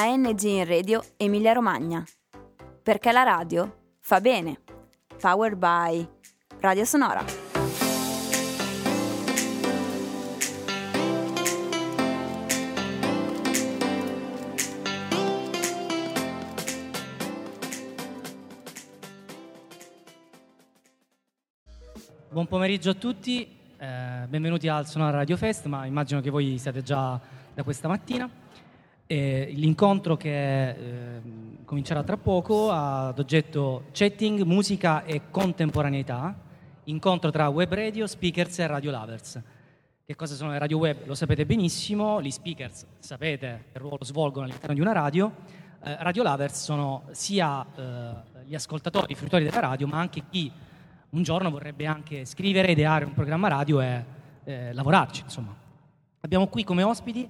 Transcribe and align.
ANG 0.00 0.42
in 0.42 0.64
Radio 0.64 1.02
Emilia 1.16 1.52
Romagna. 1.52 2.04
Perché 2.84 3.10
la 3.10 3.24
radio 3.24 3.96
fa 3.98 4.20
bene. 4.20 4.60
Powered 5.20 5.58
by 5.58 6.08
Radio 6.60 6.84
Sonora. 6.84 7.24
Buon 22.28 22.46
pomeriggio 22.46 22.90
a 22.90 22.94
tutti, 22.94 23.48
eh, 23.76 24.26
benvenuti 24.28 24.68
al 24.68 24.86
Sonora 24.86 25.16
Radio 25.16 25.36
Fest, 25.36 25.66
ma 25.66 25.86
immagino 25.86 26.20
che 26.20 26.30
voi 26.30 26.56
siete 26.58 26.84
già 26.84 27.20
da 27.52 27.64
questa 27.64 27.88
mattina. 27.88 28.46
Eh, 29.10 29.52
l'incontro 29.54 30.18
che 30.18 30.68
eh, 30.68 31.20
comincerà 31.64 32.02
tra 32.02 32.18
poco 32.18 32.70
ha 32.70 33.06
ad 33.06 33.18
oggetto 33.18 33.84
chatting, 33.90 34.42
musica 34.42 35.02
e 35.04 35.30
contemporaneità, 35.30 36.38
incontro 36.84 37.30
tra 37.30 37.48
web 37.48 37.72
radio, 37.72 38.06
speakers 38.06 38.58
e 38.58 38.66
radio 38.66 38.90
lovers. 38.90 39.40
Che 40.04 40.14
cosa 40.14 40.34
sono 40.34 40.50
le 40.50 40.58
radio 40.58 40.76
web? 40.76 41.06
Lo 41.06 41.14
sapete 41.14 41.46
benissimo, 41.46 42.20
gli 42.20 42.30
speakers 42.30 42.84
sapete 42.98 43.64
che 43.72 43.78
ruolo 43.78 44.04
svolgono 44.04 44.44
all'interno 44.44 44.74
di 44.74 44.80
una 44.82 44.92
radio, 44.92 45.32
eh, 45.84 45.96
radio 46.00 46.22
lovers 46.22 46.62
sono 46.62 47.04
sia 47.12 47.64
eh, 47.64 48.44
gli 48.44 48.54
ascoltatori, 48.54 49.12
i 49.12 49.14
fruitori 49.14 49.42
della 49.42 49.60
radio, 49.60 49.86
ma 49.86 49.98
anche 49.98 50.24
chi 50.28 50.52
un 51.08 51.22
giorno 51.22 51.48
vorrebbe 51.48 51.86
anche 51.86 52.26
scrivere, 52.26 52.72
ideare 52.72 53.06
un 53.06 53.14
programma 53.14 53.48
radio 53.48 53.80
e 53.80 54.04
eh, 54.44 54.72
lavorarci. 54.74 55.22
Insomma. 55.22 55.56
Abbiamo 56.20 56.48
qui 56.48 56.62
come 56.62 56.82
ospiti 56.82 57.26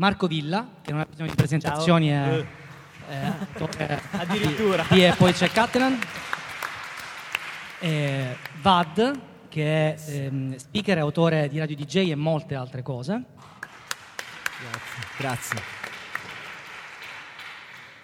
Marco 0.00 0.26
Villa, 0.26 0.66
che 0.80 0.92
non 0.92 1.00
ha 1.00 1.06
bisogno 1.06 1.28
di 1.28 1.34
presentazioni, 1.34 2.08
è, 2.08 2.38
Eh. 2.38 2.46
è 3.10 3.16
attore 3.26 4.00
Addirittura. 4.12 4.86
di, 4.88 4.94
di 4.94 5.04
E 5.04 5.14
poi 5.14 5.34
c'è 5.34 5.50
Catalan, 5.50 5.98
e 7.80 8.36
Vad, 8.62 9.20
che 9.50 9.94
è 9.94 9.96
ehm, 10.06 10.56
speaker 10.56 10.96
e 10.96 11.00
autore 11.00 11.48
di 11.50 11.58
Radio 11.58 11.76
DJ 11.76 12.12
e 12.12 12.14
molte 12.14 12.54
altre 12.54 12.80
cose. 12.80 13.24
Grazie. 15.18 15.60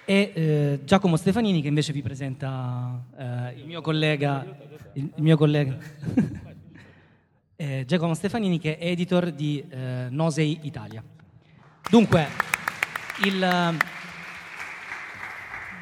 E 0.05 0.33
eh, 0.35 0.81
Giacomo 0.85 1.17
Stefanini 1.17 1.63
che 1.63 1.69
invece 1.69 1.95
vi 1.95 2.03
presenta 2.03 3.03
eh, 3.17 3.55
il 3.57 3.65
mio 3.65 3.81
collega, 3.81 4.45
il, 4.93 5.11
il 5.15 5.23
mio 5.23 5.37
collega 5.39 5.77
Eh, 7.59 7.85
Giacomo 7.87 8.13
Stefanini 8.13 8.59
che 8.59 8.77
è 8.77 8.89
editor 8.89 9.31
di 9.31 9.65
eh, 9.67 10.09
Nosei 10.11 10.59
Italia. 10.65 11.03
Dunque, 11.89 12.27
il, 13.25 13.79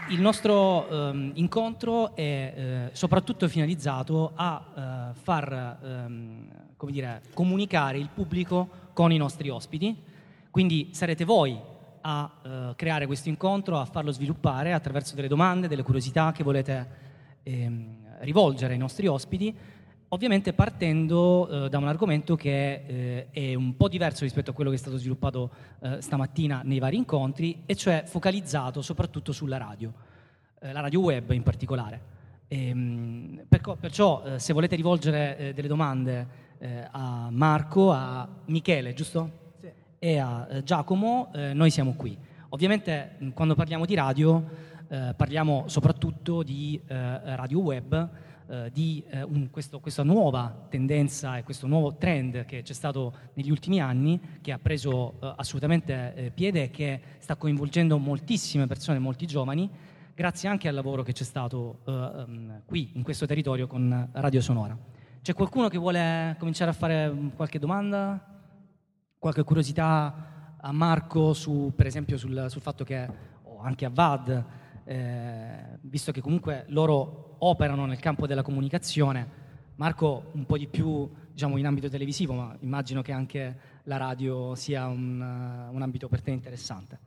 il 0.08 0.20
nostro 0.20 0.86
ehm, 0.86 1.30
incontro 1.36 2.14
è 2.14 2.20
eh, 2.22 2.88
soprattutto 2.92 3.48
finalizzato 3.48 4.33
a 4.34 5.12
eh, 5.14 5.19
far 5.19 5.78
ehm, 5.83 6.46
dire, 6.91 7.22
comunicare 7.33 7.96
il 7.96 8.11
pubblico 8.12 8.69
con 8.92 9.12
i 9.12 9.16
nostri 9.16 9.48
ospiti, 9.48 9.96
quindi 10.50 10.91
sarete 10.92 11.24
voi 11.24 11.58
a 12.02 12.30
eh, 12.42 12.72
creare 12.77 13.06
questo 13.06 13.30
incontro, 13.30 13.78
a 13.78 13.86
farlo 13.86 14.12
sviluppare 14.12 14.74
attraverso 14.74 15.14
delle 15.14 15.28
domande, 15.28 15.68
delle 15.68 15.83
curiosità 15.83 16.33
che 16.33 16.44
volete 16.44 16.89
ehm, 17.44 18.18
rivolgere 18.20 18.74
ai 18.74 18.78
nostri 18.78 19.06
ospiti, 19.06 19.56
ovviamente 20.15 20.53
partendo 20.53 21.65
eh, 21.67 21.69
da 21.69 21.79
un 21.79 21.89
argomento 21.89 22.37
che 22.37 22.84
eh, 22.87 23.27
è 23.31 23.55
un 23.55 23.77
po' 23.77 23.89
diverso 23.89 24.23
rispetto 24.23 24.53
a 24.53 24.55
quello 24.55 24.70
che 24.70 24.77
è 24.77 24.79
stato 24.79 24.97
sviluppato 24.97 25.51
eh, 25.81 26.01
stamattina 26.01 26.62
nei 26.65 26.79
vari 26.79 26.97
incontri, 26.97 27.63
e 27.67 27.75
cioè 27.75 28.05
focalizzato 28.07 28.80
soprattutto 28.80 29.33
sulla 29.33 29.57
radio, 29.57 29.92
eh, 30.61 30.73
la 30.73 30.80
radio 30.80 31.01
web 31.01 31.33
in 31.33 31.42
particolare. 31.42 32.13
Ehm, 32.47 33.45
perco- 33.48 33.74
perciò, 33.74 34.23
eh, 34.24 34.39
se 34.39 34.53
volete 34.53 34.77
rivolgere 34.77 35.36
eh, 35.36 35.53
delle 35.53 35.69
domande 35.69 36.42
a 36.92 37.29
Marco, 37.30 37.92
a 37.92 38.27
Michele, 38.47 38.95
giusto? 38.95 39.42
e 39.98 40.19
a 40.19 40.63
Giacomo, 40.63 41.30
noi 41.53 41.69
siamo 41.69 41.92
qui. 41.95 42.17
Ovviamente 42.51 43.19
quando 43.35 43.55
parliamo 43.55 43.85
di 43.85 43.95
radio 43.95 44.42
parliamo 44.89 45.64
soprattutto 45.67 46.42
di 46.42 46.80
radio 46.86 47.58
web, 47.58 48.11
eh, 48.48 48.70
di 48.72 49.02
eh, 49.08 49.22
un- 49.22 49.50
questo- 49.50 49.80
questa 49.80 50.02
nuova 50.02 50.66
tendenza 50.68 51.36
e 51.36 51.42
questo 51.42 51.66
nuovo 51.66 51.96
trend 51.96 52.44
che 52.44 52.62
c'è 52.62 52.72
stato 52.72 53.14
negli 53.34 53.50
ultimi 53.50 53.80
anni, 53.80 54.20
che 54.40 54.52
ha 54.52 54.58
preso 54.58 55.14
eh, 55.20 55.32
assolutamente 55.36 56.14
eh, 56.14 56.30
piede 56.30 56.64
e 56.64 56.70
che 56.70 57.00
sta 57.18 57.36
coinvolgendo 57.36 57.98
moltissime 57.98 58.66
persone, 58.66 58.98
molti 58.98 59.27
giovani, 59.27 59.70
grazie 60.14 60.48
anche 60.48 60.68
al 60.68 60.74
lavoro 60.74 61.02
che 61.02 61.12
c'è 61.12 61.24
stato 61.24 61.80
ehm, 61.86 62.62
qui 62.66 62.90
in 62.94 63.02
questo 63.02 63.27
territorio 63.27 63.66
con 63.66 64.08
Radio 64.12 64.40
Sonora. 64.40 64.76
C'è 65.22 65.32
qualcuno 65.32 65.68
che 65.68 65.78
vuole 65.78 66.36
cominciare 66.38 66.70
a 66.70 66.74
fare 66.74 67.11
mm, 67.11 67.28
qualche 67.36 67.58
domanda? 67.58 68.32
qualche 69.24 69.42
curiosità 69.42 70.56
a 70.61 70.70
Marco 70.70 71.32
su, 71.32 71.72
per 71.74 71.86
esempio 71.86 72.18
sul, 72.18 72.44
sul 72.50 72.61
fatto 72.61 72.84
che, 72.84 73.08
o 73.44 73.58
anche 73.61 73.86
a 73.86 73.90
Vad, 73.90 74.44
eh, 74.84 75.78
visto 75.80 76.12
che 76.12 76.20
comunque 76.20 76.66
loro 76.68 77.23
operano 77.39 77.86
nel 77.86 77.98
campo 77.98 78.27
della 78.27 78.42
comunicazione, 78.42 79.42
Marco 79.77 80.30
un 80.33 80.46
po' 80.46 80.56
di 80.56 80.68
più 80.68 81.11
diciamo, 81.33 81.56
in 81.56 81.67
ambito 81.67 81.89
televisivo, 81.89 82.33
ma 82.33 82.56
immagino 82.61 83.02
che 83.02 83.12
anche 83.12 83.58
la 83.84 83.96
radio 83.96 84.55
sia 84.55 84.86
un, 84.86 85.20
eh, 85.20 85.74
un 85.74 85.83
ambito 85.83 86.08
per 86.08 86.23
te 86.23 86.30
interessante. 86.30 86.98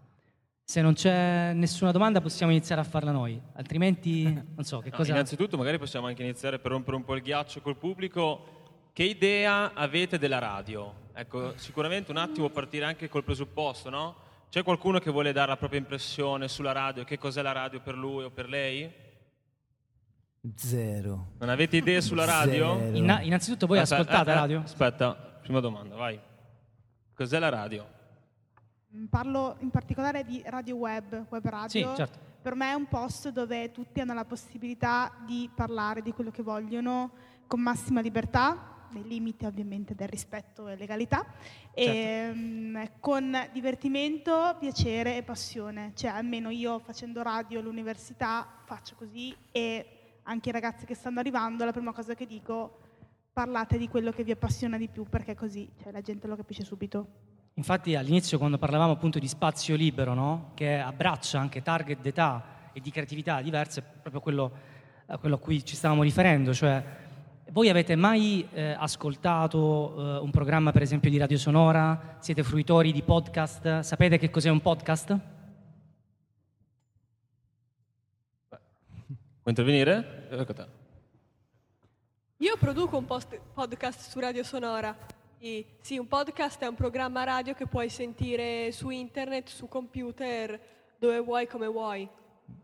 Se 0.63 0.81
non 0.81 0.93
c'è 0.93 1.53
nessuna 1.53 1.91
domanda 1.91 2.19
possiamo 2.19 2.51
iniziare 2.51 2.81
a 2.81 2.83
farla 2.83 3.11
noi, 3.11 3.41
altrimenti 3.53 4.23
non 4.23 4.63
so 4.63 4.79
che 4.79 4.89
No, 4.89 4.97
cosa... 4.97 5.13
Innanzitutto 5.13 5.55
magari 5.55 5.77
possiamo 5.77 6.07
anche 6.07 6.23
iniziare 6.23 6.59
per 6.59 6.71
rompere 6.71 6.97
un 6.97 7.05
po' 7.05 7.15
il 7.15 7.21
ghiaccio 7.21 7.61
col 7.61 7.77
pubblico. 7.77 8.55
Che 8.91 9.03
idea 9.03 9.73
avete 9.73 10.17
della 10.17 10.39
radio? 10.39 11.05
Ecco, 11.13 11.53
sicuramente 11.55 12.11
un 12.11 12.17
attimo 12.17 12.49
partire 12.49 12.83
anche 12.83 13.07
col 13.07 13.23
presupposto, 13.23 13.89
no? 13.89 14.15
C'è 14.49 14.63
qualcuno 14.63 14.99
che 14.99 15.09
vuole 15.09 15.31
dare 15.31 15.49
la 15.49 15.57
propria 15.57 15.79
impressione 15.79 16.49
sulla 16.49 16.73
radio? 16.73 17.05
Che 17.05 17.17
cos'è 17.17 17.41
la 17.41 17.53
radio 17.53 17.79
per 17.79 17.95
lui 17.95 18.25
o 18.25 18.29
per 18.29 18.49
lei? 18.49 19.05
Zero. 20.55 21.33
Non 21.39 21.49
avete 21.49 21.77
idee 21.77 22.01
sulla 22.01 22.25
radio? 22.25 22.77
Zero. 22.77 22.95
Inna- 22.97 23.21
innanzitutto 23.21 23.67
voi 23.67 23.79
Aspetta, 23.79 24.01
ascoltate 24.01 24.29
eh, 24.29 24.33
eh, 24.33 24.35
radio? 24.35 24.59
Aspetta, 24.61 25.13
prima 25.41 25.59
domanda, 25.59 25.95
vai. 25.95 26.19
Cos'è 27.13 27.39
la 27.39 27.49
radio? 27.49 27.87
Mm, 28.95 29.05
Parlo 29.05 29.57
in 29.59 29.69
particolare 29.69 30.23
di 30.23 30.41
radio 30.45 30.75
web, 30.75 31.25
web 31.29 31.47
radio. 31.47 31.89
Sì, 31.89 31.95
certo. 31.95 32.19
Per 32.41 32.55
me 32.55 32.69
è 32.69 32.73
un 32.73 32.87
posto 32.87 33.31
dove 33.31 33.71
tutti 33.71 33.99
hanno 33.99 34.13
la 34.13 34.25
possibilità 34.25 35.11
di 35.25 35.49
parlare 35.53 36.01
di 36.01 36.13
quello 36.13 36.31
che 36.31 36.43
vogliono 36.43 37.11
con 37.47 37.59
massima 37.59 38.01
libertà, 38.01 38.75
nei 38.91 39.03
limiti 39.03 39.45
ovviamente 39.45 39.95
del 39.95 40.07
rispetto 40.07 40.67
e 40.67 40.75
legalità, 40.75 41.25
e 41.73 42.31
mm, 42.33 42.83
con 42.99 43.37
divertimento, 43.51 44.55
piacere 44.59 45.17
e 45.17 45.23
passione. 45.23 45.91
Cioè 45.95 46.11
almeno 46.11 46.49
io 46.49 46.79
facendo 46.79 47.21
radio 47.21 47.59
all'università 47.59 48.47
faccio 48.65 48.95
così 48.95 49.35
e 49.51 49.96
anche 50.27 50.49
i 50.49 50.51
ragazzi 50.51 50.85
che 50.85 50.93
stanno 50.93 51.19
arrivando, 51.19 51.65
la 51.65 51.71
prima 51.71 51.93
cosa 51.93 52.13
che 52.13 52.25
dico 52.25 52.79
parlate 53.31 53.77
di 53.77 53.87
quello 53.87 54.11
che 54.11 54.23
vi 54.23 54.31
appassiona 54.31 54.77
di 54.77 54.87
più 54.87 55.05
perché 55.05 55.35
così 55.35 55.69
cioè, 55.81 55.91
la 55.91 56.01
gente 56.01 56.27
lo 56.27 56.35
capisce 56.35 56.63
subito. 56.63 57.07
Infatti 57.53 57.95
all'inizio 57.95 58.37
quando 58.37 58.57
parlavamo 58.57 58.91
appunto 58.91 59.19
di 59.19 59.27
spazio 59.27 59.75
libero, 59.75 60.13
no? 60.13 60.51
che 60.53 60.77
abbraccia 60.77 61.39
anche 61.39 61.61
target 61.61 62.01
d'età 62.01 62.71
e 62.73 62.81
di 62.81 62.91
creatività 62.91 63.41
diverse, 63.41 63.79
è 63.79 63.83
proprio 64.01 64.21
quello 64.21 64.51
a 65.09 65.17
quello 65.17 65.35
a 65.35 65.39
cui 65.39 65.63
ci 65.63 65.75
stavamo 65.75 66.03
riferendo, 66.03 66.53
cioè 66.53 66.83
voi 67.51 67.69
avete 67.69 67.95
mai 67.95 68.45
eh, 68.51 68.75
ascoltato 68.77 69.95
eh, 69.97 70.19
un 70.19 70.31
programma 70.31 70.73
per 70.73 70.81
esempio 70.81 71.09
di 71.09 71.17
Radio 71.17 71.37
Sonora? 71.37 72.17
Siete 72.19 72.43
fruitori 72.43 72.91
di 72.91 73.01
podcast? 73.01 73.79
Sapete 73.79 74.17
che 74.17 74.29
cos'è 74.29 74.49
un 74.49 74.59
podcast? 74.59 75.36
Vuoi 79.47 79.55
intervenire? 79.55 80.27
Ecco. 80.29 80.67
Io 82.35 82.57
produco 82.57 82.97
un 82.97 83.05
post- 83.05 83.39
podcast 83.53 84.09
su 84.09 84.19
Radio 84.19 84.43
Sonora. 84.43 84.93
E 85.39 85.77
sì, 85.79 85.97
un 85.97 86.05
podcast 86.05 86.61
è 86.63 86.67
un 86.67 86.75
programma 86.75 87.23
radio 87.23 87.53
che 87.53 87.65
puoi 87.65 87.87
sentire 87.87 88.73
su 88.73 88.89
internet, 88.89 89.47
su 89.47 89.69
computer, 89.69 90.59
dove 90.97 91.19
vuoi, 91.19 91.47
come 91.47 91.67
vuoi. 91.67 92.05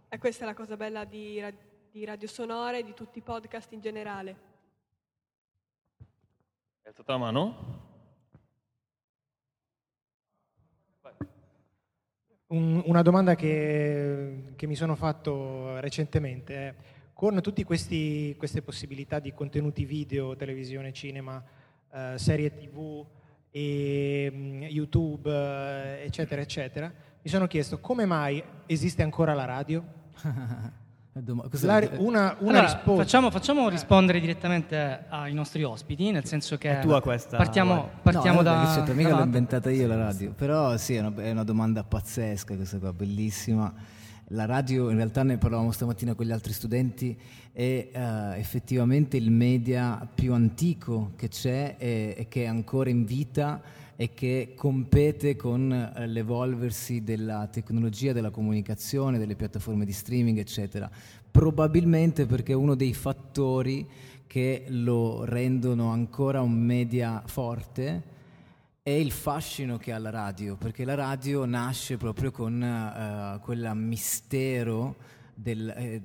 E 0.09 0.17
questa 0.17 0.43
è 0.43 0.45
la 0.45 0.53
cosa 0.53 0.75
bella 0.75 1.05
di, 1.05 1.41
di 1.89 2.03
Radio 2.03 2.27
Sonora 2.27 2.75
e 2.75 2.83
di 2.83 2.93
tutti 2.93 3.19
i 3.19 3.21
podcast 3.21 3.71
in 3.71 3.79
generale. 3.79 4.37
Hai 6.81 6.89
alzato 6.89 7.13
la 7.13 7.17
mano? 7.17 7.82
Un- 12.53 12.83
una 12.85 13.01
domanda 13.01 13.33
che, 13.33 14.51
che 14.55 14.67
mi 14.67 14.75
sono 14.75 14.95
fatto 14.95 15.79
recentemente 15.79 16.55
è, 16.55 16.75
con 17.13 17.41
tutte 17.41 17.63
queste 17.65 18.61
possibilità 18.63 19.17
di 19.17 19.33
contenuti 19.33 19.85
video, 19.85 20.35
televisione, 20.35 20.93
cinema, 20.93 21.43
eh, 21.91 22.13
serie 22.15 22.53
tv 22.53 23.03
e 23.49 24.31
mm, 24.31 24.61
YouTube, 24.63 25.31
eh, 25.31 26.03
eccetera, 26.05 26.41
eccetera, 26.41 26.93
mi 27.23 27.29
sono 27.29 27.47
chiesto 27.47 27.79
come 27.79 28.05
mai 28.05 28.43
esiste 28.67 29.01
ancora 29.01 29.33
la 29.33 29.45
radio? 29.45 29.83
Dom- 31.15 31.47
cos'è- 31.47 31.67
La- 31.67 31.89
una 31.99 32.35
una 32.39 32.59
Allora, 32.59 32.61
risposta. 32.61 33.03
facciamo, 33.03 33.29
facciamo 33.29 33.67
Eh. 33.67 33.69
rispondere 33.69 34.19
direttamente 34.19 35.05
ai 35.09 35.31
nostri 35.33 35.63
ospiti, 35.63 36.09
nel 36.09 36.25
senso 36.25 36.57
che 36.57 36.79
È 36.79 36.81
tua 36.81 37.01
questa, 37.01 37.37
partiamo, 37.37 37.87
partiamo 38.01 38.37
no, 38.37 38.41
da... 38.43 38.53
vabbè, 38.53 38.73
certo, 38.73 38.93
mica 38.95 39.09
da 39.09 39.17
l'ho 39.17 39.23
inventata 39.23 39.69
io 39.69 39.85
la 39.85 39.95
radio, 39.95 40.31
però 40.31 40.75
sì, 40.77 40.95
è 40.95 41.01
una, 41.01 41.13
è 41.21 41.29
una 41.29 41.43
domanda 41.43 41.83
pazzesca 41.83 42.55
questa 42.55 42.79
qua, 42.79 42.91
bellissima. 42.93 43.71
La 44.29 44.45
radio, 44.45 44.89
in 44.89 44.95
realtà 44.95 45.21
ne 45.21 45.37
parlavamo 45.37 45.71
stamattina 45.71 46.15
con 46.15 46.25
gli 46.25 46.31
altri 46.31 46.51
studenti, 46.53 47.15
è 47.51 47.61
eh, 47.93 48.39
effettivamente 48.39 49.15
il 49.15 49.29
media 49.29 50.07
più 50.15 50.33
antico 50.33 51.11
che 51.15 51.27
c'è 51.27 51.75
e, 51.77 52.15
e 52.17 52.27
che 52.27 52.45
è 52.45 52.47
ancora 52.47 52.89
in 52.89 53.05
vita 53.05 53.61
e 53.95 54.13
che 54.13 54.53
compete 54.55 55.35
con 55.35 55.71
eh, 55.71 56.07
l'evolversi 56.07 57.03
della 57.03 57.47
tecnologia, 57.47 58.13
della 58.13 58.31
comunicazione, 58.31 59.17
delle 59.17 59.35
piattaforme 59.35 59.85
di 59.85 59.91
streaming, 59.91 60.37
eccetera. 60.37 60.89
Probabilmente 61.29 62.25
perché 62.25 62.53
uno 62.53 62.75
dei 62.75 62.93
fattori 62.93 63.87
che 64.27 64.65
lo 64.67 65.25
rendono 65.25 65.89
ancora 65.91 66.41
un 66.41 66.53
media 66.53 67.21
forte 67.25 68.11
è 68.81 68.89
il 68.89 69.11
fascino 69.11 69.77
che 69.77 69.93
ha 69.93 69.97
la 69.97 70.09
radio, 70.09 70.55
perché 70.55 70.83
la 70.83 70.95
radio 70.95 71.45
nasce 71.45 71.97
proprio 71.97 72.31
con 72.31 72.61
eh, 72.61 73.39
quel 73.41 73.71
mistero 73.75 74.95
del- 75.33 75.73
eh, 75.75 76.01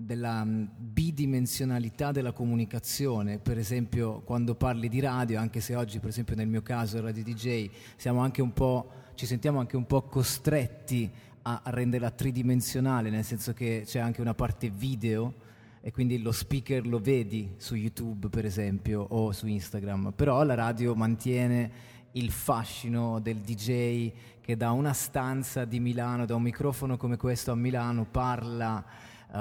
della 0.00 0.44
bidimensionalità 0.46 2.12
della 2.12 2.30
comunicazione. 2.30 3.38
Per 3.38 3.58
esempio, 3.58 4.20
quando 4.20 4.54
parli 4.54 4.88
di 4.88 5.00
radio, 5.00 5.40
anche 5.40 5.58
se 5.58 5.74
oggi, 5.74 5.98
per 5.98 6.10
esempio, 6.10 6.36
nel 6.36 6.46
mio 6.46 6.62
caso, 6.62 7.00
Radio 7.00 7.24
DJ, 7.24 7.68
ci 7.96 9.26
sentiamo 9.26 9.58
anche 9.58 9.76
un 9.76 9.86
po' 9.86 10.02
costretti 10.02 11.10
a 11.42 11.62
renderla 11.64 12.10
tridimensionale, 12.10 13.10
nel 13.10 13.24
senso 13.24 13.52
che 13.52 13.82
c'è 13.84 13.98
anche 13.98 14.20
una 14.20 14.34
parte 14.34 14.70
video 14.70 15.34
e 15.80 15.90
quindi 15.90 16.22
lo 16.22 16.30
speaker 16.30 16.86
lo 16.86 17.00
vedi 17.00 17.54
su 17.56 17.74
YouTube 17.74 18.28
per 18.28 18.44
esempio 18.44 19.00
o 19.00 19.32
su 19.32 19.48
Instagram, 19.48 20.12
però 20.14 20.44
la 20.44 20.54
radio 20.54 20.94
mantiene 20.94 21.70
il 22.12 22.30
fascino 22.30 23.18
del 23.18 23.38
DJ 23.38 24.12
che 24.40 24.56
da 24.56 24.70
una 24.70 24.92
stanza 24.92 25.64
di 25.64 25.80
Milano, 25.80 26.24
da 26.24 26.36
un 26.36 26.42
microfono 26.42 26.96
come 26.96 27.16
questo 27.16 27.50
a 27.50 27.56
Milano 27.56 28.04
parla 28.04 28.84
eh, 29.32 29.38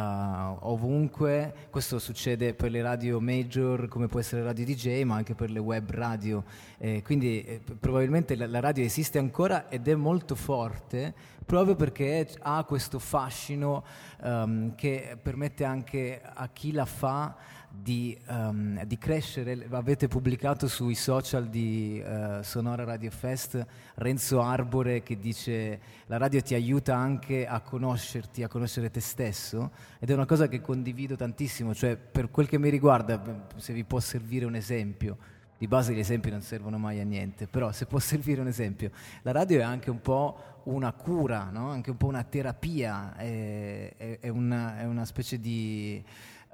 ovunque, 0.62 1.68
questo 1.70 2.00
succede 2.00 2.54
per 2.54 2.72
le 2.72 2.82
radio 2.82 3.20
major 3.20 3.88
come 3.88 4.08
può 4.08 4.20
essere 4.20 4.44
Radio 4.44 4.66
DJ 4.66 5.04
ma 5.04 5.16
anche 5.16 5.34
per 5.34 5.50
le 5.50 5.60
web 5.60 5.90
radio, 5.92 6.44
Eh, 6.80 7.02
quindi 7.04 7.44
eh, 7.44 7.62
probabilmente 7.80 8.36
la, 8.36 8.48
la 8.48 8.60
radio 8.60 8.84
esiste 8.84 9.18
ancora 9.18 9.70
ed 9.70 9.88
è 9.88 9.96
molto 9.96 10.36
forte 10.36 11.14
proprio 11.46 11.76
perché 11.76 12.28
ha 12.42 12.64
questo 12.66 13.00
fascino 13.00 13.84
ehm, 14.22 14.76
che 14.76 15.18
permette 15.22 15.64
anche 15.64 16.22
a 16.22 16.50
chi 16.50 16.74
la 16.74 16.86
fa 16.86 17.36
di, 17.70 18.18
ehm, 18.28 18.84
di 18.84 18.98
crescere. 18.98 19.68
Avete 19.70 20.08
pubblicato 20.08 20.68
sui 20.68 20.96
social 20.96 21.48
di 21.48 22.02
eh, 22.02 22.40
Sonora 22.42 22.84
Radio 22.84 23.12
Fest 23.12 23.66
Renzo 23.96 24.42
Arbore 24.42 25.04
che 25.04 25.18
dice 25.18 25.80
la 26.08 26.18
radio 26.18 26.42
ti 26.42 26.54
aiuta 26.54 26.96
anche 26.96 27.46
a 27.46 27.60
conoscerti, 27.62 28.44
a 28.44 28.48
conoscere 28.48 28.90
te 28.90 29.00
stesso 29.00 29.72
ed 30.00 30.10
è 30.10 30.14
una 30.14 30.26
cosa 30.26 30.48
che 30.48 30.62
condivido 30.62 31.16
tantissimo, 31.16 31.74
cioè 31.74 31.98
per 31.98 32.30
quel 32.32 32.48
che 32.48 32.58
mi 32.58 32.70
riguarda, 32.70 33.48
se 33.58 33.74
vi 33.74 33.84
può 33.84 34.00
servire 34.00 34.46
un 34.46 34.56
esempio, 34.56 35.18
di 35.58 35.68
base 35.68 35.94
gli 35.94 36.00
esempi 36.00 36.30
non 36.30 36.42
servono 36.42 36.78
mai 36.78 37.00
a 37.00 37.04
niente, 37.04 37.48
però 37.48 37.72
se 37.72 37.86
può 37.86 38.00
servire 38.00 38.42
un 38.42 38.48
esempio, 38.48 38.92
la 39.24 39.32
radio 39.32 39.60
è 39.60 39.64
anche 39.64 39.90
un 39.90 40.02
po' 40.02 40.56
una 40.66 40.92
cura, 40.92 41.50
no? 41.52 41.70
anche 41.70 41.90
un 41.90 41.98
po' 41.98 42.08
una 42.08 42.24
terapia, 42.24 43.16
è, 43.16 43.94
è- 43.96 44.20
è 44.20 44.30
una, 44.30 44.80
è 44.80 44.86
una 44.86 45.06
specie 45.06 45.40
di, 45.40 46.04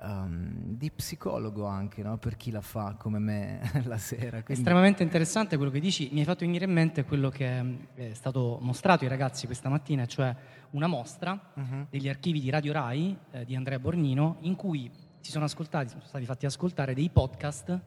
um, 0.03 0.51
di 0.75 0.91
psicologo 0.91 1.65
anche 1.65 2.01
no? 2.03 2.17
per 2.17 2.35
chi 2.37 2.51
la 2.51 2.61
fa 2.61 2.95
come 2.97 3.19
me 3.19 3.59
la 3.85 3.97
sera. 3.97 4.41
quindi- 4.43 4.53
Estremamente 4.53 5.03
interessante 5.03 5.55
quello 5.57 5.71
che 5.71 5.79
dici, 5.79 6.09
mi 6.11 6.19
hai 6.19 6.25
fatto 6.25 6.45
venire 6.45 6.65
in 6.65 6.71
mente 6.71 7.03
quello 7.05 7.29
che 7.29 7.61
mm, 7.63 7.75
è 7.95 8.13
stato 8.13 8.57
mostrato 8.61 9.03
ai 9.03 9.09
ragazzi 9.09 9.45
questa 9.45 9.69
mattina, 9.69 10.05
cioè 10.05 10.35
una 10.71 10.87
mostra 10.87 11.39
Mhm. 11.55 11.87
degli 11.89 12.09
archivi 12.09 12.39
di 12.39 12.49
Radio 12.49 12.73
Rai 12.73 13.17
eh, 13.31 13.45
di 13.45 13.55
Andrea 13.55 13.79
Bornino 13.79 14.37
in 14.41 14.55
cui 14.55 14.89
si 15.19 15.31
sono 15.31 15.45
ascoltati, 15.45 15.89
sono 15.89 16.03
stati 16.03 16.25
fatti 16.25 16.45
ascoltare 16.45 16.93
dei 16.93 17.09
podcast 17.09 17.79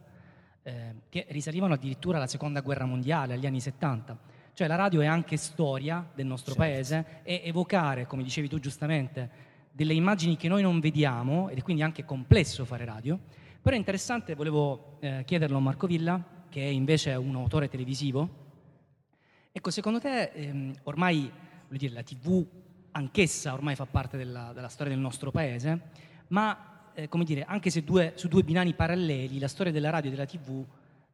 eh, 0.63 0.95
che 1.09 1.25
risalivano 1.29 1.73
addirittura 1.75 2.17
alla 2.17 2.27
seconda 2.27 2.61
guerra 2.61 2.85
mondiale, 2.85 3.35
agli 3.35 3.45
anni 3.45 3.61
70. 3.61 4.17
Cioè 4.53 4.67
la 4.67 4.75
radio 4.75 5.01
è 5.01 5.05
anche 5.05 5.37
storia 5.37 6.03
del 6.15 6.25
nostro 6.25 6.53
Certo. 6.55 6.67
paese 6.67 7.05
e 7.23 7.41
evocare, 7.45 8.07
come 8.07 8.23
dicevi 8.23 8.49
tu 8.49 8.59
giustamente, 8.59 9.29
delle 9.77 9.93
immagini 9.93 10.37
che 10.37 10.47
noi 10.47 10.63
non 10.63 10.79
vediamo 10.79 11.49
ed 11.49 11.59
è 11.59 11.61
quindi 11.61 11.83
anche 11.83 12.03
complesso 12.03 12.65
fare 12.65 12.83
radio. 12.83 13.19
Però 13.61 13.75
è 13.75 13.77
interessante, 13.77 14.33
volevo 14.33 14.97
eh, 15.01 15.21
chiederlo 15.23 15.57
a 15.57 15.59
Marco 15.59 15.85
Villa, 15.85 16.19
che 16.49 16.63
è 16.63 16.69
invece 16.69 17.13
un 17.13 17.35
autore 17.35 17.69
televisivo. 17.69 18.45
Ecco, 19.51 19.69
secondo 19.69 19.99
te 19.99 20.31
ehm, 20.33 20.73
ormai 20.83 21.31
dire, 21.67 21.93
la 21.93 22.01
TV 22.01 22.43
anch'essa 22.93 23.53
ormai 23.53 23.75
fa 23.75 23.85
parte 23.85 24.17
della, 24.17 24.51
della 24.51 24.67
storia 24.67 24.93
del 24.93 25.01
nostro 25.01 25.29
paese, 25.29 25.79
ma 26.29 26.89
eh, 26.95 27.07
come 27.07 27.23
dire, 27.23 27.43
anche 27.43 27.69
se 27.69 27.83
due- 27.83 28.13
su 28.15 28.27
due 28.27 28.41
binari 28.41 28.73
paralleli 28.73 29.37
la 29.37 29.47
storia 29.47 29.71
della 29.71 29.91
radio 29.91 30.09
e 30.09 30.13
della 30.13 30.25
TV 30.25 30.65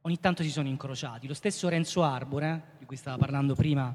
ogni 0.03 0.19
tanto 0.21 0.41
si 0.41 0.49
sono 0.49 0.69
incrociati. 0.69 1.27
Lo 1.27 1.33
stesso 1.33 1.67
Renzo 1.67 2.01
Arbore, 2.01 2.75
di 2.79 2.85
cui 2.85 2.95
stava 2.95 3.17
parlando 3.17 3.55
prima 3.55 3.93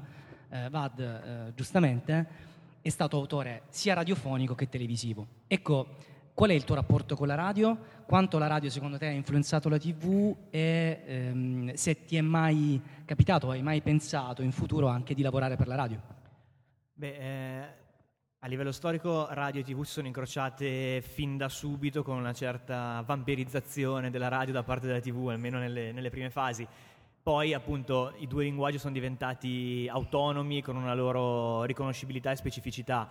eh, 0.49 0.69
Vad 0.69 0.99
eh, 0.99 1.53
giustamente, 1.55 2.48
è 2.81 2.89
stato 2.89 3.17
autore 3.17 3.63
sia 3.69 3.93
radiofonico 3.93 4.55
che 4.55 4.69
televisivo. 4.69 5.27
Ecco, 5.47 5.87
qual 6.33 6.51
è 6.51 6.53
il 6.53 6.63
tuo 6.63 6.75
rapporto 6.75 7.15
con 7.15 7.27
la 7.27 7.35
radio? 7.35 7.77
Quanto 8.05 8.37
la 8.37 8.47
radio 8.47 8.69
secondo 8.69 8.97
te 8.97 9.07
ha 9.07 9.11
influenzato 9.11 9.67
la 9.67 9.77
TV 9.77 10.35
e 10.49 11.01
ehm, 11.05 11.73
se 11.73 12.05
ti 12.05 12.15
è 12.15 12.21
mai 12.21 12.81
capitato 13.03 13.49
hai 13.49 13.61
mai 13.61 13.81
pensato 13.81 14.41
in 14.41 14.51
futuro 14.51 14.87
anche 14.87 15.13
di 15.13 15.21
lavorare 15.21 15.57
per 15.57 15.67
la 15.67 15.75
radio? 15.75 16.01
Beh, 16.93 17.15
eh, 17.17 17.67
a 18.39 18.47
livello 18.47 18.71
storico 18.71 19.27
radio 19.31 19.59
e 19.59 19.63
tv 19.65 19.83
sono 19.83 20.07
incrociate 20.07 21.01
fin 21.01 21.35
da 21.35 21.49
subito 21.49 22.03
con 22.03 22.15
una 22.15 22.31
certa 22.31 23.03
vampirizzazione 23.05 24.09
della 24.09 24.29
radio 24.29 24.53
da 24.53 24.63
parte 24.63 24.87
della 24.87 25.01
tv, 25.01 25.27
almeno 25.27 25.59
nelle, 25.59 25.91
nelle 25.91 26.09
prime 26.09 26.29
fasi. 26.29 26.65
Poi 27.29 27.53
appunto 27.53 28.13
i 28.17 28.25
due 28.25 28.45
linguaggi 28.45 28.79
sono 28.79 28.91
diventati 28.91 29.87
autonomi 29.87 30.63
con 30.63 30.75
una 30.75 30.95
loro 30.95 31.61
riconoscibilità 31.61 32.31
e 32.31 32.35
specificità. 32.35 33.07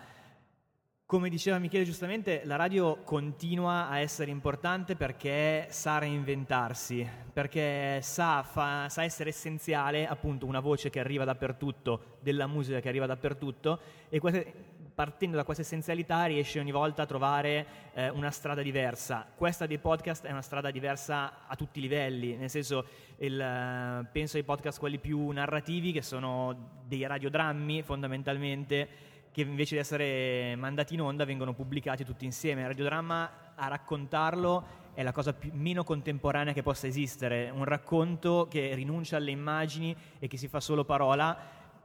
Come 1.07 1.29
diceva 1.29 1.61
Michele 1.61 1.85
giustamente, 1.85 2.43
la 2.45 2.57
radio 2.57 2.97
continua 3.05 3.89
a 3.89 4.01
essere 4.01 4.33
importante 4.33 4.97
perché 4.97 5.69
sa 5.71 5.99
reinventarsi, 5.99 7.09
perché 7.33 8.01
sa, 8.03 8.43
fa- 8.43 8.89
sa 8.89 9.05
essere 9.05 9.29
essenziale, 9.29 10.09
appunto 10.09 10.47
una 10.47 10.59
voce 10.59 10.91
che 10.91 10.99
arriva 10.99 11.25
dappertutto, 11.25 12.17
della 12.19 12.49
musica 12.49 12.81
che 12.81 12.89
arriva 12.89 13.07
dappertutto 13.07 13.79
e 14.09 14.19
queste- 14.19 14.78
partendo 14.99 15.37
da 15.37 15.45
questa 15.45 15.63
essenzialità 15.63 16.25
riesce 16.25 16.59
ogni 16.59 16.73
volta 16.73 17.03
a 17.03 17.07
trovare 17.07 17.67
eh, 17.93 18.09
una 18.09 18.33
strada 18.33 18.63
diversa. 18.63 19.25
Questa 19.33 19.65
dei 19.65 19.79
podcast 19.79 20.27
è 20.27 20.33
una 20.33 20.43
strada 20.43 20.73
diversa 20.73 21.47
a 21.47 21.55
tutti 21.55 21.79
i 21.79 21.83
livelli, 21.83 22.35
nel 22.35 22.51
senso 22.51 22.85
il, 23.19 23.41
eh, 23.41 24.09
penso 24.11 24.39
ai 24.39 24.43
podcast 24.43 24.81
quelli 24.81 24.99
più 24.99 25.31
narrativi 25.31 25.93
che 25.93 26.03
sono 26.03 26.81
dei 26.85 27.07
radiodrammi 27.07 27.83
fondamentalmente 27.83 28.89
che 29.31 29.43
invece 29.43 29.77
di 29.77 29.81
essere 29.81 30.57
mandati 30.57 30.95
in 30.95 31.03
onda 31.03 31.25
vengono 31.25 31.55
pubblicati 31.55 32.05
tutti 32.05 32.25
insieme. 32.25 32.63
Il 32.63 32.67
radiodramma 32.67 33.55
a 33.55 33.69
raccontarlo 33.69 34.87
è 34.95 35.05
la 35.05 35.13
cosa 35.13 35.33
più- 35.33 35.53
meno 35.55 35.85
contemporanea 35.85 36.53
che 36.53 36.65
possa 36.65 36.89
esistere, 36.89 37.51
un 37.51 37.63
racconto 37.63 38.49
che 38.51 38.75
rinuncia 38.75 39.17
alle 39.17 39.31
immagini 39.31 39.95
e 40.19 40.27
che 40.27 40.37
si 40.37 40.49
fa 40.49 40.59
solo 40.59 40.85
parola. 40.85 41.39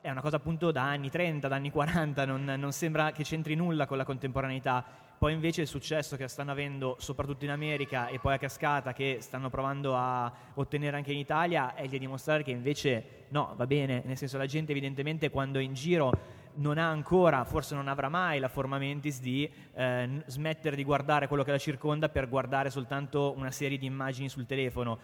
È 0.03 0.09
una 0.09 0.19
cosa 0.19 0.35
appunto 0.35 0.71
da 0.71 0.83
anni 0.83 1.09
30, 1.09 1.47
da 1.47 1.55
anni 1.55 1.71
40, 1.71 2.25
non, 2.25 2.43
non 2.43 2.73
sembra 2.73 3.13
che 3.13 3.23
c'entri 3.23 3.55
nulla 3.55 3.85
con 3.85 3.95
la 3.95 4.03
contemporaneità. 4.03 4.83
Poi 5.17 5.31
invece 5.31 5.61
il 5.61 5.67
successo 5.67 6.17
che 6.17 6.27
stanno 6.27 6.51
avendo 6.51 6.97
soprattutto 6.99 7.45
in 7.45 7.51
America 7.51 8.07
e 8.07 8.19
poi 8.19 8.33
a 8.33 8.37
cascata 8.37 8.91
che 8.91 9.19
stanno 9.21 9.49
provando 9.49 9.95
a 9.95 10.29
ottenere 10.55 10.97
anche 10.97 11.13
in 11.13 11.19
Italia 11.19 11.73
è 11.73 11.87
di 11.87 11.99
dimostrare 11.99 12.43
che 12.43 12.51
invece 12.51 13.27
no, 13.29 13.53
va 13.55 13.65
bene, 13.65 14.01
nel 14.03 14.17
senso 14.17 14.37
la 14.37 14.45
gente 14.45 14.73
evidentemente 14.73 15.29
quando 15.29 15.59
è 15.59 15.61
in 15.61 15.73
giro 15.73 16.11
non 16.55 16.77
ha 16.77 16.89
ancora, 16.89 17.45
forse 17.45 17.73
non 17.73 17.87
avrà 17.87 18.09
mai 18.09 18.39
la 18.39 18.49
forma 18.49 18.77
mentis 18.77 19.21
di 19.21 19.49
eh, 19.73 20.21
smettere 20.25 20.75
di 20.75 20.83
guardare 20.83 21.29
quello 21.29 21.43
che 21.43 21.51
la 21.51 21.57
circonda 21.57 22.09
per 22.09 22.27
guardare 22.27 22.69
soltanto 22.69 23.33
una 23.37 23.51
serie 23.51 23.77
di 23.77 23.85
immagini 23.85 24.27
sul 24.27 24.45
telefono, 24.45 24.99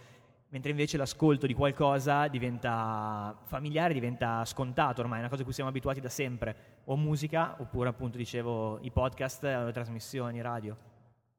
mentre 0.50 0.72
invece 0.72 0.98
l'ascolto 0.98 1.46
di 1.48 1.54
qualcosa 1.54 2.28
diventa 2.28 3.36
familiare, 3.46 3.94
diventa 3.94 4.44
scontato 4.46 5.02
ormai, 5.02 5.18
è 5.18 5.22
una 5.22 5.30
cosa 5.30 5.42
a 5.42 5.46
cui 5.46 5.54
siamo 5.54 5.70
abituati 5.70 6.00
da 6.00 6.10
sempre, 6.10 6.56
o 6.86 6.96
musica 6.98 7.56
oppure 7.60 7.90
appunto 7.90 8.18
dicevo 8.18 8.80
i 8.82 8.92
podcast 8.92 9.44
le 9.44 9.72
trasmissioni 9.72 10.42
radio. 10.42 10.76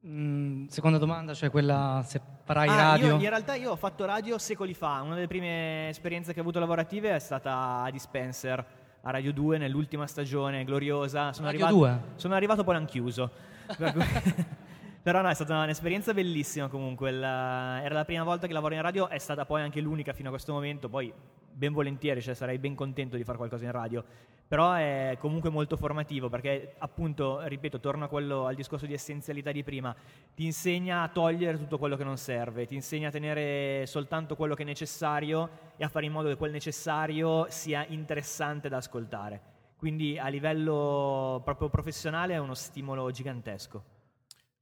Mm, 0.07 0.65
seconda 0.65 0.97
domanda, 0.97 1.33
cioè 1.35 1.51
quella 1.51 2.01
se 2.03 2.19
farai 2.43 2.67
Ah, 2.69 2.75
radio. 2.75 3.05
io- 3.07 3.13
in 3.15 3.29
realtà 3.29 3.53
io 3.55 3.71
ho 3.71 3.75
fatto 3.75 4.03
radio 4.05 4.37
secoli 4.39 4.73
fa, 4.73 5.01
una 5.01 5.13
delle 5.13 5.27
prime 5.27 5.89
esperienze 5.89 6.33
che 6.33 6.39
ho 6.39 6.41
avuto 6.41 6.59
lavorative 6.59 7.13
è 7.13 7.19
stata 7.19 7.83
a 7.83 7.91
Dispenser, 7.91 8.65
a 9.03 9.11
Radio 9.11 9.31
2 9.33 9.57
nell'ultima 9.59 10.07
stagione 10.07 10.63
gloriosa. 10.63 11.33
Sono 11.33 11.47
Radio 11.51 11.65
arrivato, 11.65 11.75
2? 11.75 12.01
Sono 12.15 12.33
arrivato 12.35 12.63
poi 12.63 12.73
l'hanno 12.75 12.85
chiuso. 12.87 13.29
Però 15.03 15.19
no, 15.21 15.29
è 15.29 15.33
stata 15.33 15.63
un'esperienza 15.63 16.13
bellissima 16.13 16.67
comunque, 16.67 17.09
il- 17.09 17.23
era 17.23 17.93
la 17.95 18.05
prima 18.05 18.23
volta 18.23 18.45
che 18.45 18.53
lavoro 18.53 18.75
in 18.75 18.83
radio, 18.83 19.07
è 19.09 19.17
stata 19.17 19.45
poi 19.45 19.61
anche 19.61 19.81
l'unica 19.81 20.13
fino 20.13 20.27
a 20.27 20.31
questo 20.31 20.53
momento, 20.53 20.89
poi 20.89 21.11
ben 21.51 21.73
volentieri, 21.73 22.21
cioè 22.21 22.35
sarei 22.35 22.59
ben 22.59 22.75
contento 22.75 23.17
di 23.17 23.23
fare 23.23 23.37
qualcosa 23.37 23.65
in 23.65 23.71
radio, 23.71 24.03
però 24.47 24.73
è 24.73 25.17
comunque 25.19 25.49
molto 25.49 25.75
formativo 25.75 26.29
perché 26.29 26.75
appunto, 26.77 27.41
ripeto, 27.41 27.79
torno 27.79 28.07
quello, 28.09 28.45
al 28.45 28.53
discorso 28.53 28.85
di 28.85 28.93
essenzialità 28.93 29.51
di 29.51 29.63
prima, 29.63 29.95
ti 30.35 30.45
insegna 30.45 31.01
a 31.01 31.07
togliere 31.07 31.57
tutto 31.57 31.79
quello 31.79 31.95
che 31.95 32.03
non 32.03 32.17
serve, 32.17 32.67
ti 32.67 32.75
insegna 32.75 33.07
a 33.07 33.11
tenere 33.11 33.87
soltanto 33.87 34.35
quello 34.35 34.53
che 34.53 34.61
è 34.61 34.65
necessario 34.65 35.49
e 35.77 35.83
a 35.83 35.89
fare 35.89 36.05
in 36.05 36.11
modo 36.11 36.27
che 36.29 36.35
quel 36.35 36.51
necessario 36.51 37.47
sia 37.49 37.83
interessante 37.87 38.69
da 38.69 38.77
ascoltare. 38.77 39.41
Quindi 39.77 40.19
a 40.19 40.27
livello 40.27 41.41
proprio 41.43 41.69
professionale 41.69 42.35
è 42.35 42.37
uno 42.37 42.53
stimolo 42.53 43.09
gigantesco. 43.09 43.99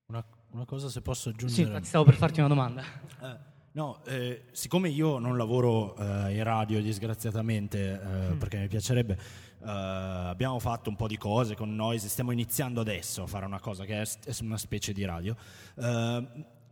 Una, 0.09 0.23
una 0.53 0.65
cosa 0.65 0.89
se 0.89 1.01
posso 1.01 1.29
Sì, 1.29 1.35
aggiungere. 1.35 1.67
infatti 1.67 1.85
stavo 1.85 2.03
per 2.03 2.15
farti 2.15 2.39
una 2.39 2.47
domanda. 2.49 2.81
Eh, 3.21 3.37
no, 3.73 3.99
eh, 4.05 4.45
siccome 4.51 4.89
io 4.89 5.19
non 5.19 5.37
lavoro 5.37 5.95
eh, 5.97 6.35
in 6.35 6.43
radio 6.43 6.81
disgraziatamente, 6.81 7.93
eh, 7.93 8.33
perché 8.33 8.57
mi 8.57 8.67
piacerebbe, 8.67 9.13
eh, 9.13 9.67
abbiamo 9.69 10.57
fatto 10.57 10.89
un 10.89 10.95
po' 10.95 11.05
di 11.05 11.17
cose 11.17 11.55
con 11.55 11.75
Noise, 11.75 12.07
stiamo 12.09 12.31
iniziando 12.31 12.81
adesso 12.81 13.21
a 13.21 13.27
fare 13.27 13.45
una 13.45 13.59
cosa 13.59 13.85
che 13.85 14.01
è, 14.01 14.07
è 14.25 14.33
una 14.41 14.57
specie 14.57 14.93
di 14.93 15.05
radio. 15.05 15.35
Eh, 15.75 16.27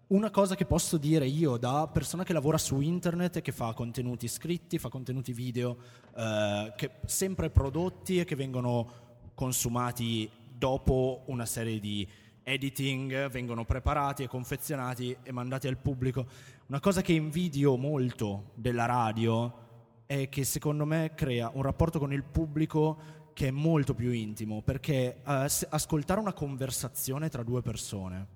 una 0.07 0.29
cosa 0.31 0.55
che 0.55 0.65
posso 0.65 0.97
dire 0.97 1.27
io 1.27 1.57
da 1.57 1.87
persona 1.87 2.23
che 2.23 2.33
lavora 2.33 2.57
su 2.57 2.79
internet 2.81 3.35
e 3.35 3.41
che 3.43 3.51
fa 3.51 3.73
contenuti 3.73 4.27
scritti, 4.27 4.79
fa 4.79 4.89
contenuti 4.89 5.31
video, 5.31 5.77
eh, 6.15 6.73
che 6.75 6.91
sempre 7.05 7.51
prodotti 7.51 8.19
e 8.19 8.25
che 8.25 8.35
vengono 8.35 9.05
consumati 9.35 10.27
dopo 10.57 11.21
una 11.27 11.45
serie 11.45 11.79
di 11.79 12.07
editing, 12.47 13.27
vengono 13.27 13.65
preparati 13.65 14.23
e 14.23 14.27
confezionati 14.27 15.15
e 15.21 15.33
mandati 15.33 15.67
al 15.67 15.77
pubblico. 15.77 16.25
Una 16.67 16.79
cosa 16.79 17.01
che 17.01 17.11
invidio 17.11 17.75
molto 17.75 18.51
della 18.55 18.85
radio 18.85 19.65
è 20.05 20.29
che 20.29 20.45
secondo 20.45 20.85
me 20.85 21.11
crea 21.13 21.51
un 21.53 21.61
rapporto 21.61 21.99
con 21.99 22.13
il 22.13 22.23
pubblico 22.23 23.15
che 23.33 23.49
è 23.49 23.51
molto 23.51 23.93
più 23.93 24.11
intimo, 24.11 24.61
perché 24.61 25.21
se- 25.47 25.67
ascoltare 25.69 26.21
una 26.21 26.31
conversazione 26.31 27.27
tra 27.27 27.43
due 27.43 27.61
persone, 27.61 28.27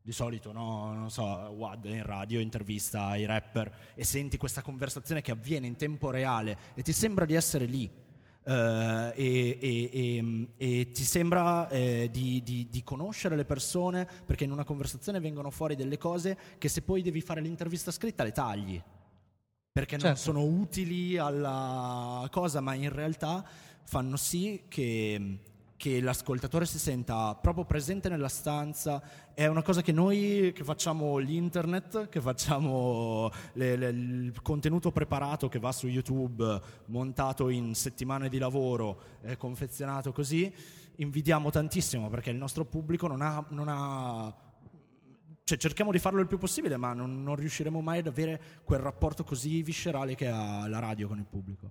di 0.00 0.12
solito, 0.12 0.50
no, 0.52 0.94
non 0.94 1.10
so, 1.10 1.24
Wad 1.24 1.84
in 1.84 2.02
radio 2.02 2.40
intervista 2.40 3.14
i 3.16 3.26
rapper 3.26 3.92
e 3.94 4.02
senti 4.02 4.38
questa 4.38 4.62
conversazione 4.62 5.20
che 5.20 5.32
avviene 5.32 5.66
in 5.66 5.76
tempo 5.76 6.10
reale 6.10 6.56
e 6.74 6.80
ti 6.80 6.92
sembra 6.92 7.26
di 7.26 7.34
essere 7.34 7.66
lì. 7.66 8.06
Eh, 8.48 9.12
e, 9.14 9.58
e- 9.60 9.90
e- 9.92 10.48
e 10.56 10.90
ti 10.90 11.02
sembra 11.04 11.68
eh, 11.68 12.08
di, 12.10 12.42
di- 12.42 12.66
di 12.70 12.82
conoscere 12.82 13.36
le 13.36 13.44
persone 13.44 14.08
perché 14.24 14.44
in 14.44 14.52
una 14.52 14.64
conversazione 14.64 15.20
vengono 15.20 15.50
fuori 15.50 15.76
delle 15.76 15.98
cose 15.98 16.38
che 16.56 16.68
se 16.68 16.80
poi 16.80 17.02
devi 17.02 17.20
fare 17.20 17.42
l'intervista 17.42 17.90
scritta 17.90 18.24
le 18.24 18.32
tagli 18.32 18.82
perché 19.70 19.96
non 19.96 20.06
Certo. 20.06 20.20
sono 20.20 20.42
utili 20.42 21.18
alla 21.18 22.26
cosa, 22.32 22.60
ma 22.60 22.74
in 22.74 22.90
realtà 22.90 23.44
fanno 23.84 24.16
sì 24.16 24.62
che, 24.66 25.38
che 25.78 26.00
l'ascoltatore 26.00 26.66
si 26.66 26.78
senta 26.78 27.36
proprio 27.36 27.64
presente 27.64 28.08
nella 28.08 28.28
stanza. 28.28 29.00
È 29.32 29.46
una 29.46 29.62
cosa 29.62 29.80
che 29.80 29.92
noi 29.92 30.52
che 30.52 30.64
facciamo 30.64 31.18
l'internet, 31.18 32.08
che 32.08 32.20
facciamo 32.20 33.30
le- 33.54 33.76
le- 33.76 33.88
il 33.88 34.42
contenuto 34.42 34.90
preparato 34.90 35.48
che 35.48 35.60
va 35.60 35.70
su 35.70 35.86
YouTube, 35.86 36.60
montato 36.86 37.48
in 37.48 37.74
settimane 37.76 38.28
di 38.28 38.38
lavoro, 38.38 39.00
eh, 39.22 39.36
confezionato 39.36 40.12
così, 40.12 40.52
invidiamo 40.96 41.48
tantissimo 41.50 42.08
perché 42.10 42.30
il 42.30 42.36
nostro 42.36 42.64
pubblico 42.64 43.06
non 43.06 43.22
ha- 43.22 43.46
non 43.50 43.68
ha 43.68 44.34
cioè, 45.44 45.56
cerchiamo 45.56 45.92
di 45.92 45.98
farlo 46.00 46.20
il 46.20 46.26
più 46.26 46.36
possibile, 46.38 46.76
ma 46.76 46.92
non, 46.92 47.22
non 47.22 47.36
riusciremo 47.36 47.80
mai 47.80 48.00
ad 48.00 48.08
avere 48.08 48.40
quel 48.64 48.80
rapporto 48.80 49.22
così 49.24 49.62
viscerale 49.62 50.14
che 50.16 50.26
ha 50.28 50.68
la 50.68 50.80
radio 50.80 51.08
con 51.08 51.18
il 51.18 51.24
pubblico. 51.24 51.70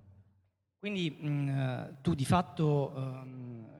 Quindi 0.80 1.10
mh, 1.10 1.48
eh, 1.48 1.94
tu 2.00 2.14
di 2.14 2.24
fatto 2.24 2.94
ehm, 2.96 3.77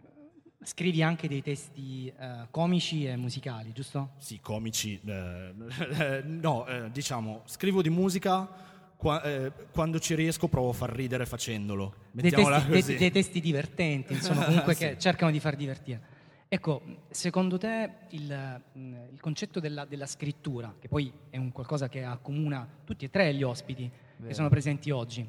scrivi 0.65 1.03
anche 1.03 1.29
dei 1.29 1.43
testi 1.43 2.09
eh, 2.19 2.47
comici 2.50 3.07
e 3.07 3.17
musicali, 3.17 3.73
giusto? 3.73 4.11
Sì, 4.19 4.41
comici. 4.41 5.00
eh, 5.05 5.53
no, 6.25 6.67
eh, 6.67 6.91
diciamo, 6.91 7.43
scrivo 7.47 7.83
di 7.83 7.91
musica. 7.91 8.67
qua- 8.97 9.23
eh, 9.23 9.53
quando 9.71 10.00
ci 10.00 10.15
riesco 10.17 10.49
provo 10.49 10.71
a 10.71 10.73
far 10.73 10.91
ridere 10.91 11.25
facendolo. 11.25 11.95
Dei 12.11 12.25
Mettiamola 12.25 12.57
testi, 12.57 12.71
dei- 12.73 12.81
così. 12.81 12.97
dei 12.97 13.11
testi 13.12 13.41
divertenti, 13.41 14.12
insomma, 14.15 14.45
comunque 14.47 14.75
Sì. 14.75 14.81
che 14.88 14.99
cercano 14.99 15.31
di 15.31 15.38
far 15.38 15.55
divertire. 15.55 16.17
Ecco, 16.49 16.83
secondo 17.11 17.59
te 17.59 17.91
il, 18.11 18.61
mh, 18.73 18.95
il 19.12 19.21
concetto 19.21 19.61
della, 19.61 19.85
della 19.85 20.07
scrittura, 20.07 20.75
che 20.81 20.88
poi 20.88 21.12
è 21.31 21.37
un 21.37 21.53
qualcosa 21.53 21.88
che 21.88 22.03
accomuna 22.03 22.67
tutti 22.85 23.05
e 23.05 23.11
tre 23.11 23.33
gli 23.35 23.43
ospiti 23.45 23.83
che 23.88 24.23
Vero. 24.23 24.35
sono 24.35 24.49
presenti 24.49 24.91
oggi, 24.91 25.29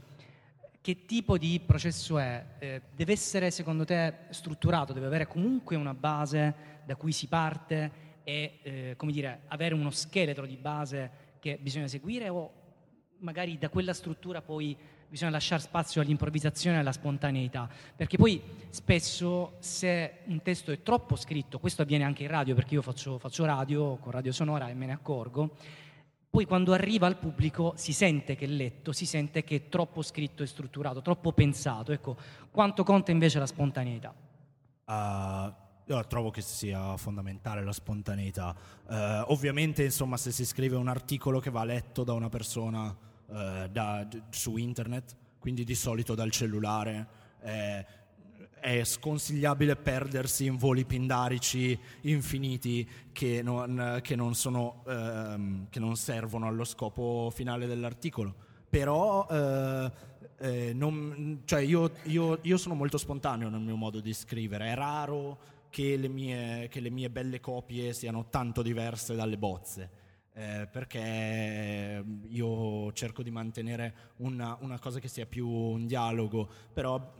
che 0.89 1.05
tipo 1.05 1.37
di 1.37 1.61
processo 1.63 2.17
è? 2.17 2.43
Eh, 2.57 2.81
deve 2.95 3.11
essere, 3.11 3.51
secondo 3.51 3.85
te, 3.85 4.11
strutturato, 4.29 4.91
deve 4.91 5.05
avere 5.05 5.27
comunque 5.27 5.75
una 5.75 5.93
base 5.93 6.81
da 6.83 6.95
cui 6.95 7.11
si 7.11 7.27
parte 7.27 7.91
e, 8.23 8.57
eh, 8.63 8.93
come 8.97 9.11
dire, 9.11 9.41
avere 9.49 9.75
uno 9.75 9.91
scheletro 9.91 10.47
di 10.47 10.57
base 10.57 11.11
che 11.37 11.59
bisogna 11.61 11.87
seguire 11.87 12.27
o 12.29 12.51
magari 13.19 13.59
da 13.59 13.69
quella 13.69 13.93
struttura 13.93 14.41
poi 14.41 14.75
bisogna 15.07 15.29
lasciare 15.29 15.61
spazio 15.61 16.01
all'improvvisazione 16.01 16.77
e 16.77 16.79
alla 16.79 16.91
spontaneità, 16.91 17.69
perché 17.95 18.17
poi 18.17 18.41
spesso 18.71 19.57
se 19.59 20.21
un 20.25 20.41
testo 20.41 20.71
è 20.71 20.81
troppo 20.81 21.15
scritto, 21.15 21.59
questo 21.59 21.83
avviene 21.83 22.03
anche 22.03 22.23
in 22.23 22.29
radio, 22.29 22.55
perché 22.55 22.73
io 22.73 22.81
faccio, 22.81 23.19
faccio 23.19 23.45
radio 23.45 23.97
con 23.97 24.11
Radio 24.11 24.31
Sonora 24.31 24.67
e 24.69 24.73
me 24.73 24.87
ne 24.87 24.93
accorgo, 24.93 25.55
poi 26.29 26.45
quando 26.45 26.73
arriva 26.73 27.07
al 27.07 27.17
pubblico 27.17 27.73
si 27.75 27.91
sente 27.91 28.35
che 28.35 28.45
è 28.45 28.47
letto, 28.47 28.91
si 28.91 29.07
sente 29.07 29.43
che 29.43 29.55
è 29.55 29.67
troppo 29.67 30.03
scritto 30.03 30.43
e 30.43 30.47
strutturato, 30.47 31.01
troppo 31.01 31.31
pensato. 31.31 31.91
Ecco, 31.91 32.15
quanto 32.51 32.83
conta 32.83 33.11
invece 33.11 33.39
la 33.39 33.47
spontaneità? 33.47 34.13
Ah, 34.85 35.51
io 35.85 36.05
trovo 36.05 36.29
che 36.29 36.41
sia 36.41 36.95
fondamentale 36.97 37.63
la 37.63 37.71
spontaneità. 37.71 38.55
Eh, 38.87 39.23
ovviamente, 39.27 39.83
insomma, 39.83 40.17
se 40.17 40.31
si 40.31 40.45
scrive 40.45 40.75
un 40.75 40.87
articolo 40.87 41.39
che 41.39 41.49
va 41.49 41.63
letto 41.63 42.03
da 42.03 42.13
una 42.13 42.29
persona 42.29 42.95
eh, 43.31 43.67
da- 43.71 44.07
su 44.29 44.57
internet, 44.57 45.15
quindi 45.39 45.63
di 45.63 45.73
solito 45.73 46.13
dal 46.13 46.29
cellulare, 46.29 47.07
eh, 47.41 47.85
è 48.59 48.83
sconsigliabile 48.83 49.75
perdersi 49.75 50.45
in 50.45 50.57
voli 50.57 50.85
pindarici 50.85 51.77
infiniti 52.01 52.87
che 53.11 53.41
non, 53.41 53.99
che 54.01 54.15
non 54.15 54.35
sono, 54.35 54.83
ehm, 54.87 55.67
che 55.69 55.79
non 55.79 55.95
servono 55.95 56.47
allo 56.47 56.63
scopo 56.63 57.31
finale 57.33 57.65
dell'articolo. 57.67 58.35
Però 58.69 59.27
eh, 59.29 59.91
eh, 60.39 60.73
non- 60.73 61.41
cioè 61.45 61.61
io, 61.61 61.91
io- 62.03 62.39
io 62.41 62.57
sono 62.57 62.75
molto 62.75 62.97
spontaneo 62.97 63.49
nel 63.49 63.61
mio 63.61 63.75
modo 63.75 63.99
di 63.99 64.13
scrivere, 64.13 64.67
è 64.71 64.75
raro 64.75 65.37
che 65.69 65.97
le 65.97 66.07
mie, 66.07 66.67
che 66.69 66.79
le 66.79 66.89
mie 66.89 67.09
belle 67.09 67.39
copie 67.39 67.93
siano 67.93 68.27
tanto 68.29 68.61
diverse 68.61 69.15
dalle 69.15 69.37
bozze. 69.37 69.89
eh, 70.33 70.67
perché 70.71 72.01
io 72.29 72.93
cerco 72.93 73.23
di 73.23 73.29
mantenere 73.31 73.93
una, 74.17 74.55
una 74.61 74.79
cosa 74.79 74.99
che 74.99 75.09
sia 75.09 75.25
più 75.25 75.47
un 75.49 75.85
dialogo, 75.85 76.47
però 76.73 77.13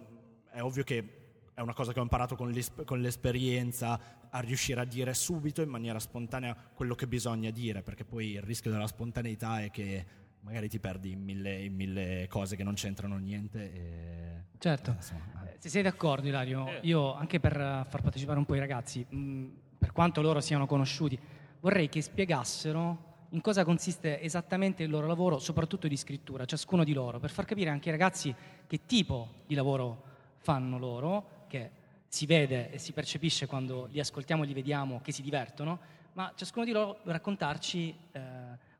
è 0.51 0.61
ovvio 0.61 0.83
che 0.83 1.18
è 1.59 1.61
una 1.61 1.73
cosa 1.73 1.91
che 1.91 1.99
ho 1.99 2.03
imparato 2.03 2.35
con, 2.37 2.49
l'es- 2.51 2.71
con 2.85 3.01
l'esperienza 3.01 3.99
a 4.29 4.39
riuscire 4.39 4.79
a 4.79 4.85
dire 4.85 5.13
subito 5.13 5.61
in 5.61 5.67
maniera 5.67 5.99
spontanea 5.99 6.55
quello 6.73 6.95
che 6.95 7.05
bisogna 7.05 7.49
dire, 7.51 7.83
perché 7.83 8.05
poi 8.05 8.31
il 8.31 8.41
rischio 8.41 8.71
della 8.71 8.87
spontaneità 8.87 9.61
è 9.61 9.69
che 9.69 10.05
magari 10.41 10.69
ti 10.69 10.79
perdi 10.79 11.11
in 11.11 11.21
mille, 11.21 11.61
in 11.61 11.75
mille 11.75 12.27
cose 12.29 12.55
che 12.55 12.63
non 12.63 12.75
c'entrano 12.75 13.17
niente. 13.17 13.73
E, 13.73 14.43
Certo. 14.57 14.91
eh, 14.91 14.93
insomma, 14.93 15.49
eh. 15.49 15.55
Se 15.59 15.67
sei 15.67 15.83
d'accordo, 15.83 16.27
Ilario, 16.29 16.79
io 16.83 17.13
anche 17.13 17.41
per 17.41 17.59
eh, 17.59 17.83
far 17.85 18.01
partecipare 18.01 18.37
un 18.39 18.45
po' 18.45 18.55
i 18.55 18.59
ragazzi, 18.59 19.05
mh, 19.07 19.45
per 19.77 19.91
quanto 19.91 20.21
loro 20.21 20.39
siano 20.39 20.65
conosciuti, 20.65 21.19
vorrei 21.59 21.89
che 21.89 22.01
spiegassero 22.01 23.07
in 23.31 23.41
cosa 23.41 23.65
consiste 23.65 24.21
esattamente 24.21 24.83
il 24.83 24.89
loro 24.89 25.07
lavoro, 25.07 25.39
soprattutto 25.39 25.89
di 25.89 25.97
scrittura, 25.97 26.45
ciascuno 26.45 26.85
di 26.85 26.93
loro, 26.93 27.19
per 27.19 27.31
far 27.31 27.43
capire 27.43 27.69
anche 27.69 27.89
ai 27.91 27.97
ragazzi 27.97 28.33
che 28.65 28.85
tipo 28.85 29.43
di 29.45 29.55
lavoro 29.55 30.03
fanno 30.37 30.77
loro, 30.79 31.37
che 31.49 31.71
si 32.07 32.25
vede 32.25 32.71
e 32.71 32.77
si 32.77 32.93
percepisce 32.93 33.45
quando 33.45 33.87
li 33.91 33.99
ascoltiamo 33.99 34.43
e 34.43 34.45
li 34.45 34.53
vediamo 34.53 35.01
che 35.01 35.11
si 35.11 35.21
divertono, 35.21 35.79
ma 36.13 36.31
ciascuno 36.35 36.63
di 36.63 36.71
loro 36.71 36.99
raccontarci 37.03 37.95
eh, 38.13 38.21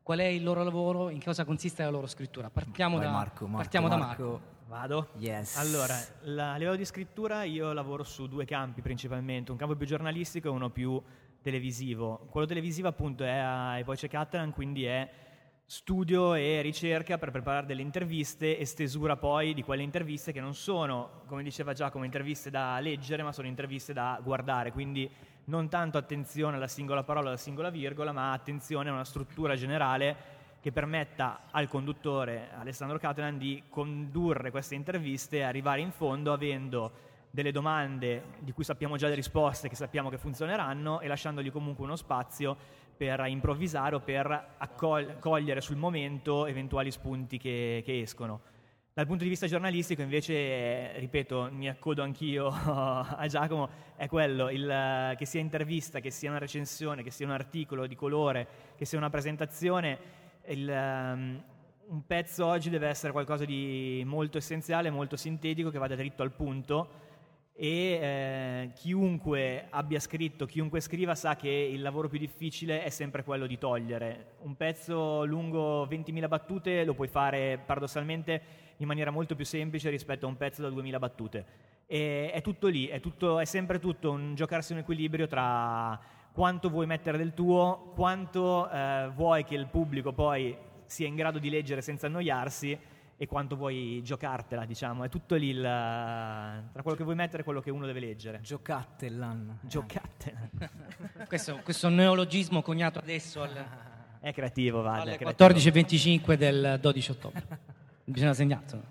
qual 0.01 0.19
è 0.19 0.25
il 0.25 0.43
loro 0.43 0.63
lavoro, 0.63 1.09
in 1.09 1.21
cosa 1.21 1.43
consiste 1.43 1.83
la 1.83 1.89
loro 1.89 2.07
scrittura. 2.07 2.49
Partiamo, 2.49 2.97
Vai, 2.97 3.05
da, 3.05 3.11
Marco, 3.11 3.43
Marco, 3.45 3.57
partiamo 3.57 3.88
da 3.89 3.97
Marco. 3.97 4.23
Marco. 4.23 4.57
Vado? 4.69 5.09
Yes. 5.17 5.57
Allora, 5.57 5.95
la- 6.21 6.53
a 6.53 6.57
livello 6.57 6.77
di 6.77 6.85
scrittura 6.85 7.43
io 7.43 7.73
lavoro 7.73 8.03
su 8.03 8.27
due 8.27 8.45
campi 8.45 8.81
principalmente, 8.81 9.51
un 9.51 9.57
campo 9.57 9.75
più 9.75 9.85
giornalistico 9.88 10.47
e 10.47 10.51
uno 10.51 10.69
più 10.69 11.01
televisivo. 11.41 12.27
Quello 12.29 12.45
televisivo 12.45 12.88
appunto 12.88 13.23
è 13.23 13.35
a 13.35 13.77
Epoche 13.79 14.07
Catalan, 14.07 14.51
quindi 14.53 14.85
è 14.85 15.09
studio 15.69 16.33
e 16.33 16.63
ricerca 16.63 17.19
per 17.19 17.29
preparare 17.29 17.67
delle 17.67 17.83
interviste 17.83 18.57
e 18.57 18.65
stesura 18.65 19.17
poi 19.17 19.53
di 19.53 19.61
quelle 19.61 19.83
interviste 19.83 20.31
che 20.31 20.41
non 20.41 20.55
sono, 20.55 21.21
come 21.27 21.43
diceva 21.43 21.73
Giacomo, 21.73 22.05
interviste 22.05 22.49
da 22.49 22.79
leggere, 22.79 23.21
ma 23.21 23.31
sono 23.31 23.47
interviste 23.47 23.93
da 23.93 24.19
guardare, 24.23 24.71
quindi 24.71 25.07
non 25.43 25.69
tanto 25.69 25.99
attenzione 25.99 26.55
alla 26.55 26.67
singola 26.67 27.03
parola, 27.03 27.27
alla 27.27 27.38
singola 27.38 27.69
virgola, 27.69 28.11
ma 28.11 28.31
attenzione 28.31 28.89
a 28.89 28.93
una 28.93 29.05
struttura 29.05 29.55
generale 29.55 30.15
che 30.59 30.71
permetta 30.71 31.41
al 31.51 31.67
conduttore 31.67 32.49
Alessandro 32.57 32.97
Catalan 32.97 33.38
di 33.38 33.61
condurre 33.69 34.49
queste 34.49 34.73
interviste 34.73 35.38
e 35.38 35.43
arrivare 35.43 35.81
in 35.81 35.91
fondo 35.91 36.33
avendo 36.33 36.91
delle 37.29 37.51
domande 37.51 38.23
di 38.39 38.53
cui 38.53 38.63
sappiamo 38.63 38.97
già 38.97 39.07
le 39.07 39.13
risposte, 39.13 39.69
che 39.69 39.75
sappiamo 39.75 40.09
che 40.09 40.17
funzioneranno 40.17 40.99
e 40.99 41.07
lasciandogli 41.07 41.51
comunque 41.51 41.83
uno 41.83 41.95
spazio 41.95 42.57
per 43.00 43.24
improvvisare 43.27 43.96
o 43.96 44.01
per 44.01 44.56
accol- 44.58 45.20
cogliere 45.20 45.62
sul 45.62 45.77
momento 45.77 46.46
eventuali 46.46 46.91
spunti 46.91 47.38
che, 47.38 47.82
che 47.86 48.01
escono. 48.01 48.41
Dal 48.91 49.06
punto 49.06 49.24
di 49.24 49.29
vista 49.29 49.48
giornalistico 49.48 50.01
invece, 50.01 51.00
ripeto, 51.00 51.48
mi 51.53 51.70
accodo 51.70 52.03
anch'io 52.03 52.48
a 52.51 53.25
Giacomo, 53.29 53.70
è 53.96 54.10
quello, 54.10 54.50
il, 54.50 55.15
che 55.18 55.25
sia 55.25 55.39
intervista, 55.39 56.01
che 56.01 56.12
sia 56.12 56.29
una 56.29 56.39
recensione, 56.39 57.01
che 57.01 57.10
sia 57.10 57.25
un 57.25 57.32
articolo 57.32 57.88
di 57.88 57.96
colore, 57.96 58.48
che 58.75 58.84
sia 58.84 58.98
una 58.98 59.10
presentazione, 59.10 59.98
il, 60.48 60.68
um, 60.68 61.41
un 61.88 62.06
pezzo 62.06 62.46
oggi 62.46 62.70
deve 62.70 62.89
essere 62.89 63.13
qualcosa 63.13 63.46
di 63.46 64.03
molto 64.06 64.38
essenziale, 64.38 64.89
molto 64.89 65.15
sintetico, 65.15 65.70
che 65.70 65.77
vada 65.77 65.96
dritto 65.96 66.22
al 66.22 66.34
punto 66.34 67.08
e 67.61 67.99
eh, 68.01 68.71
chiunque 68.73 69.65
abbia 69.69 69.99
scritto, 69.99 70.45
chiunque 70.45 70.79
scriva 70.79 71.13
sa 71.13 71.35
che 71.35 71.49
il 71.49 71.81
lavoro 71.81 72.07
più 72.07 72.17
difficile 72.17 72.83
è 72.83 72.89
sempre 72.89 73.21
quello 73.21 73.47
di 73.47 73.57
togliere. 73.57 74.35
Un 74.43 74.55
pezzo 74.55 75.25
lungo 75.25 75.85
20.000 75.85 76.29
battute 76.29 76.85
lo 76.85 76.93
puoi 76.93 77.09
fare 77.09 77.59
paradossalmente 77.65 78.41
in 78.77 78.87
maniera 78.87 79.11
molto 79.11 79.35
più 79.35 79.43
semplice 79.43 79.89
rispetto 79.89 80.25
a 80.25 80.29
un 80.29 80.37
pezzo 80.37 80.61
da 80.61 80.69
2.000 80.69 80.99
battute. 80.99 81.45
E 81.85 82.31
è 82.31 82.41
tutto 82.41 82.67
lì, 82.67 82.87
è, 82.87 83.01
tutto, 83.01 83.39
è 83.39 83.45
sempre 83.45 83.77
tutto 83.79 84.09
un 84.11 84.35
giocarsi 84.35 84.71
un 84.71 84.79
equilibrio 84.79 85.27
tra 85.27 85.99
quanto 86.31 86.69
vuoi 86.69 86.85
mettere 86.85 87.17
del 87.17 87.33
tuo, 87.33 87.91
quanto 87.93 88.69
eh, 88.69 89.11
vuoi 89.13 89.43
che 89.43 89.55
il 89.55 89.67
pubblico 89.67 90.13
poi 90.13 90.55
sia 90.85 91.07
in 91.07 91.15
grado 91.15 91.39
di 91.39 91.49
leggere 91.49 91.81
senza 91.81 92.07
annoiarsi 92.07 92.79
e 93.21 93.27
quanto 93.27 93.57
vuoi 93.57 94.01
giocartela, 94.01 94.63
diciamo. 94.63 95.03
È 95.03 95.09
tutto 95.09 95.35
lì 95.35 95.49
il, 95.49 95.61
tra 95.61 96.81
quello 96.81 96.95
che 96.95 97.03
vuoi 97.03 97.17
mettere 97.17 97.41
e 97.41 97.43
quello 97.43 97.59
che 97.59 97.69
uno 97.69 97.85
deve 97.85 97.99
leggere. 97.99 98.39
Giocattelan. 98.39 99.59
Giocattelan. 99.63 100.49
questo, 101.27 101.59
questo 101.61 101.89
neologismo 101.89 102.61
coniato 102.61 102.99
adesso 102.99 103.41
al, 103.41 103.65
è 104.21 104.31
creativo, 104.31 104.81
vale. 104.81 105.17
alle 105.17 105.35
14.25 105.35 106.35
del 106.35 106.77
12 106.79 107.11
ottobre. 107.11 107.45
Bisogna 108.05 108.33
segnarselo. 108.33 108.83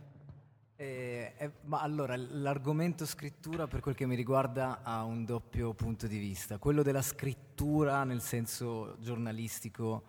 Eh, 0.77 1.33
eh, 1.39 1.51
ma 1.63 1.81
allora, 1.81 2.15
l'argomento 2.15 3.07
scrittura 3.07 3.67
per 3.67 3.81
quel 3.81 3.95
che 3.95 4.05
mi 4.05 4.15
riguarda 4.15 4.81
ha 4.83 5.05
un 5.05 5.25
doppio 5.25 5.73
punto 5.73 6.07
di 6.07 6.19
vista. 6.19 6.59
Quello 6.59 6.83
della 6.83 7.01
scrittura 7.01 8.05
nel 8.05 8.21
senso 8.21 8.95
giornalistico 9.01 10.03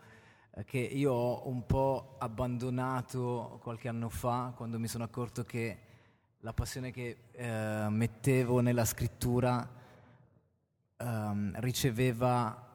che 0.65 0.77
io 0.77 1.13
ho 1.13 1.47
un 1.47 1.65
po' 1.65 2.15
abbandonato 2.19 3.59
qualche 3.61 3.87
anno 3.87 4.09
fa 4.09 4.53
quando 4.55 4.79
mi 4.79 4.87
sono 4.87 5.03
accorto 5.03 5.43
che 5.43 5.77
la 6.39 6.53
passione 6.53 6.91
che 6.91 7.17
eh, 7.31 7.87
mettevo 7.89 8.61
nella 8.61 8.85
scrittura 8.85 9.67
ehm, 10.97 11.59
riceveva 11.59 12.67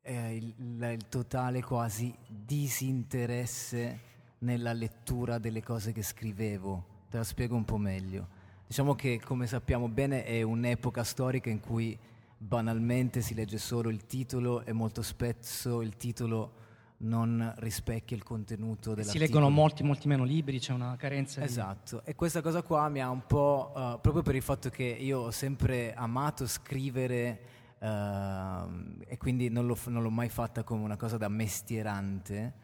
eh, 0.00 0.36
il, 0.36 0.54
il, 0.56 1.08
totale 1.08 1.62
quasi 1.62 2.14
disinteresse 2.26 4.00
nella 4.38 4.72
lettura 4.72 5.38
delle 5.38 5.62
cose 5.62 5.92
che 5.92 6.02
scrivevo. 6.02 6.92
Te 7.10 7.18
la 7.18 7.24
spiego 7.24 7.54
un 7.54 7.64
po' 7.64 7.78
meglio. 7.78 8.28
Diciamo 8.66 8.94
che, 8.94 9.20
come 9.22 9.46
sappiamo 9.46 9.88
bene, 9.88 10.24
è 10.24 10.42
un'epoca 10.42 11.04
storica 11.04 11.50
in 11.50 11.60
cui 11.60 11.98
banalmente 12.36 13.20
si 13.20 13.34
legge 13.34 13.58
solo 13.58 13.88
il 13.88 14.04
titolo 14.06 14.64
e 14.64 14.72
molto 14.72 15.02
spesso 15.02 15.80
il 15.80 15.96
titolo 15.96 16.62
non 17.04 17.52
rispecchia 17.58 18.16
il 18.16 18.22
contenuto 18.22 18.94
della 18.94 19.10
Si 19.10 19.18
leggono 19.18 19.50
molti, 19.50 19.82
molti 19.82 20.08
meno 20.08 20.24
libri, 20.24 20.58
c'è 20.58 20.72
una 20.72 20.96
carenza. 20.96 21.42
Esatto, 21.42 22.02
di... 22.04 22.10
e 22.10 22.14
questa 22.14 22.40
cosa 22.40 22.62
qua 22.62 22.88
mi 22.88 23.00
ha 23.00 23.10
un 23.10 23.26
po', 23.26 23.72
uh, 23.74 24.00
proprio 24.00 24.22
per 24.22 24.34
il 24.34 24.42
fatto 24.42 24.70
che 24.70 24.84
io 24.84 25.20
ho 25.20 25.30
sempre 25.30 25.94
amato 25.94 26.46
scrivere 26.46 27.40
uh, 27.78 27.86
e 29.06 29.16
quindi 29.18 29.48
non, 29.48 29.66
l'ho, 29.66 29.78
non 29.86 30.02
l'ho 30.02 30.10
mai 30.10 30.28
fatta 30.28 30.62
come 30.62 30.82
una 30.82 30.96
cosa 30.96 31.16
da 31.16 31.28
mestierante, 31.28 32.54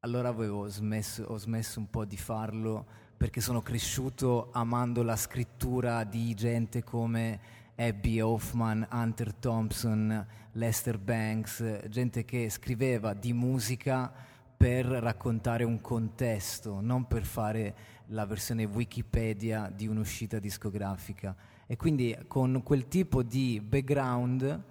allora 0.00 0.28
avevo 0.28 0.68
smesso, 0.68 1.24
ho 1.24 1.36
smesso 1.38 1.78
un 1.78 1.90
po' 1.90 2.04
di 2.04 2.16
farlo 2.16 2.86
perché 3.16 3.40
sono 3.40 3.62
cresciuto 3.62 4.50
amando 4.52 5.02
la 5.02 5.16
scrittura 5.16 6.04
di 6.04 6.34
gente 6.34 6.84
come 6.84 7.40
Abby 7.78 8.20
Hoffman, 8.20 8.86
Hunter 8.90 9.32
Thompson, 9.34 10.26
Lester 10.52 10.98
Banks, 10.98 11.86
gente 11.88 12.24
che 12.24 12.50
scriveva 12.50 13.14
di 13.14 13.32
musica 13.32 14.12
per 14.56 14.86
raccontare 14.86 15.62
un 15.62 15.80
contesto, 15.80 16.80
non 16.80 17.06
per 17.06 17.24
fare 17.24 17.74
la 18.06 18.26
versione 18.26 18.64
Wikipedia 18.64 19.70
di 19.72 19.86
un'uscita 19.86 20.40
discografica. 20.40 21.36
E 21.68 21.76
quindi 21.76 22.16
con 22.26 22.62
quel 22.64 22.88
tipo 22.88 23.22
di 23.22 23.60
background, 23.64 24.62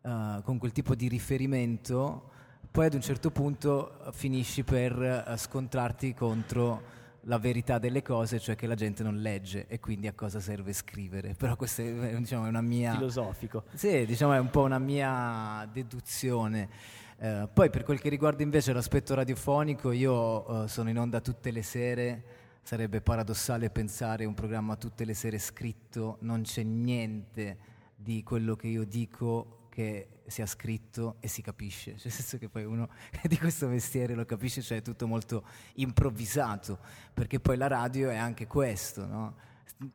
uh, 0.00 0.42
con 0.42 0.58
quel 0.58 0.72
tipo 0.72 0.96
di 0.96 1.06
riferimento, 1.06 2.30
poi 2.72 2.86
ad 2.86 2.94
un 2.94 3.00
certo 3.00 3.30
punto 3.30 4.00
finisci 4.10 4.64
per 4.64 5.24
uh, 5.28 5.36
scontrarti 5.36 6.12
contro 6.12 6.97
la 7.28 7.38
verità 7.38 7.78
delle 7.78 8.02
cose, 8.02 8.40
cioè 8.40 8.56
che 8.56 8.66
la 8.66 8.74
gente 8.74 9.02
non 9.02 9.20
legge 9.20 9.66
e 9.68 9.78
quindi 9.78 10.06
a 10.06 10.14
cosa 10.14 10.40
serve 10.40 10.72
scrivere. 10.72 11.34
Però 11.34 11.56
questa 11.56 11.82
è, 11.82 12.16
diciamo, 12.16 12.46
è 12.46 12.48
una 12.48 12.62
mia... 12.62 12.94
Filosofico. 12.94 13.64
Sì, 13.74 14.06
diciamo 14.06 14.32
è 14.32 14.38
un 14.38 14.48
po' 14.48 14.62
una 14.62 14.78
mia 14.78 15.68
deduzione. 15.70 16.68
Eh, 17.18 17.46
poi 17.52 17.68
per 17.68 17.84
quel 17.84 18.00
che 18.00 18.08
riguarda 18.08 18.42
invece 18.42 18.72
l'aspetto 18.72 19.14
radiofonico, 19.14 19.92
io 19.92 20.64
eh, 20.64 20.68
sono 20.68 20.88
in 20.88 20.98
onda 20.98 21.20
tutte 21.20 21.50
le 21.50 21.62
sere, 21.62 22.24
sarebbe 22.62 23.02
paradossale 23.02 23.68
pensare 23.68 24.24
un 24.24 24.34
programma 24.34 24.76
tutte 24.76 25.04
le 25.04 25.14
sere 25.14 25.38
scritto, 25.38 26.16
non 26.20 26.42
c'è 26.42 26.62
niente 26.62 27.58
di 27.94 28.22
quello 28.22 28.56
che 28.56 28.68
io 28.68 28.84
dico 28.84 29.66
che 29.68 30.17
sia 30.28 30.46
scritto 30.46 31.16
e 31.20 31.28
si 31.28 31.42
capisce, 31.42 31.92
cioè 31.92 32.04
nel 32.04 32.12
senso 32.12 32.38
che 32.38 32.48
poi 32.48 32.64
uno 32.64 32.88
di 33.24 33.38
questo 33.38 33.68
mestiere 33.68 34.14
lo 34.14 34.24
capisce, 34.24 34.62
cioè 34.62 34.78
è 34.78 34.82
tutto 34.82 35.06
molto 35.06 35.44
improvvisato, 35.74 36.78
perché 37.12 37.40
poi 37.40 37.56
la 37.56 37.66
radio 37.66 38.10
è 38.10 38.16
anche 38.16 38.46
questo, 38.46 39.06
no? 39.06 39.34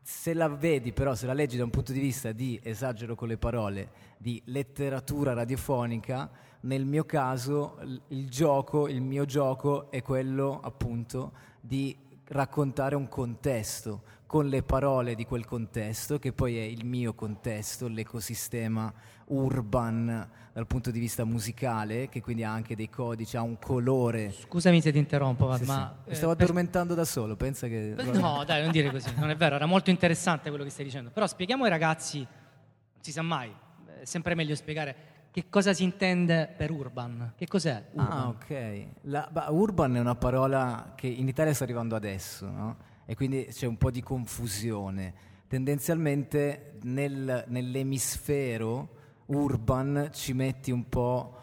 Se 0.01 0.33
la 0.33 0.47
vedi 0.47 0.93
però, 0.93 1.13
se 1.13 1.25
la 1.25 1.33
leggi 1.33 1.57
da 1.57 1.65
un 1.65 1.69
punto 1.69 1.91
di 1.91 1.99
vista 1.99 2.31
di, 2.31 2.59
esagero 2.63 3.15
con 3.15 3.27
le 3.27 3.37
parole, 3.37 3.89
di 4.17 4.41
letteratura 4.45 5.33
radiofonica, 5.33 6.29
nel 6.61 6.85
mio 6.85 7.03
caso 7.03 7.77
il 8.07 8.29
gioco, 8.29 8.87
il 8.87 9.01
mio 9.01 9.25
gioco 9.25 9.91
è 9.91 10.01
quello 10.01 10.61
appunto 10.61 11.33
di 11.59 11.97
raccontare 12.25 12.95
un 12.95 13.09
contesto 13.09 14.03
con 14.33 14.47
le 14.47 14.63
parole 14.63 15.13
di 15.13 15.25
quel 15.25 15.45
contesto, 15.45 16.17
che 16.17 16.33
poi 16.33 16.57
è 16.57 16.63
il 16.63 16.85
mio 16.85 17.13
contesto, 17.13 17.87
l'ecosistema 17.87 18.91
urban 19.25 20.27
dal 20.51 20.65
punto 20.65 20.89
di 20.89 20.97
vista 20.97 21.23
musicale, 21.23 22.09
che 22.09 22.19
quindi 22.19 22.43
ha 22.43 22.51
anche 22.51 22.75
dei 22.75 22.89
codici, 22.89 23.37
ha 23.37 23.43
un 23.43 23.59
colore. 23.59 24.31
Scusami 24.31 24.81
se 24.81 24.91
ti 24.91 24.97
interrompo, 24.97 25.45
Vad, 25.45 25.59
sì, 25.59 25.65
ma... 25.65 25.97
Sì. 26.01 26.09
Mi 26.09 26.15
stavo 26.15 26.31
eh, 26.31 26.35
addormentando 26.35 26.95
da 26.95 27.05
solo, 27.05 27.35
pensa 27.35 27.67
che... 27.67 27.93
No, 27.95 28.43
dai, 28.43 28.63
non 28.63 28.71
dire 28.71 28.89
così, 28.89 29.13
non 29.17 29.29
è 29.29 29.35
vero, 29.35 29.53
era 29.53 29.67
molto 29.67 29.91
interessante 29.91 30.49
quello 30.49 30.63
che 30.63 30.71
stai 30.71 30.85
dicendo. 30.85 31.11
Però 31.11 31.27
spieghiamo 31.27 31.65
ai 31.65 31.69
ragazzi, 31.69 32.17
non 32.17 33.01
si 33.01 33.11
sa 33.11 33.21
mai, 33.21 33.53
è 34.01 34.05
sempre 34.05 34.33
meglio 34.33 34.55
spiegare 34.55 34.95
che 35.29 35.45
cosa 35.47 35.73
si 35.73 35.83
intende 35.83 36.51
per 36.57 36.71
urban? 36.71 37.33
Che 37.35 37.45
cos'è? 37.45 37.83
Urban? 37.91 38.11
Ah, 38.11 38.27
ok. 38.29 38.85
La, 39.01 39.29
bah, 39.31 39.51
urban 39.51 39.95
è 39.95 39.99
una 39.99 40.15
parola 40.15 40.93
che 40.95 41.05
in 41.05 41.27
Italia 41.27 41.53
sta 41.53 41.65
arrivando 41.65 41.95
adesso, 41.95 42.49
no? 42.49 42.91
E 43.05 43.15
quindi 43.15 43.47
c'è 43.51 43.67
un 43.67 43.77
po' 43.77 43.91
di 43.91 44.01
confusione. 44.01 45.31
Tendenzialmente 45.47 46.79
nel, 46.83 47.45
nell'emisfero 47.47 49.01
urban 49.27 50.09
ci 50.13 50.33
metti 50.33 50.71
un 50.71 50.87
po' 50.89 51.37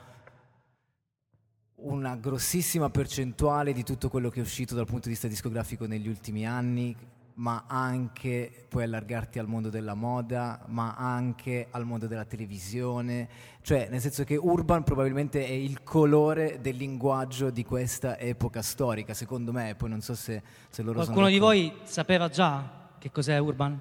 una 1.83 2.17
grossissima 2.17 2.91
percentuale 2.91 3.73
di 3.73 3.85
tutto 3.85 4.09
quello 4.09 4.29
che 4.29 4.41
è 4.41 4.43
uscito 4.43 4.75
dal 4.75 4.87
punto 4.87 5.05
di 5.05 5.11
vista 5.11 5.29
discografico 5.29 5.87
negli 5.87 6.09
ultimi 6.09 6.47
anni, 6.47 6.95
ma 7.35 7.65
anche 7.67 8.67
puoi 8.69 8.85
allargarti 8.85 9.39
al 9.39 9.47
mondo 9.47 9.71
della 9.71 9.95
moda, 9.95 10.65
ma 10.67 10.95
anche 10.95 11.69
al 11.71 11.85
mondo 11.85 12.07
della 12.07 12.25
televisione, 12.25 13.29
cioè 13.63 13.89
nel 13.91 14.01
senso 14.01 14.25
che 14.25 14.37
urban 14.37 14.83
probabilmente 14.83 15.45
è 15.47 15.53
il 15.53 15.83
colore 15.83 16.61
del 16.61 16.77
linguaggio 16.77 17.51
di 17.51 17.65
questa 17.65 18.19
epoca 18.19 18.63
storica, 18.63 19.15
secondo 19.15 19.53
me, 19.53 19.75
poi 19.75 19.89
non 19.89 20.01
so 20.01 20.15
se, 20.15 20.43
se 20.69 20.83
loro 20.83 20.99
Qualcuno 20.99 21.29
di 21.29 21.39
voi 21.39 21.73
sapeva 21.85 22.29
già 22.29 22.89
che 22.99 23.11
cos'è 23.11 23.39
urban? 23.39 23.81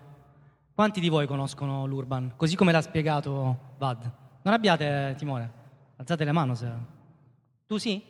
Quanti 0.74 1.02
di 1.02 1.10
voi 1.10 1.28
conoscono 1.28 1.86
l'urban? 1.86 2.34
Così 2.38 2.56
come 2.56 2.72
l'ha 2.72 2.82
spiegato 2.82 3.74
Vad? 3.78 4.12
Non 4.42 4.54
abbiate 4.54 5.16
timore. 5.18 5.52
Alzate 5.98 6.24
le 6.24 6.32
mani 6.32 6.56
se... 6.56 6.72
Tu 7.68 7.78
sì? 7.78 8.02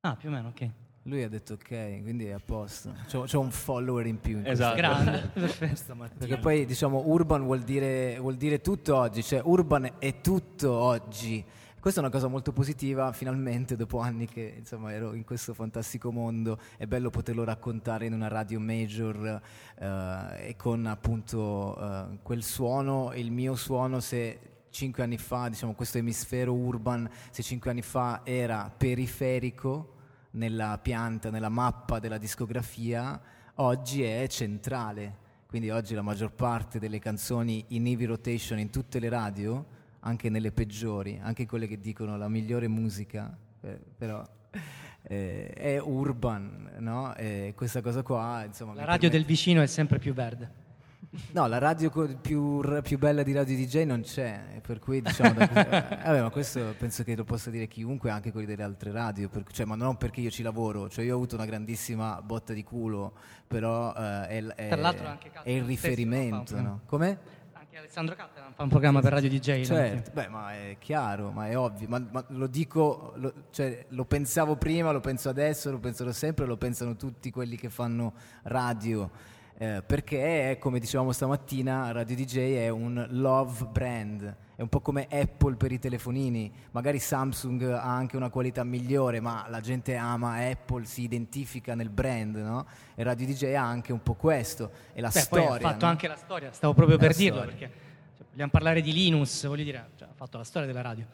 Ah, 0.00 0.16
più 0.16 0.30
o 0.30 0.32
meno, 0.32 0.48
ok. 0.48 0.70
Lui 1.06 1.22
ha 1.22 1.28
detto 1.28 1.54
ok, 1.54 2.00
quindi 2.00 2.24
è 2.24 2.30
a 2.32 2.40
posto. 2.42 2.94
C'ho, 3.10 3.24
c'ho 3.30 3.40
un 3.40 3.50
follower 3.50 4.06
in 4.06 4.20
più. 4.20 4.38
In 4.38 4.46
Esatto. 4.46 4.76
Grande. 4.76 5.30
Perfetto. 5.34 5.94
Perché 6.16 6.38
poi 6.38 6.64
diciamo 6.64 7.02
urban 7.06 7.44
vuol 7.44 7.60
dire, 7.60 8.16
vuol 8.18 8.36
dire 8.36 8.62
tutto 8.62 8.96
oggi, 8.96 9.22
cioè 9.22 9.42
urban 9.44 9.96
è 9.98 10.22
tutto 10.22 10.72
oggi. 10.72 11.44
Questa 11.78 12.00
è 12.00 12.02
una 12.02 12.12
cosa 12.12 12.28
molto 12.28 12.52
positiva, 12.52 13.12
finalmente 13.12 13.76
dopo 13.76 13.98
anni 13.98 14.26
che 14.26 14.54
insomma, 14.56 14.94
ero 14.94 15.12
in 15.12 15.24
questo 15.24 15.52
fantastico 15.52 16.10
mondo, 16.10 16.58
è 16.78 16.86
bello 16.86 17.10
poterlo 17.10 17.44
raccontare 17.44 18.06
in 18.06 18.14
una 18.14 18.28
radio 18.28 18.58
major 18.58 19.42
eh, 19.78 20.48
e 20.48 20.56
con 20.56 20.86
appunto 20.86 21.78
eh, 21.78 22.18
quel 22.22 22.42
suono, 22.42 23.12
il 23.14 23.30
mio 23.30 23.56
suono 23.56 24.00
se 24.00 24.38
cinque 24.70 25.02
anni 25.02 25.18
fa, 25.18 25.50
diciamo 25.50 25.74
questo 25.74 25.98
emisfero 25.98 26.54
urban, 26.54 27.06
se 27.30 27.42
cinque 27.42 27.68
anni 27.68 27.82
fa 27.82 28.22
era 28.24 28.72
periferico 28.74 29.92
nella 30.34 30.78
pianta, 30.80 31.30
nella 31.30 31.48
mappa 31.48 31.98
della 31.98 32.18
discografia, 32.18 33.20
oggi 33.56 34.02
è 34.02 34.26
centrale. 34.28 35.22
Quindi 35.46 35.70
oggi 35.70 35.94
la 35.94 36.02
maggior 36.02 36.32
parte 36.32 36.78
delle 36.78 36.98
canzoni 36.98 37.64
in 37.68 37.86
heavy 37.86 38.04
rotation 38.06 38.58
in 38.58 38.70
tutte 38.70 38.98
le 38.98 39.08
radio, 39.08 39.64
anche 40.00 40.28
nelle 40.28 40.50
peggiori, 40.50 41.20
anche 41.22 41.46
quelle 41.46 41.66
che 41.66 41.78
dicono 41.78 42.16
la 42.16 42.28
migliore 42.28 42.66
musica, 42.66 43.36
eh, 43.60 43.78
però 43.96 44.22
eh, 45.02 45.46
è 45.46 45.78
urban, 45.78 46.72
no? 46.78 47.14
E 47.14 47.52
questa 47.56 47.80
cosa 47.80 48.02
qua, 48.02 48.44
insomma... 48.44 48.74
La 48.74 48.84
radio 48.84 49.08
permette- 49.08 49.16
del 49.16 49.24
vicino 49.24 49.62
è 49.62 49.66
sempre 49.66 49.98
più 49.98 50.12
verde. 50.12 50.62
No, 51.32 51.46
la 51.46 51.58
radio 51.58 51.90
più, 52.20 52.60
più 52.82 52.98
bella 52.98 53.22
di 53.22 53.32
Radio 53.32 53.56
DJ 53.56 53.84
non 53.84 54.00
c'è, 54.00 54.60
per 54.66 54.78
cui 54.80 55.00
diciamo... 55.00 55.32
da- 55.34 55.46
vabbè, 56.04 56.20
ma 56.22 56.30
questo 56.30 56.74
penso 56.76 57.04
che 57.04 57.14
lo 57.14 57.24
possa 57.24 57.50
dire 57.50 57.68
chiunque, 57.68 58.10
anche 58.10 58.32
quelli 58.32 58.46
delle 58.46 58.62
altre 58.64 58.90
radio, 58.90 59.28
per- 59.28 59.44
cioè, 59.52 59.64
ma 59.66 59.76
non 59.76 59.96
perché 59.96 60.20
io 60.20 60.30
ci 60.30 60.42
lavoro, 60.42 60.88
cioè 60.88 61.04
io 61.04 61.12
ho 61.12 61.16
avuto 61.16 61.36
una 61.36 61.44
grandissima 61.44 62.20
botta 62.20 62.52
di 62.52 62.64
culo, 62.64 63.14
però 63.46 63.92
eh, 63.94 64.26
è, 64.26 64.44
è- 64.44 64.68
è 64.68 65.50
il 65.50 65.62
stesso 65.62 65.66
riferimento, 65.66 66.56
un 66.56 66.62
no? 66.62 66.80
Come? 66.86 67.18
Anche 67.52 67.76
Alessandro 67.78 68.14
Cattara 68.16 68.50
fa 68.54 68.62
un 68.64 68.68
programma 68.68 69.00
per 69.00 69.12
Radio 69.12 69.28
DJ. 69.30 69.62
Certo, 69.64 70.10
beh, 70.12 70.28
ma 70.28 70.52
è 70.52 70.76
chiaro, 70.80 71.30
ma 71.30 71.48
è 71.48 71.56
ovvio, 71.56 71.86
ma, 71.88 72.04
ma 72.10 72.24
lo 72.28 72.46
dico, 72.48 73.12
lo, 73.16 73.32
cioè, 73.50 73.86
lo 73.90 74.04
pensavo 74.04 74.56
prima, 74.56 74.90
lo 74.90 75.00
penso 75.00 75.28
adesso, 75.28 75.70
lo 75.70 75.78
penserò 75.78 76.10
sempre, 76.12 76.44
lo 76.46 76.56
pensano 76.56 76.96
tutti 76.96 77.30
quelli 77.30 77.56
che 77.56 77.70
fanno 77.70 78.14
radio, 78.42 79.10
eh, 79.56 79.82
perché 79.86 80.50
è, 80.50 80.58
come 80.58 80.80
dicevamo 80.80 81.12
stamattina, 81.12 81.92
Radio 81.92 82.16
DJ 82.16 82.56
è 82.56 82.68
un 82.68 83.06
love 83.10 83.66
brand, 83.66 84.36
è 84.56 84.62
un 84.62 84.68
po' 84.68 84.80
come 84.80 85.06
Apple 85.08 85.54
per 85.54 85.70
i 85.70 85.78
telefonini, 85.78 86.52
magari 86.72 86.98
Samsung 86.98 87.62
ha 87.70 87.82
anche 87.82 88.16
una 88.16 88.30
qualità 88.30 88.64
migliore, 88.64 89.20
ma 89.20 89.46
la 89.48 89.60
gente 89.60 89.94
ama 89.94 90.48
Apple, 90.48 90.84
si 90.86 91.02
identifica 91.02 91.74
nel 91.74 91.88
brand, 91.88 92.36
no? 92.36 92.66
E 92.96 93.02
Radio 93.04 93.26
DJ 93.26 93.54
ha 93.54 93.62
anche 93.62 93.92
un 93.92 94.02
po' 94.02 94.14
questo, 94.14 94.70
e 94.92 95.00
la 95.00 95.10
Beh, 95.10 95.20
storia. 95.20 95.46
poi 95.46 95.56
ha 95.56 95.60
fatto 95.60 95.84
no? 95.84 95.90
anche 95.90 96.08
la 96.08 96.16
storia, 96.16 96.52
stavo 96.52 96.74
proprio 96.74 96.96
È 96.96 97.00
per 97.00 97.14
dirlo, 97.14 97.42
storia. 97.42 97.56
perché 97.56 97.74
cioè, 98.16 98.26
vogliamo 98.30 98.50
parlare 98.50 98.80
di 98.80 98.92
Linus, 98.92 99.46
voglio 99.46 99.64
dire, 99.64 99.90
cioè, 99.96 100.08
ha 100.08 100.14
fatto 100.14 100.36
la 100.36 100.44
storia 100.44 100.66
della 100.66 100.82
radio. 100.82 101.06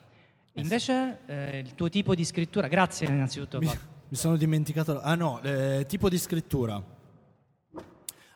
Invece 0.55 1.19
eh, 1.27 1.59
il 1.59 1.75
tuo 1.75 1.89
tipo 1.89 2.15
di 2.15 2.25
scrittura, 2.25 2.69
grazie 2.69 3.07
innanzitutto. 3.07 3.59
Mi, 3.59 3.71
mi 4.09 4.17
sono 4.17 4.37
dimenticato. 4.37 5.01
Ah 5.01 5.15
no, 5.15 5.41
eh, 5.43 5.85
tipo 5.87 6.09
di 6.09 6.19
scrittura. 6.19 6.99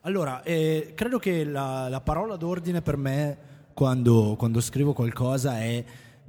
Allora, 0.07 0.43
eh, 0.43 0.93
credo 0.95 1.19
che 1.19 1.45
la, 1.45 1.89
la 1.89 2.03
parola 2.03 2.37
d'ordine 2.37 2.83
per 2.83 2.99
me 2.99 3.39
quando, 3.73 4.35
quando 4.37 4.61
scrivo 4.61 4.93
qualcosa 4.93 5.59
è 5.61 5.83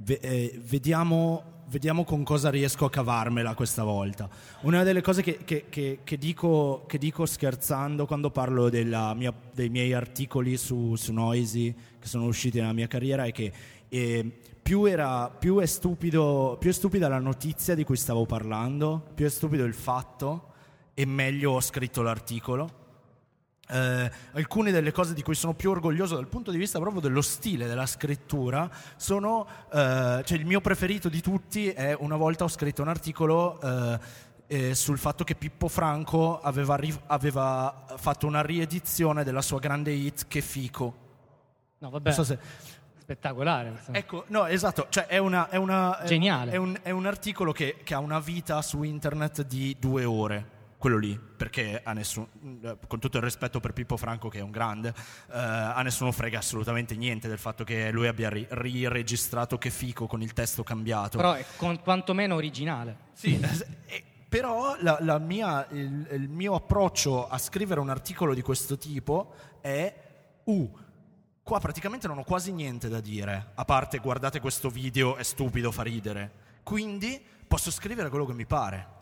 eh, 0.06 0.60
vediamo, 0.64 1.42
vediamo 1.66 2.04
con 2.04 2.22
cosa 2.24 2.48
riesco 2.48 2.86
a 2.86 2.90
cavarmela 2.90 3.54
questa 3.54 3.84
volta. 3.84 4.30
Una 4.62 4.82
delle 4.82 5.02
cose 5.02 5.20
che, 5.20 5.40
che- 5.44 5.66
che- 5.68 5.98
che 6.04 6.16
dico, 6.16 6.86
dico 6.98 7.26
scherzando 7.26 8.06
quando 8.06 8.30
parlo 8.30 8.70
mia- 9.14 9.34
dei 9.52 9.68
miei 9.68 9.92
articoli 9.92 10.56
su, 10.56 10.94
su 10.96 11.12
Noisy 11.12 11.74
che 11.98 12.06
sono 12.08 12.24
usciti 12.24 12.58
nella 12.58 12.72
mia 12.72 12.86
carriera 12.86 13.24
è 13.24 13.32
che 13.32 13.52
eh, 13.90 14.38
più, 14.62 14.86
era, 14.86 15.28
più, 15.28 15.58
è 15.58 15.66
stupido, 15.66 16.56
più 16.58 16.70
è 16.70 16.72
stupida 16.72 17.08
la 17.08 17.18
notizia 17.18 17.74
di 17.74 17.84
cui 17.84 17.96
stavo 17.96 18.24
parlando, 18.24 19.04
più 19.14 19.26
è 19.26 19.28
stupido 19.28 19.64
il 19.64 19.74
fatto 19.74 20.52
e 20.94 21.04
meglio 21.04 21.52
ho 21.52 21.60
scritto 21.60 22.00
l'articolo. 22.00 22.84
Eh, 23.68 24.10
alcune 24.32 24.70
delle 24.70 24.92
cose 24.92 25.12
di 25.12 25.22
cui 25.22 25.34
sono 25.34 25.52
più 25.52 25.70
orgoglioso 25.70 26.14
dal 26.14 26.28
punto 26.28 26.52
di 26.52 26.58
vista 26.58 26.78
proprio 26.78 27.00
dello 27.00 27.20
stile 27.20 27.66
della 27.66 27.86
scrittura 27.86 28.70
sono, 28.94 29.44
eh, 29.72 30.22
cioè 30.24 30.38
il 30.38 30.46
mio 30.46 30.60
preferito 30.60 31.08
di 31.08 31.20
tutti 31.20 31.70
è 31.70 31.96
una 31.98 32.14
volta 32.14 32.44
ho 32.44 32.48
scritto 32.48 32.82
un 32.82 32.88
articolo 32.88 33.60
eh, 33.60 33.98
eh, 34.46 34.74
sul 34.74 34.98
fatto 34.98 35.24
che 35.24 35.34
Pippo 35.34 35.68
Franco 35.68 36.40
aveva, 36.40 36.76
ri- 36.76 37.00
aveva 37.06 37.86
fatto 37.96 38.26
una 38.26 38.42
riedizione 38.42 39.24
della 39.24 39.42
sua 39.42 39.58
grande 39.58 39.90
hit 39.90 40.26
Che 40.28 40.40
fico. 40.40 41.04
No, 41.78 41.90
vabbè, 41.90 42.12
so 42.12 42.24
se- 42.24 42.38
spettacolare. 42.98 43.70
questo. 43.70 43.92
Ecco, 43.92 44.24
no, 44.28 44.46
esatto, 44.46 44.86
cioè 44.88 45.06
è, 45.06 45.18
una, 45.18 45.48
è, 45.48 45.56
una, 45.56 46.00
Geniale. 46.04 46.52
È 46.52 46.56
un, 46.56 46.76
è 46.82 46.90
un 46.90 47.06
articolo 47.06 47.52
che, 47.52 47.76
che 47.84 47.94
ha 47.94 47.98
una 47.98 48.18
vita 48.18 48.60
su 48.62 48.82
internet 48.82 49.42
di 49.44 49.76
due 49.78 50.04
ore, 50.04 50.50
quello 50.86 50.98
lì, 50.98 51.18
perché 51.18 51.80
a 51.82 51.92
nessuno, 51.92 52.28
con 52.86 53.00
tutto 53.00 53.16
il 53.16 53.22
rispetto 53.24 53.58
per 53.58 53.72
Pippo 53.72 53.96
Franco 53.96 54.28
che 54.28 54.38
è 54.38 54.40
un 54.40 54.52
grande, 54.52 54.90
eh, 54.90 55.36
a 55.36 55.82
nessuno 55.82 56.12
frega 56.12 56.38
assolutamente 56.38 56.94
niente 56.94 57.26
del 57.26 57.38
fatto 57.38 57.64
che 57.64 57.90
lui 57.90 58.06
abbia 58.06 58.28
ri- 58.28 58.46
riregistrato 58.48 59.58
che 59.58 59.70
fico 59.70 60.06
con 60.06 60.22
il 60.22 60.32
testo 60.32 60.62
cambiato. 60.62 61.16
Però 61.16 61.32
è 61.32 61.44
con- 61.56 61.80
quantomeno 61.80 62.36
originale. 62.36 62.98
Sì, 63.14 63.36
eh, 63.86 64.04
però 64.28 64.76
la- 64.78 64.98
la 65.00 65.18
mia- 65.18 65.66
il, 65.70 66.06
il 66.12 66.28
mio 66.28 66.54
approccio 66.54 67.26
a 67.26 67.38
scrivere 67.38 67.80
un 67.80 67.90
articolo 67.90 68.32
di 68.32 68.42
questo 68.42 68.78
tipo 68.78 69.34
è, 69.60 69.92
uh, 70.44 70.78
qua 71.42 71.58
praticamente 71.58 72.06
non 72.06 72.18
ho 72.18 72.22
quasi 72.22 72.52
niente 72.52 72.88
da 72.88 73.00
dire, 73.00 73.50
a 73.56 73.64
parte 73.64 73.98
guardate 73.98 74.38
questo 74.38 74.68
video, 74.70 75.16
è 75.16 75.24
stupido, 75.24 75.72
fa 75.72 75.82
ridere. 75.82 76.30
Quindi 76.62 77.20
posso 77.44 77.72
scrivere 77.72 78.08
quello 78.08 78.24
che 78.24 78.34
mi 78.34 78.46
pare. 78.46 78.94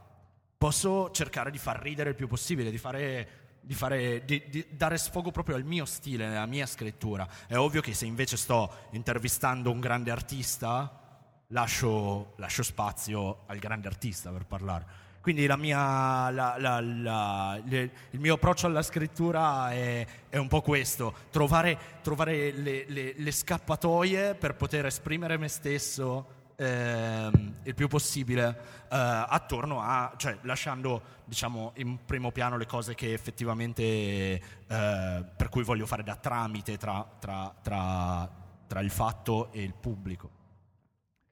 Posso 0.65 1.11
cercare 1.11 1.51
di 1.51 1.59
far 1.59 1.79
ridere 1.79 2.09
il 2.09 2.15
più 2.15 2.27
possibile, 2.27 2.71
di 2.71 2.79
fare... 2.79 3.29
Di, 3.61 3.75
fare, 3.75 4.25
di- 4.25 4.43
di 4.49 4.67
dare 4.71 4.97
sfogo 4.97 5.31
proprio 5.31 5.57
al 5.57 5.63
mio 5.65 5.85
stile, 5.85 6.25
alla 6.27 6.47
mia 6.47 6.65
scrittura. 6.65 7.29
È 7.47 7.55
ovvio 7.57 7.83
che 7.83 7.93
se 7.93 8.07
invece 8.07 8.39
sto 8.39 8.89
intervistando 8.93 9.71
un 9.71 9.79
grande 9.81 10.11
artista, 10.11 11.21
lascio, 11.49 12.33
lascio 12.37 12.63
spazio 12.63 13.43
al 13.47 13.59
grande 13.59 13.89
artista 13.89 14.31
per 14.31 14.47
parlare. 14.47 14.87
Quindi 15.21 15.47
mia, 15.57 16.31
la- 16.31 16.57
la- 16.59 16.81
la- 16.81 17.61
le- 17.63 17.91
il 18.11 18.21
mio 18.21 18.35
approccio 18.35 18.67
alla 18.67 18.83
scrittura 18.83 19.71
è, 19.71 20.07
è 20.31 20.39
un 20.39 20.49
po' 20.49 20.63
questo, 20.63 21.15
trovare, 21.31 21.79
trovare 22.03 22.53
le, 22.53 22.85
le- 22.89 23.15
le 23.17 23.33
scappatoie 23.33 24.35
per 24.35 24.55
poter 24.55 24.87
esprimere 24.87 25.37
me 25.37 25.49
stesso 25.49 26.34
ehm, 26.57 27.55
il 27.63 27.75
più 27.75 27.89
possibile 27.89 28.49
eh, 28.91 28.97
attorno 28.97 29.81
a, 29.81 30.13
cioè 30.17 30.39
lasciando 30.43 31.03
diciamo 31.25 31.73
in 31.77 32.05
primo 32.05 32.31
piano 32.31 32.57
le 32.57 32.67
cose 32.67 32.95
che 32.95 33.13
effettivamente 33.13 33.83
eh, 33.83 34.41
per 34.67 35.49
cui 35.51 35.63
voglio 35.63 35.87
fare 35.87 36.03
da 36.03 36.17
tramite 36.17 36.77
tra, 36.77 37.07
tra- 37.19 37.55
tra- 37.63 38.31
tra 38.67 38.81
il 38.81 38.91
fatto 38.91 39.53
e 39.53 39.63
il 39.63 39.75
pubblico. 39.75 40.31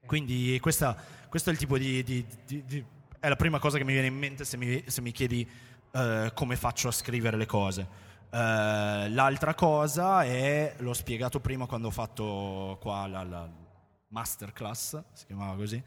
Quindi 0.07 0.59
questa- 0.61 0.97
questo 1.29 1.51
è 1.51 1.53
il 1.53 1.59
tipo 1.59 1.79
di, 1.79 2.03
di- 2.03 2.27
di- 2.47 2.65
di- 2.65 2.85
è 3.19 3.29
la 3.29 3.37
prima 3.37 3.59
cosa 3.59 3.79
che 3.79 3.85
mi 3.85 3.93
viene 3.93 4.09
in 4.09 4.17
mente 4.19 4.45
se 4.45 4.57
mi, 4.57 4.83
se 4.87 5.01
mi 5.01 5.13
chiedi 5.13 5.49
eh, 5.93 6.31
come 6.35 6.57
faccio 6.57 6.89
a 6.89 6.93
scrivere 6.93 7.37
le 7.37 7.47
cose. 7.47 7.87
Eh, 8.31 9.09
l'altra 9.11 9.55
cosa 9.55 10.25
è, 10.25 10.75
l'ho 10.79 10.93
spiegato 10.95 11.39
prima 11.41 11.67
quando 11.67 11.89
ho 11.89 11.91
fatto 11.91 12.79
qua 12.81 13.07
la, 13.07 13.23
la 13.23 13.49
masterclass, 14.13 15.03
si 15.13 15.27
chiamava 15.27 15.57
così, 15.57 15.83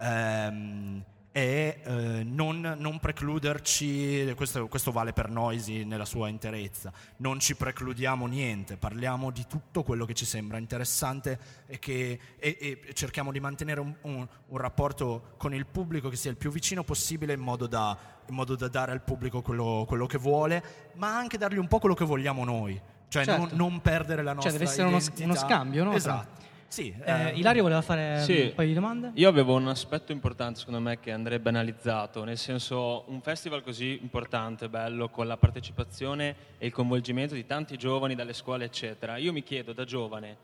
ehm, 0.00 1.04
è 1.32 1.80
eh, 1.84 2.24
non, 2.24 2.74
non 2.78 2.98
precluderci, 2.98 4.32
questo, 4.34 4.66
questo 4.66 4.90
vale 4.90 5.12
per 5.12 5.30
Noisy 5.30 5.84
nella 5.84 6.04
sua 6.04 6.28
interezza, 6.28 6.92
non 7.18 7.38
ci 7.38 7.54
precludiamo 7.54 8.26
niente, 8.26 8.76
parliamo 8.76 9.30
di 9.30 9.46
tutto 9.46 9.84
quello 9.84 10.04
che 10.04 10.14
ci 10.14 10.24
sembra 10.24 10.58
interessante 10.58 11.38
e, 11.66 11.78
che, 11.78 12.18
e- 12.36 12.56
e 12.60 12.92
cerchiamo 12.94 13.30
di 13.30 13.38
mantenere 13.38 13.78
un, 13.80 13.94
un- 14.02 14.26
un 14.48 14.58
rapporto 14.58 15.34
con 15.36 15.54
il 15.54 15.66
pubblico 15.66 16.08
che 16.08 16.16
sia 16.16 16.30
il 16.32 16.36
più 16.36 16.50
vicino 16.50 16.82
possibile 16.82 17.32
in 17.34 17.40
modo 17.40 17.68
da, 17.68 17.96
in 18.26 18.34
modo 18.34 18.56
da 18.56 18.66
dare 18.66 18.90
al 18.90 19.02
pubblico 19.02 19.40
quello, 19.40 19.84
quello 19.86 20.06
che 20.06 20.18
vuole, 20.18 20.62
ma 20.96 21.16
anche 21.16 21.38
dargli 21.38 21.58
un 21.58 21.68
po' 21.68 21.78
quello 21.78 21.94
che 21.94 22.04
vogliamo 22.04 22.44
noi. 22.44 22.80
Cioè 23.06 23.24
Certo. 23.24 23.40
non, 23.40 23.50
non 23.56 23.80
perdere 23.80 24.22
la 24.24 24.32
nostra 24.34 24.50
Cioè, 24.50 24.58
deve 24.60 24.70
essere 24.70 24.86
uno, 24.88 24.96
identità. 24.98 25.24
uno 25.24 25.34
scambio, 25.36 25.84
no? 25.84 25.92
Esatto. 25.94 26.38
Sì, 26.70 26.94
Eh, 27.02 27.30
eh, 27.30 27.36
Ilario 27.36 27.62
voleva 27.62 27.82
fare 27.82 28.20
Sì. 28.22 28.42
un 28.42 28.54
paio 28.54 28.68
di 28.68 28.74
domande? 28.74 29.10
Io 29.14 29.28
avevo 29.28 29.56
un 29.56 29.66
aspetto 29.66 30.12
importante 30.12 30.60
secondo 30.60 30.78
me 30.78 31.00
che 31.00 31.10
andrebbe 31.10 31.48
analizzato, 31.48 32.22
nel 32.22 32.38
senso 32.38 33.02
un 33.08 33.20
festival 33.22 33.64
così 33.64 33.98
importante, 34.00 34.68
bello, 34.68 35.08
con 35.08 35.26
la 35.26 35.36
partecipazione 35.36 36.36
e 36.58 36.66
il 36.66 36.72
coinvolgimento 36.72 37.34
di 37.34 37.44
tanti 37.44 37.76
giovani 37.76 38.14
dalle 38.14 38.32
scuole 38.34 38.66
eccetera. 38.66 39.16
Io 39.16 39.32
mi 39.32 39.42
chiedo 39.42 39.72
da 39.72 39.84
giovane, 39.84 40.36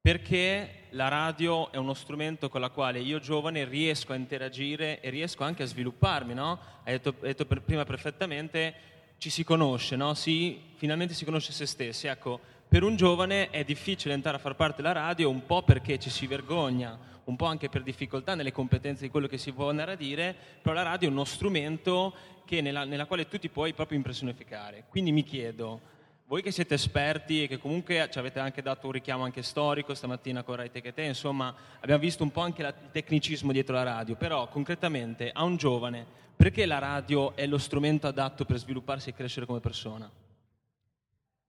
perché 0.00 0.84
la 0.92 1.08
radio 1.08 1.70
è 1.70 1.76
uno 1.76 1.92
strumento 1.92 2.48
con 2.48 2.62
la 2.62 2.70
quale 2.70 3.00
io 3.00 3.18
giovane 3.18 3.66
riesco 3.66 4.14
a 4.14 4.16
interagire 4.16 5.00
e 5.02 5.10
riesco 5.10 5.44
anche 5.44 5.64
a 5.64 5.66
svilupparmi, 5.66 6.32
no? 6.32 6.58
Hai 6.84 6.92
detto, 6.94 7.10
hai 7.20 7.34
detto 7.34 7.44
prima 7.44 7.84
perfettamente, 7.84 8.74
ci 9.18 9.28
si 9.28 9.44
conosce, 9.44 9.96
no? 9.96 10.14
Si, 10.14 10.58
finalmente 10.76 11.12
si 11.12 11.26
conosce 11.26 11.52
se 11.52 11.66
stessi. 11.66 12.06
Ecco, 12.06 12.40
per 12.68 12.82
un 12.82 12.96
giovane 12.96 13.48
è 13.48 13.64
difficile 13.64 14.12
entrare 14.12 14.36
a 14.36 14.40
far 14.40 14.54
parte 14.54 14.82
della 14.82 14.92
radio 14.92 15.30
un 15.30 15.46
po' 15.46 15.62
perché 15.62 15.98
ci 15.98 16.10
si 16.10 16.26
vergogna, 16.26 16.98
un 17.24 17.34
po' 17.34 17.46
anche 17.46 17.70
per 17.70 17.82
difficoltà 17.82 18.34
nelle 18.34 18.52
competenze 18.52 19.04
di 19.04 19.10
quello 19.10 19.26
che 19.26 19.38
si 19.38 19.52
può 19.52 19.70
andare 19.70 19.92
a 19.92 19.96
dire, 19.96 20.36
però 20.60 20.74
la 20.74 20.82
radio 20.82 21.08
è 21.08 21.10
uno 21.10 21.24
strumento 21.24 22.14
nella, 22.50 22.84
nella 22.84 23.06
quale 23.06 23.26
tu 23.26 23.38
ti 23.38 23.48
puoi 23.48 23.72
proprio 23.72 23.96
impressionificare. 23.96 24.84
Quindi 24.88 25.12
mi 25.12 25.22
chiedo, 25.22 25.80
voi 26.26 26.42
che 26.42 26.50
siete 26.50 26.74
esperti 26.74 27.42
e 27.42 27.48
che 27.48 27.58
comunque 27.58 28.06
ci 28.10 28.18
avete 28.18 28.38
anche 28.38 28.60
dato 28.60 28.86
un 28.86 28.92
richiamo 28.92 29.24
anche 29.24 29.42
storico 29.42 29.94
stamattina 29.94 30.42
con 30.42 30.56
Rai 30.56 30.70
Tech 30.70 30.84
e 30.84 30.92
te, 30.92 31.02
insomma 31.02 31.54
abbiamo 31.80 32.00
visto 32.00 32.22
un 32.22 32.30
po' 32.30 32.42
anche 32.42 32.62
la- 32.62 32.68
il 32.68 32.90
tecnicismo 32.90 33.50
dietro 33.50 33.74
la 33.74 33.82
radio, 33.82 34.14
però 34.14 34.46
concretamente 34.48 35.30
a 35.32 35.42
un 35.42 35.56
giovane 35.56 36.04
perché 36.36 36.66
la 36.66 36.78
radio 36.78 37.34
è 37.34 37.46
lo 37.46 37.58
strumento 37.58 38.06
adatto 38.06 38.44
per 38.44 38.58
svilupparsi 38.58 39.08
e 39.08 39.14
crescere 39.14 39.46
come 39.46 39.60
persona? 39.60 40.10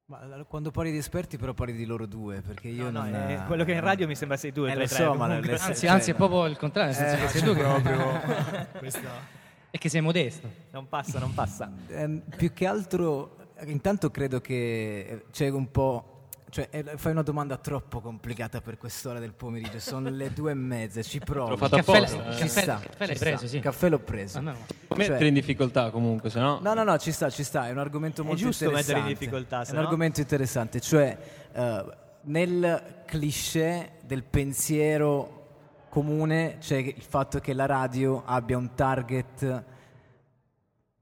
Ma 0.10 0.24
l- 0.26 0.46
quando 0.48 0.72
parli 0.72 0.90
di 0.92 0.98
esperti 0.98 1.38
però 1.38 1.54
parli 1.54 1.74
di 1.74 1.86
loro 1.86 2.08
due, 2.08 2.42
perché 2.42 2.68
io 2.68 2.90
No, 2.90 3.04
no, 3.04 3.10
non... 3.12 3.30
eh, 3.30 3.44
quello 3.46 3.64
che 3.64 3.74
in 3.74 3.80
radio 3.80 4.08
mi 4.08 4.16
sembra 4.16 4.38
sei 4.38 4.52
tu 4.52 4.64
e 4.64 4.72
Eh, 4.72 4.74
tre, 4.74 4.88
so, 4.88 5.14
ma 5.14 5.28
comunque. 5.28 5.52
le- 5.52 5.58
Anzi, 5.60 5.82
cioè- 5.82 5.90
anzi, 5.92 6.12
è 6.12 6.14
proprio 6.16 6.48
il 6.48 6.58
contrario, 6.58 6.94
nel 6.94 7.00
senso 7.00 7.16
Eh, 7.16 7.20
che 7.20 7.28
sei 7.28 7.42
tu 7.44 7.54
che 7.54 7.62
proprio- 7.62 8.68
Questa- 8.80 9.38
e 9.70 9.78
che 9.78 9.88
sei 9.88 10.02
modesto. 10.02 10.50
Non 10.72 10.90
passa, 10.90 11.20
non 11.20 11.32
passa. 11.36 11.72
Ehm, 11.90 12.24
più 12.36 12.52
che 12.54 12.66
altro, 12.66 13.36
intanto 13.66 14.10
credo 14.10 14.42
che 14.42 15.00
eh, 15.08 15.26
c'è 15.32 15.48
un 15.50 15.70
po'. 15.70 16.19
Cioè, 16.50 16.68
eh, 16.72 16.84
fai 16.98 17.12
una 17.12 17.22
domanda 17.22 17.58
troppo 17.58 18.00
complicata 18.02 18.60
per 18.62 18.78
quest'ora 18.78 19.20
del 19.20 19.34
pomeriggio. 19.34 19.80
Sono 19.80 20.10
le 20.10 20.32
due 20.34 20.52
e 20.52 20.56
mezza, 20.56 21.02
ci 21.04 21.20
provo. 21.20 21.50
L'ho 21.52 21.58
fatto 21.58 21.76
Caffè- 21.76 21.98
apposta. 21.98 22.32
Ci 22.34 22.38
eh. 22.38 22.46
caffè- 22.46 22.62
sta, 22.62 22.80
caffè 22.80 23.06
l'hai 23.06 23.18
preso, 23.18 23.48
sì. 23.48 23.60
Caffè 23.60 23.90
l'ho 23.90 24.00
preso. 24.00 24.38
Ah, 24.40 24.42
no. 24.42 24.56
Mettere 24.90 25.18
Cioè- 25.20 25.28
in 25.28 25.34
difficoltà 25.36 25.90
comunque, 25.92 26.30
se 26.30 26.40
no... 26.40 26.60
No, 26.62 26.74
no, 26.74 26.84
no, 26.84 26.98
ci 26.98 27.12
sta, 27.12 27.30
ci 27.30 27.44
sta, 27.44 27.68
è 27.68 27.72
un 27.72 27.78
argomento 27.78 28.24
molto 28.24 28.40
giusto 28.40 28.66
mettere 28.72 29.00
in 29.00 29.08
interessante. 29.10 29.20
difficoltà, 29.20 29.62
È 29.64 29.70
un 29.70 29.76
no- 29.78 29.82
argomento 29.84 30.20
interessante, 30.22 30.80
cioè 30.82 31.18
eh, 31.54 31.86
nel 32.22 32.84
cliché 33.06 33.92
del 34.06 34.24
pensiero 34.24 35.36
comune 35.90 36.58
c'è 36.60 36.78
il 36.78 37.02
fatto 37.08 37.40
che 37.40 37.54
la 37.54 37.66
radio 37.68 38.24
abbia 38.26 38.58
un 38.58 38.74
target 38.76 39.64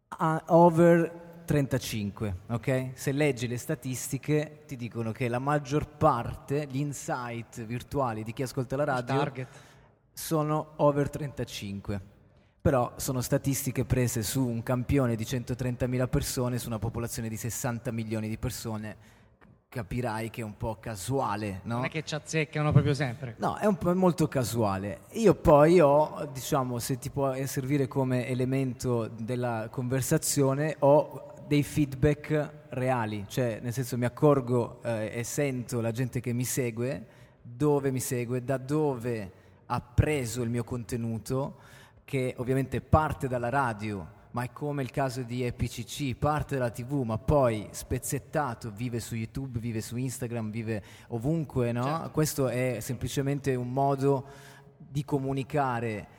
a- 0.10 0.44
over 0.48 1.26
35, 1.48 2.40
ok? 2.50 2.90
Se 2.94 3.14
leggi 3.14 3.48
le 3.48 3.58
statistiche 3.58 4.64
ti 4.68 4.76
dicono 4.76 5.14
che 5.14 5.30
la 5.30 5.40
maggior 5.40 5.88
parte, 5.88 6.68
gli 6.70 6.80
insight 6.80 7.66
virtuali 7.66 8.24
di 8.24 8.34
chi 8.34 8.44
ascolta 8.44 8.76
la 8.76 8.84
radio 8.84 9.32
sono 10.12 10.74
over 10.76 11.10
35. 11.10 12.02
Però 12.60 12.92
sono 12.98 13.22
statistiche 13.22 13.86
prese 13.86 14.24
su 14.24 14.46
un 14.46 14.62
campione 14.62 15.16
di 15.16 15.24
130.000 15.24 16.10
persone, 16.10 16.58
su 16.58 16.68
una 16.68 16.80
popolazione 16.80 17.30
di 17.30 17.38
60 17.38 17.94
milioni 17.94 18.28
di 18.28 18.38
persone. 18.38 19.16
Capirai 19.70 20.30
che 20.30 20.42
è 20.42 20.44
un 20.44 20.58
po' 20.58 20.78
casuale, 20.82 21.62
no? 21.64 21.76
Non 21.76 21.86
è 21.86 21.90
che 21.90 22.04
ci 22.04 22.14
azzeccano 22.14 22.74
proprio 22.74 22.94
sempre. 22.94 23.36
No, 23.38 23.56
è 23.56 23.66
un 23.66 23.78
po' 23.78 23.96
molto 23.96 24.28
casuale. 24.28 25.02
Io 25.12 25.34
poi 25.34 25.80
ho, 25.80 26.30
diciamo, 26.34 26.78
se 26.80 26.98
ti 26.98 27.10
può 27.10 27.34
servire 27.46 27.88
come 27.88 28.28
elemento 28.28 29.08
della 29.08 29.70
conversazione, 29.72 30.76
ho 30.80 31.36
dei 31.48 31.64
feedback 31.64 32.66
reali, 32.70 33.24
cioè 33.28 33.60
nel 33.62 33.72
senso 33.72 33.98
mi 33.98 34.04
accorgo 34.04 34.82
eh, 34.84 35.12
e 35.14 35.24
sento 35.24 35.80
la 35.80 35.92
gente 35.92 36.20
che 36.20 36.34
mi 36.34 36.44
segue, 36.44 37.06
dove 37.42 37.90
mi 37.90 38.02
segue, 38.02 38.44
da 38.44 38.58
dove 38.58 39.32
ha 39.66 39.82
preso 39.82 40.42
il 40.44 40.50
mio 40.50 40.66
contenuto, 40.66 41.60
che 42.04 42.34
ovviamente 42.38 42.82
parte 42.82 43.30
dalla 43.30 43.50
radio, 43.50 44.16
ma 44.32 44.44
è 44.44 44.52
come 44.52 44.84
il 44.84 44.92
caso 44.92 45.24
di 45.24 45.44
EPCC, 45.44 46.16
parte 46.16 46.58
dalla 46.58 46.70
TV, 46.70 47.04
ma 47.04 47.18
poi 47.18 47.68
spezzettato, 47.72 48.70
vive 48.70 49.00
su 49.00 49.16
YouTube, 49.16 49.60
vive 49.60 49.80
su 49.80 49.96
Instagram, 49.96 50.52
vive 50.52 50.84
ovunque, 51.08 51.72
no? 51.72 52.10
Questo 52.12 52.50
è 52.50 52.80
semplicemente 52.82 53.56
un 53.56 53.72
modo 53.72 54.26
di 54.78 55.04
comunicare 55.06 56.17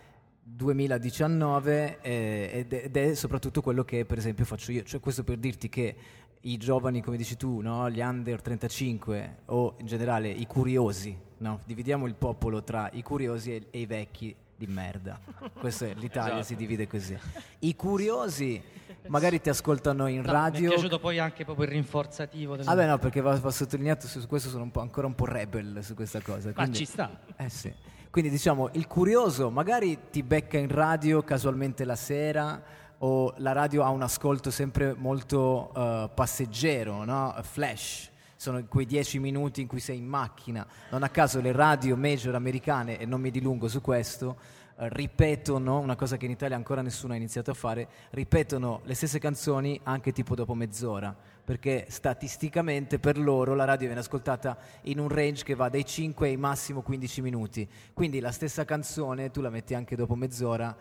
2019 0.54 1.98
eh, 2.00 2.66
ed, 2.70 2.96
è, 2.96 3.14
soprattutto 3.14 3.60
quello 3.60 3.84
che 3.84 4.04
per 4.04 4.18
esempio 4.18 4.44
faccio 4.44 4.72
io, 4.72 4.82
cioè 4.82 5.00
questo 5.00 5.22
per 5.24 5.36
dirti 5.38 5.68
che 5.68 5.94
i 6.42 6.56
giovani, 6.56 7.02
come 7.02 7.16
dici 7.16 7.36
tu, 7.36 7.60
no? 7.60 7.90
gli 7.90 8.00
under 8.00 8.40
35 8.40 9.36
o 9.46 9.74
in 9.78 9.86
generale 9.86 10.28
i 10.28 10.46
curiosi, 10.46 11.16
no? 11.38 11.60
dividiamo 11.64 12.06
il 12.06 12.14
popolo 12.14 12.62
tra 12.62 12.88
i 12.92 13.02
curiosi 13.02 13.54
e, 13.54 13.66
e 13.70 13.80
i 13.80 13.86
vecchi 13.86 14.34
di 14.56 14.66
merda. 14.66 15.20
Questo 15.58 15.84
è, 15.84 15.94
l'Italia 15.94 16.34
Esatto. 16.40 16.44
si 16.46 16.56
divide 16.56 16.86
così. 16.88 17.16
I 17.60 17.76
curiosi 17.76 18.60
magari 19.06 19.40
ti 19.40 19.48
ascoltano 19.48 20.06
in 20.08 20.16
No, 20.16 20.22
Mi 20.22 20.32
radio. 20.32 20.70
è 20.70 20.74
piaciuto 20.74 20.98
poi 20.98 21.18
anche 21.18 21.44
proprio 21.44 21.66
il 21.66 21.72
rinforzativo 21.72 22.56
del... 22.56 22.64
Vabbè 22.64 22.86
no, 22.86 22.98
perché 22.98 23.20
va, 23.20 23.36
va 23.38 23.50
sottolineato 23.50 24.06
su 24.06 24.26
questo 24.26 24.48
sono 24.48 24.64
un 24.64 24.70
po', 24.70 24.80
ancora 24.80 25.06
un 25.06 25.14
po' 25.14 25.26
rebel 25.26 25.78
su 25.82 25.94
questa 25.94 26.20
cosa. 26.20 26.48
Ma 26.48 26.54
quindi- 26.54 26.78
ci 26.78 26.84
sta. 26.84 27.20
eh 27.36 27.48
sì. 27.48 27.72
Quindi 28.18 28.34
diciamo, 28.34 28.70
il 28.72 28.88
curioso 28.88 29.48
magari 29.48 29.96
ti 30.10 30.24
becca 30.24 30.58
in 30.58 30.66
radio 30.66 31.22
casualmente 31.22 31.84
la 31.84 31.94
sera 31.94 32.60
o 32.98 33.32
la 33.36 33.52
radio 33.52 33.84
ha 33.84 33.90
un 33.90 34.02
ascolto 34.02 34.50
sempre 34.50 34.92
molto 34.98 35.72
eh, 35.72 36.10
passeggero, 36.12 37.04
no? 37.04 37.32
Flash. 37.42 38.10
Sono 38.34 38.64
quei 38.64 38.86
dieci 38.86 39.20
minuti 39.20 39.60
in 39.60 39.68
cui 39.68 39.78
sei 39.78 39.98
in 39.98 40.06
macchina. 40.06 40.66
Non 40.90 41.04
a 41.04 41.10
caso 41.10 41.40
le 41.40 41.52
radio 41.52 41.96
major 41.96 42.34
americane, 42.34 42.98
e 42.98 43.06
non 43.06 43.20
mi 43.20 43.30
dilungo 43.30 43.68
su 43.68 43.80
questo, 43.80 44.36
eh, 44.76 44.88
ripetono, 44.88 45.78
una 45.78 45.94
cosa 45.94 46.16
che 46.16 46.24
in 46.24 46.32
Italia 46.32 46.56
ancora 46.56 46.82
nessuno 46.82 47.12
ha 47.12 47.16
iniziato 47.16 47.52
a 47.52 47.54
fare, 47.54 47.86
ripetono 48.10 48.80
le 48.82 48.94
stesse 48.94 49.20
canzoni 49.20 49.78
anche 49.84 50.10
tipo 50.10 50.34
dopo 50.34 50.54
mezz'ora, 50.54 51.16
perché 51.48 51.86
statisticamente 51.88 52.98
per 52.98 53.16
loro 53.16 53.54
la 53.54 53.64
radio 53.64 53.86
viene 53.86 54.02
ascoltata 54.02 54.58
in 54.82 54.98
un 54.98 55.08
range 55.08 55.44
che 55.44 55.54
va 55.54 55.70
dai 55.70 55.82
5 55.82 56.28
ai 56.28 56.36
massimo 56.36 56.82
15 56.82 57.22
minuti. 57.22 57.66
Quindi 57.94 58.20
la 58.20 58.32
stessa 58.32 58.66
canzone 58.66 59.30
tu 59.30 59.40
la 59.40 59.48
metti 59.48 59.72
anche 59.72 59.96
dopo 59.96 60.14
mezz'ora, 60.14 60.76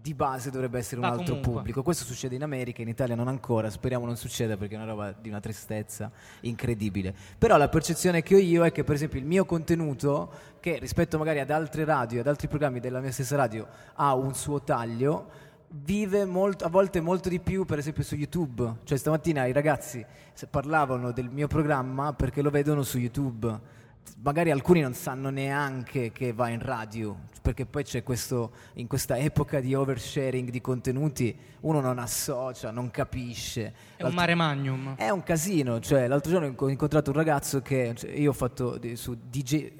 di 0.00 0.14
base 0.14 0.50
dovrebbe 0.50 0.78
essere 0.78 1.02
un 1.02 1.06
Ma 1.06 1.12
altro 1.12 1.34
comunque. 1.34 1.52
pubblico. 1.52 1.82
Questo 1.82 2.06
succede 2.06 2.34
in 2.34 2.42
America, 2.42 2.80
in 2.80 2.88
Italia 2.88 3.14
non 3.14 3.28
ancora, 3.28 3.68
speriamo 3.68 4.06
non 4.06 4.16
succeda 4.16 4.56
perché 4.56 4.72
è 4.74 4.78
una 4.78 4.86
roba 4.86 5.12
di 5.12 5.28
una 5.28 5.40
tristezza 5.40 6.10
incredibile. 6.40 7.14
Però 7.36 7.58
la 7.58 7.68
percezione 7.68 8.22
che 8.22 8.36
ho 8.36 8.38
io 8.38 8.64
è 8.64 8.72
che 8.72 8.84
per 8.84 8.94
esempio 8.94 9.20
il 9.20 9.26
mio 9.26 9.44
contenuto, 9.44 10.32
che 10.60 10.78
rispetto 10.78 11.18
magari 11.18 11.40
ad 11.40 11.50
altre 11.50 11.84
radio, 11.84 12.20
ad 12.20 12.26
altri 12.26 12.48
programmi 12.48 12.80
della 12.80 13.00
mia 13.00 13.12
stessa 13.12 13.36
radio, 13.36 13.68
ha 13.96 14.14
un 14.14 14.34
suo 14.34 14.62
taglio, 14.62 15.44
vive 15.68 16.24
molto, 16.24 16.64
a 16.64 16.68
volte 16.68 17.00
molto 17.00 17.28
di 17.28 17.40
più 17.40 17.64
per 17.64 17.78
esempio 17.78 18.02
su 18.02 18.14
YouTube. 18.14 18.76
Cioè 18.84 18.98
stamattina 18.98 19.46
i 19.46 19.52
ragazzi 19.52 20.04
parlavano 20.50 21.12
del 21.12 21.28
mio 21.30 21.46
programma 21.46 22.12
perché 22.12 22.42
lo 22.42 22.50
vedono 22.50 22.82
su 22.82 22.98
YouTube. 22.98 23.74
Magari 24.22 24.52
alcuni 24.52 24.80
non 24.80 24.94
sanno 24.94 25.30
neanche 25.30 26.12
che 26.12 26.32
va 26.32 26.48
in 26.48 26.60
radio, 26.60 27.18
perché 27.42 27.66
poi 27.66 27.82
c'è 27.82 28.04
questo, 28.04 28.52
in 28.74 28.86
questa 28.86 29.18
epoca 29.18 29.58
di 29.58 29.74
oversharing 29.74 30.48
di 30.48 30.60
contenuti, 30.60 31.36
uno 31.62 31.80
non 31.80 31.98
associa, 31.98 32.70
non 32.70 32.90
capisce. 32.92 33.62
È 33.62 33.66
un 33.66 33.74
L'altro- 33.98 34.14
mare 34.20 34.34
magnum. 34.36 34.94
è 34.94 35.10
un 35.10 35.24
casino, 35.24 35.80
cioè 35.80 36.06
l'altro 36.06 36.30
giorno 36.30 36.54
ho 36.56 36.68
incontrato 36.68 37.10
un 37.10 37.16
ragazzo 37.16 37.60
che 37.62 37.94
cioè, 37.96 38.12
io 38.12 38.30
ho 38.30 38.34
fatto 38.34 38.78
su 38.94 39.16
DJ 39.28 39.72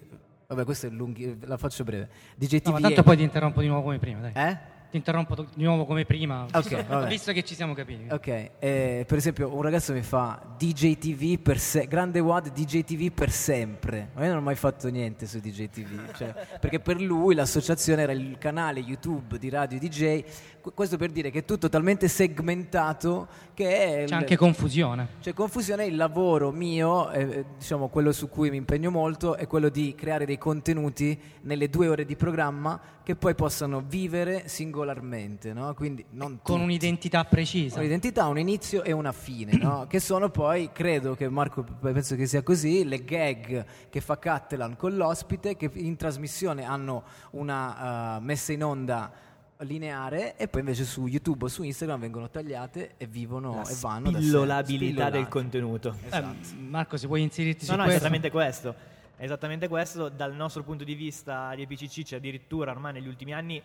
Vabbè, 0.49 0.65
questo 0.65 0.87
è 0.87 0.91
lunghi, 0.91 1.39
la 1.41 1.57
faccio 1.57 1.83
breve. 1.83 2.09
DJ 2.37 2.61
No, 2.65 2.73
ma 2.73 2.79
TV 2.79 2.83
tanto 2.85 3.03
poi 3.03 3.17
ti 3.17 3.23
interrompo 3.25 3.61
di 3.61 3.67
nuovo 3.67 3.83
come 3.83 3.99
prima, 3.99 4.21
dai. 4.21 4.33
Eh? 4.35 4.59
Ti 4.89 4.97
interrompo 4.97 5.35
di 5.35 5.65
nuovo 5.65 5.85
come 5.85 6.05
prima. 6.05 6.47
Ok, 6.53 6.87
vabbè. 6.87 7.09
Visto 7.11 7.33
che 7.33 7.43
ci 7.43 7.55
siamo 7.57 7.75
capiti. 7.75 8.07
Ok, 8.09 8.27
eh, 8.59 9.05
per 9.07 9.17
esempio 9.19 9.53
un 9.53 9.61
ragazzo 9.61 9.93
mi 9.93 10.03
fa 10.03 10.41
DJ 10.57 10.97
TV 10.97 11.39
per 11.41 11.59
se- 11.59 11.87
grande 11.89 12.21
WAD 12.21 12.53
DJ 12.53 12.85
TV 12.85 13.11
per 13.11 13.31
sempre. 13.31 14.11
Ma 14.15 14.23
io 14.23 14.29
non 14.29 14.39
ho 14.39 14.43
mai 14.43 14.55
fatto 14.55 14.89
niente 14.89 15.27
su 15.27 15.41
DJ 15.41 15.69
TV, 15.71 16.13
cioè, 16.17 16.33
perché 16.61 16.79
per 16.79 17.01
lui 17.01 17.35
l'associazione 17.35 18.03
era 18.03 18.13
il 18.13 18.37
canale 18.39 18.79
YouTube 18.81 19.39
di 19.39 19.49
Radio 19.49 19.79
DJ. 19.81 20.23
Qu- 20.61 20.73
Questo 20.73 20.97
per 20.97 21.11
dire 21.11 21.31
che 21.31 21.41
è 21.41 21.45
tutto 21.45 21.69
talmente 21.69 22.07
segmentato 22.09 23.27
che 23.55 24.05
C'è 24.07 24.15
anche 24.15 24.37
confusione. 24.37 25.09
c'è 25.21 25.33
confusione, 25.33 25.85
il 25.87 25.97
lavoro 25.97 26.53
mio, 26.53 27.11
eh, 27.11 27.45
diciamo 27.59 27.89
quello 27.89 28.13
su 28.13 28.29
cui 28.29 28.51
mi 28.51 28.57
impegno 28.57 28.91
molto, 28.91 29.35
è 29.37 29.47
quello 29.49 29.69
di 29.69 29.95
creare 29.97 30.25
dei 30.27 30.39
contenuti 30.39 31.19
nelle 31.43 31.69
due 31.69 31.89
ore 31.89 32.05
di 32.05 32.15
programma 32.17 32.81
che 33.07 33.15
poi 33.15 33.37
possano 33.37 33.85
vivere 33.87 34.49
singolarmente, 34.49 35.53
no? 35.53 35.73
Quindi 35.75 36.05
non 36.11 36.41
Con 36.43 36.57
tutti. 36.57 36.61
un'identità 36.61 37.25
precisa. 37.25 37.79
Un'identità, 37.79 38.27
un 38.27 38.37
inizio 38.37 38.83
e 38.83 38.91
una 38.91 39.13
fine, 39.13 39.57
no? 39.57 39.87
che 39.89 40.01
sono 40.01 40.29
poi, 40.29 40.71
credo 40.73 41.15
che 41.15 41.29
Marco 41.29 41.63
penso 41.63 42.17
che 42.17 42.27
sia 42.27 42.43
così, 42.43 42.85
le 42.85 43.05
gag 43.05 43.65
che 43.91 44.01
fa 44.01 44.19
Cattelan 44.19 44.75
con 44.77 44.97
l'ospite, 44.97 45.57
che 45.57 45.71
in 45.75 45.95
trasmissione 45.95 46.65
hanno 46.65 47.05
una 47.31 48.17
eh, 48.17 48.21
messa 48.23 48.51
in 48.53 48.65
onda 48.65 49.13
lineare 49.61 50.37
e 50.37 50.49
poi 50.49 50.61
invece 50.63 50.85
su 50.85 51.07
YouTube 51.07 51.45
o 51.45 51.49
su 51.49 51.63
Instagram 51.63 52.01
vengono 52.01 52.29
tagliate 52.29 52.95
e 52.97 53.07
vivono 53.07 53.55
La 53.63 53.69
e 53.71 53.75
vanno 53.81 54.11
da 54.11 54.19
spillolabilità 54.19 55.11
del 55.11 55.25
Spillolate. 55.25 55.29
contenuto. 55.29 55.97
Eh, 56.11 56.25
Marco, 56.59 56.97
se 56.97 57.07
vuoi 57.07 57.23
inserirti 57.23 57.67
No, 57.67 57.71
su 57.73 57.77
no, 57.77 57.83
è 57.83 57.85
questo. 57.85 57.95
esattamente 58.01 58.31
questo. 58.33 58.75
È 59.19 59.25
esattamente 59.25 59.67
questo, 59.67 60.11
dal 60.11 60.35
nostro 60.35 60.63
punto 60.63 60.85
di 60.85 60.95
vista 60.95 61.55
di 61.55 61.63
EPCC 61.63 62.03
c'è 62.03 62.17
addirittura 62.17 62.71
ormai 62.71 62.93
negli 62.93 63.09
ultimi 63.09 63.33
anni 63.33 63.63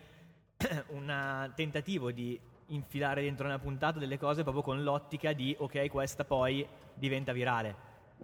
un 0.91 1.51
tentativo 1.55 2.09
di 2.11 2.39
infilare 2.67 3.21
dentro 3.21 3.47
una 3.47 3.59
puntata 3.59 3.99
delle 3.99 4.17
cose 4.17 4.43
proprio 4.43 4.63
con 4.63 4.81
l'ottica 4.81 5.33
di 5.33 5.53
ok, 5.59 5.89
questa 5.89 6.23
poi 6.23 6.65
diventa 6.93 7.33
virale. 7.33 7.75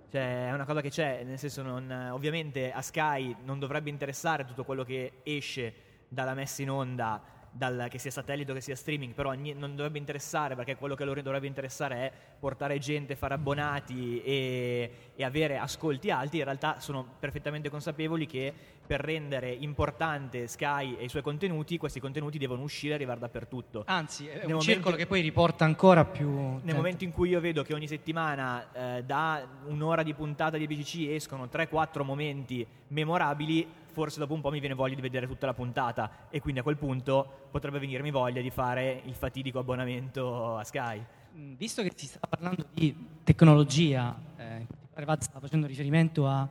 Cioè, 0.09 0.47
è 0.47 0.53
una 0.53 0.63
cosa 0.63 0.79
che 0.79 0.89
c'è, 0.89 1.25
nel 1.25 1.37
senso, 1.37 1.63
non, 1.63 1.91
ovviamente 2.13 2.71
a 2.71 2.81
Sky 2.81 3.35
non 3.43 3.59
dovrebbe 3.59 3.89
interessare 3.89 4.45
tutto 4.45 4.63
quello 4.63 4.85
che 4.85 5.19
esce 5.23 5.73
dalla 6.07 6.33
messa 6.33 6.61
in 6.61 6.69
onda 6.69 7.21
dal, 7.57 7.87
che 7.89 7.97
sia 7.97 8.11
satellite 8.11 8.51
o 8.51 8.53
che 8.53 8.61
sia 8.61 8.75
streaming, 8.75 9.13
però 9.13 9.33
non 9.33 9.75
dovrebbe 9.75 9.97
interessare 9.97 10.55
perché 10.55 10.75
quello 10.75 10.95
che 10.95 11.03
loro 11.03 11.21
dovrebbe 11.21 11.47
interessare 11.47 11.95
è 11.95 12.11
portare 12.39 12.77
gente, 12.77 13.15
fare 13.15 13.33
abbonati 13.33 14.21
e, 14.21 14.91
e 15.15 15.23
avere 15.23 15.57
ascolti 15.57 16.11
alti. 16.11 16.37
In 16.37 16.43
realtà 16.43 16.79
sono 16.79 17.05
perfettamente 17.19 17.69
consapevoli 17.69 18.25
che 18.25 18.53
per 18.87 19.01
rendere 19.01 19.51
importante 19.51 20.47
Sky 20.47 20.95
e 20.95 21.03
i 21.03 21.09
suoi 21.09 21.21
contenuti, 21.21 21.77
questi 21.77 21.99
contenuti 21.99 22.37
devono 22.37 22.61
uscire 22.61 22.93
e 22.93 22.95
arrivare 22.95 23.19
dappertutto. 23.19 23.83
Anzi, 23.85 24.27
è 24.27 24.35
nel 24.35 24.45
un 24.45 24.51
momento, 24.51 24.63
circolo 24.63 24.95
che 24.95 25.05
poi 25.05 25.21
riporta 25.21 25.65
ancora 25.65 26.05
più... 26.05 26.29
Nel 26.29 26.61
tempo. 26.61 26.75
momento 26.77 27.03
in 27.03 27.11
cui 27.11 27.29
io 27.29 27.41
vedo 27.41 27.63
che 27.63 27.73
ogni 27.73 27.87
settimana 27.87 28.97
eh, 28.97 29.03
da 29.03 29.45
un'ora 29.65 30.03
di 30.03 30.13
puntata 30.13 30.57
di 30.57 30.65
BCC 30.65 31.09
escono 31.09 31.49
3-4 31.51 32.03
momenti 32.03 32.65
memorabili, 32.87 33.67
forse 33.97 34.19
dopo 34.19 34.35
un 34.35 34.41
po' 34.41 34.51
mi 34.51 34.59
viene 34.59 34.75
voglia 34.75 34.93
di 34.93 35.01
vedere 35.01 35.25
tutta 35.25 35.47
la 35.47 35.55
puntata 35.55 36.27
e 36.29 36.39
quindi 36.39 36.59
a 36.59 36.63
quel 36.63 36.77
punto 36.77 37.47
potrebbe 37.49 37.79
venirmi 37.79 38.11
voglia 38.11 38.41
di 38.41 38.51
fare 38.51 39.01
il 39.05 39.15
fatidico 39.15 39.57
abbonamento 39.57 40.55
a 40.55 40.63
Sky. 40.63 41.03
Mm, 41.35 41.55
visto 41.55 41.81
che 41.81 41.91
si 41.95 42.05
sta 42.05 42.19
parlando 42.19 42.67
di 42.75 42.95
tecnologia, 43.23 44.15
eh, 44.35 44.67
Vaz 45.03 45.23
sta 45.23 45.39
facendo 45.39 45.65
riferimento 45.65 46.27
a 46.27 46.47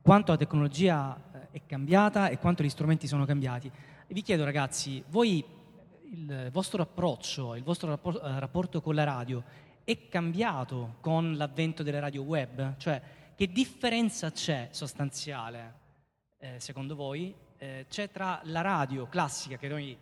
quanto 0.00 0.32
la 0.32 0.38
tecnologia 0.38 1.14
eh, 1.34 1.58
è 1.58 1.66
cambiata 1.66 2.30
e 2.30 2.38
quanto 2.38 2.62
gli 2.62 2.70
strumenti 2.70 3.06
sono 3.06 3.26
cambiati. 3.26 3.70
Vi 4.06 4.22
chiedo 4.22 4.44
ragazzi, 4.44 5.04
voi 5.08 5.44
il 6.04 6.48
vostro 6.50 6.80
approccio, 6.80 7.56
il 7.56 7.62
vostro 7.62 7.90
rapporto, 7.90 8.22
eh, 8.22 8.40
rapporto 8.40 8.80
con 8.80 8.94
la 8.94 9.04
radio 9.04 9.44
è 9.84 10.08
cambiato 10.08 10.96
con 11.00 11.36
l'avvento 11.36 11.82
delle 11.82 12.00
radio 12.00 12.22
web? 12.22 12.78
Cioè, 12.78 13.02
che 13.36 13.48
differenza 13.48 14.30
c'è 14.30 14.68
sostanziale 14.70 15.84
eh, 16.38 16.60
secondo 16.60 16.94
voi, 16.94 17.34
eh, 17.58 17.86
c'è 17.88 18.10
tra 18.10 18.40
la 18.44 18.60
radio 18.60 19.08
classica 19.08 19.56
che 19.56 19.68
noi 19.68 19.96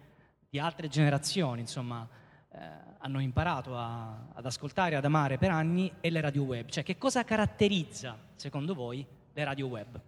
di 0.49 0.59
altre 0.59 0.89
generazioni, 0.89 1.61
insomma, 1.61 2.09
eh, 2.51 2.59
hanno 2.99 3.21
imparato 3.21 3.77
a, 3.77 4.29
ad 4.33 4.47
ascoltare, 4.47 4.97
ad 4.97 5.05
amare 5.05 5.39
per 5.39 5.51
anni 5.51 5.93
e 6.01 6.11
le 6.11 6.21
radio 6.21 6.43
web? 6.45 6.69
Cioè, 6.69 6.85
che 6.85 6.97
cosa 6.97 7.25
caratterizza, 7.25 8.17
secondo 8.35 8.75
voi, 8.75 9.05
le 9.33 9.45
radio 9.45 9.67
web? 9.67 10.01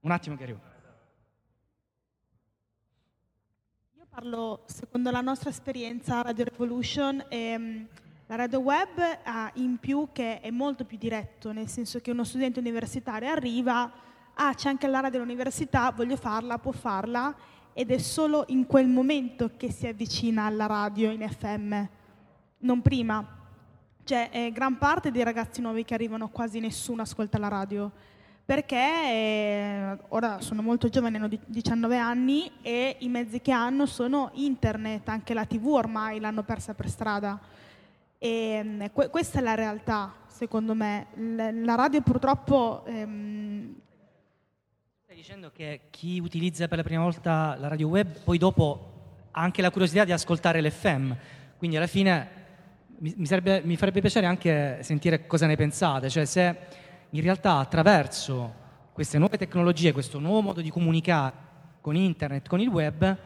Un 0.00 0.10
attimo 0.10 0.36
che. 0.36 0.44
Io 3.96 4.06
parlo 4.08 4.62
secondo 4.66 5.10
la 5.10 5.20
nostra 5.22 5.50
esperienza 5.50 6.22
Radio 6.22 6.44
Revolution. 6.44 7.24
E, 7.28 7.88
la 8.26 8.36
radio 8.36 8.60
web 8.60 8.88
ha 9.22 9.50
in 9.54 9.76
più 9.78 10.08
che 10.12 10.40
è 10.40 10.50
molto 10.50 10.86
più 10.86 10.96
diretto, 10.96 11.52
nel 11.52 11.68
senso 11.68 12.00
che 12.00 12.10
uno 12.10 12.24
studente 12.24 12.58
universitario 12.58 13.30
arriva, 13.30 13.92
ah 14.32 14.54
c'è 14.54 14.70
anche 14.70 14.86
la 14.86 15.00
radio 15.00 15.18
dell'università, 15.18 15.92
voglio 15.94 16.16
farla, 16.16 16.58
può 16.58 16.72
farla, 16.72 17.34
ed 17.74 17.90
è 17.90 17.98
solo 17.98 18.44
in 18.48 18.66
quel 18.66 18.88
momento 18.88 19.50
che 19.58 19.70
si 19.70 19.86
avvicina 19.86 20.44
alla 20.46 20.64
radio 20.64 21.10
in 21.10 21.28
FM, 21.28 21.84
non 22.60 22.80
prima. 22.80 23.42
Cioè, 24.04 24.30
eh, 24.32 24.52
gran 24.52 24.78
parte 24.78 25.10
dei 25.10 25.22
ragazzi 25.22 25.60
nuovi 25.60 25.84
che 25.84 25.92
arrivano 25.92 26.28
quasi 26.28 26.60
nessuno 26.60 27.02
ascolta 27.02 27.36
la 27.36 27.48
radio, 27.48 27.92
perché 28.42 28.76
eh, 28.76 29.98
ora 30.08 30.40
sono 30.40 30.62
molto 30.62 30.88
giovani, 30.88 31.16
hanno 31.16 31.28
19 31.28 31.98
anni 31.98 32.50
e 32.62 32.96
i 33.00 33.08
mezzi 33.08 33.42
che 33.42 33.52
hanno 33.52 33.84
sono 33.84 34.30
internet, 34.32 35.08
anche 35.10 35.34
la 35.34 35.44
tv 35.44 35.66
ormai 35.66 36.20
l'hanno 36.20 36.42
persa 36.42 36.72
per 36.72 36.88
strada. 36.88 37.38
E, 38.24 38.28
ehm, 38.28 38.90
que- 38.90 39.10
questa 39.10 39.40
è 39.40 39.42
la 39.42 39.54
realtà, 39.54 40.14
secondo 40.28 40.74
me. 40.74 41.08
L- 41.16 41.62
la 41.62 41.74
radio 41.74 42.00
purtroppo... 42.00 42.82
Ehm... 42.86 43.74
Stai 45.02 45.16
dicendo 45.16 45.50
che 45.52 45.82
chi 45.90 46.20
utilizza 46.20 46.66
per 46.66 46.78
la 46.78 46.84
prima 46.84 47.02
volta 47.02 47.54
la 47.58 47.68
radio 47.68 47.88
web 47.88 48.22
poi 48.24 48.38
dopo 48.38 48.92
ha 49.30 49.42
anche 49.42 49.60
la 49.60 49.70
curiosità 49.70 50.04
di 50.04 50.12
ascoltare 50.12 50.62
l'FM, 50.62 51.14
quindi 51.58 51.76
alla 51.76 51.86
fine 51.86 52.28
mi, 53.00 53.26
sarebbe, 53.26 53.60
mi 53.62 53.76
farebbe 53.76 54.00
piacere 54.00 54.24
anche 54.24 54.82
sentire 54.82 55.26
cosa 55.26 55.46
ne 55.46 55.56
pensate, 55.56 56.08
cioè 56.08 56.24
se 56.24 56.56
in 57.10 57.20
realtà 57.20 57.58
attraverso 57.58 58.54
queste 58.92 59.18
nuove 59.18 59.36
tecnologie, 59.36 59.92
questo 59.92 60.18
nuovo 60.18 60.40
modo 60.40 60.62
di 60.62 60.70
comunicare 60.70 61.34
con 61.82 61.94
internet, 61.94 62.48
con 62.48 62.60
il 62.60 62.68
web, 62.68 63.18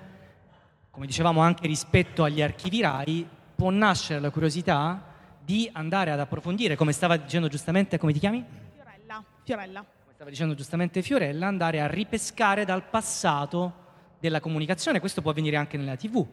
come 0.90 1.06
dicevamo 1.06 1.40
anche 1.40 1.68
rispetto 1.68 2.24
agli 2.24 2.42
archivi 2.42 2.80
RAI, 2.80 3.28
può 3.58 3.70
nascere 3.70 4.20
la 4.20 4.30
curiosità 4.30 5.02
di 5.44 5.68
andare 5.72 6.12
ad 6.12 6.20
approfondire, 6.20 6.76
come 6.76 6.92
stava 6.92 7.16
dicendo 7.16 7.48
giustamente, 7.48 7.98
come 7.98 8.12
ti 8.12 8.20
chiami? 8.20 8.44
Fiorella. 8.72 9.24
Fiorella. 9.42 9.80
Come 9.80 10.14
stava 10.14 10.30
dicendo 10.30 10.54
giustamente 10.54 11.02
Fiorella, 11.02 11.48
andare 11.48 11.80
a 11.80 11.88
ripescare 11.88 12.64
dal 12.64 12.84
passato 12.84 13.86
della 14.20 14.38
comunicazione, 14.38 15.00
questo 15.00 15.22
può 15.22 15.32
avvenire 15.32 15.56
anche 15.56 15.76
nella 15.76 15.96
TV. 15.96 16.24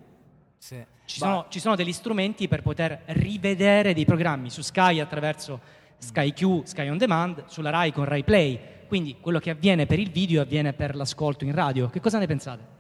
Sì. 0.60 0.86
Ci, 1.06 1.18
sono, 1.18 1.48
ci, 1.50 1.60
sono, 1.60 1.74
degli 1.74 1.94
strumenti 1.94 2.48
per 2.48 2.62
poter 2.62 3.02
rivedere 3.08 3.96
dei 3.96 4.06
programmi 4.06 4.52
su 4.52 4.62
Sky 4.62 5.00
attraverso 5.00 5.60
Sky 5.98 6.32
Q, 6.32 6.62
Sky 6.66 6.90
On 6.90 6.98
Demand, 7.00 7.46
sulla 7.48 7.72
Rai 7.72 7.92
con 7.92 8.06
Rai 8.06 8.24
Play. 8.24 8.86
Quindi 8.88 9.18
quello 9.20 9.40
che 9.40 9.50
avviene 9.50 9.88
per 9.88 9.98
il 9.98 10.12
video 10.12 10.44
avviene 10.44 10.74
per 10.74 10.96
l'ascolto 10.96 11.44
in 11.44 11.54
radio. 11.54 11.90
Che 11.90 12.00
cosa 12.00 12.20
ne 12.20 12.28
pensate? 12.28 12.74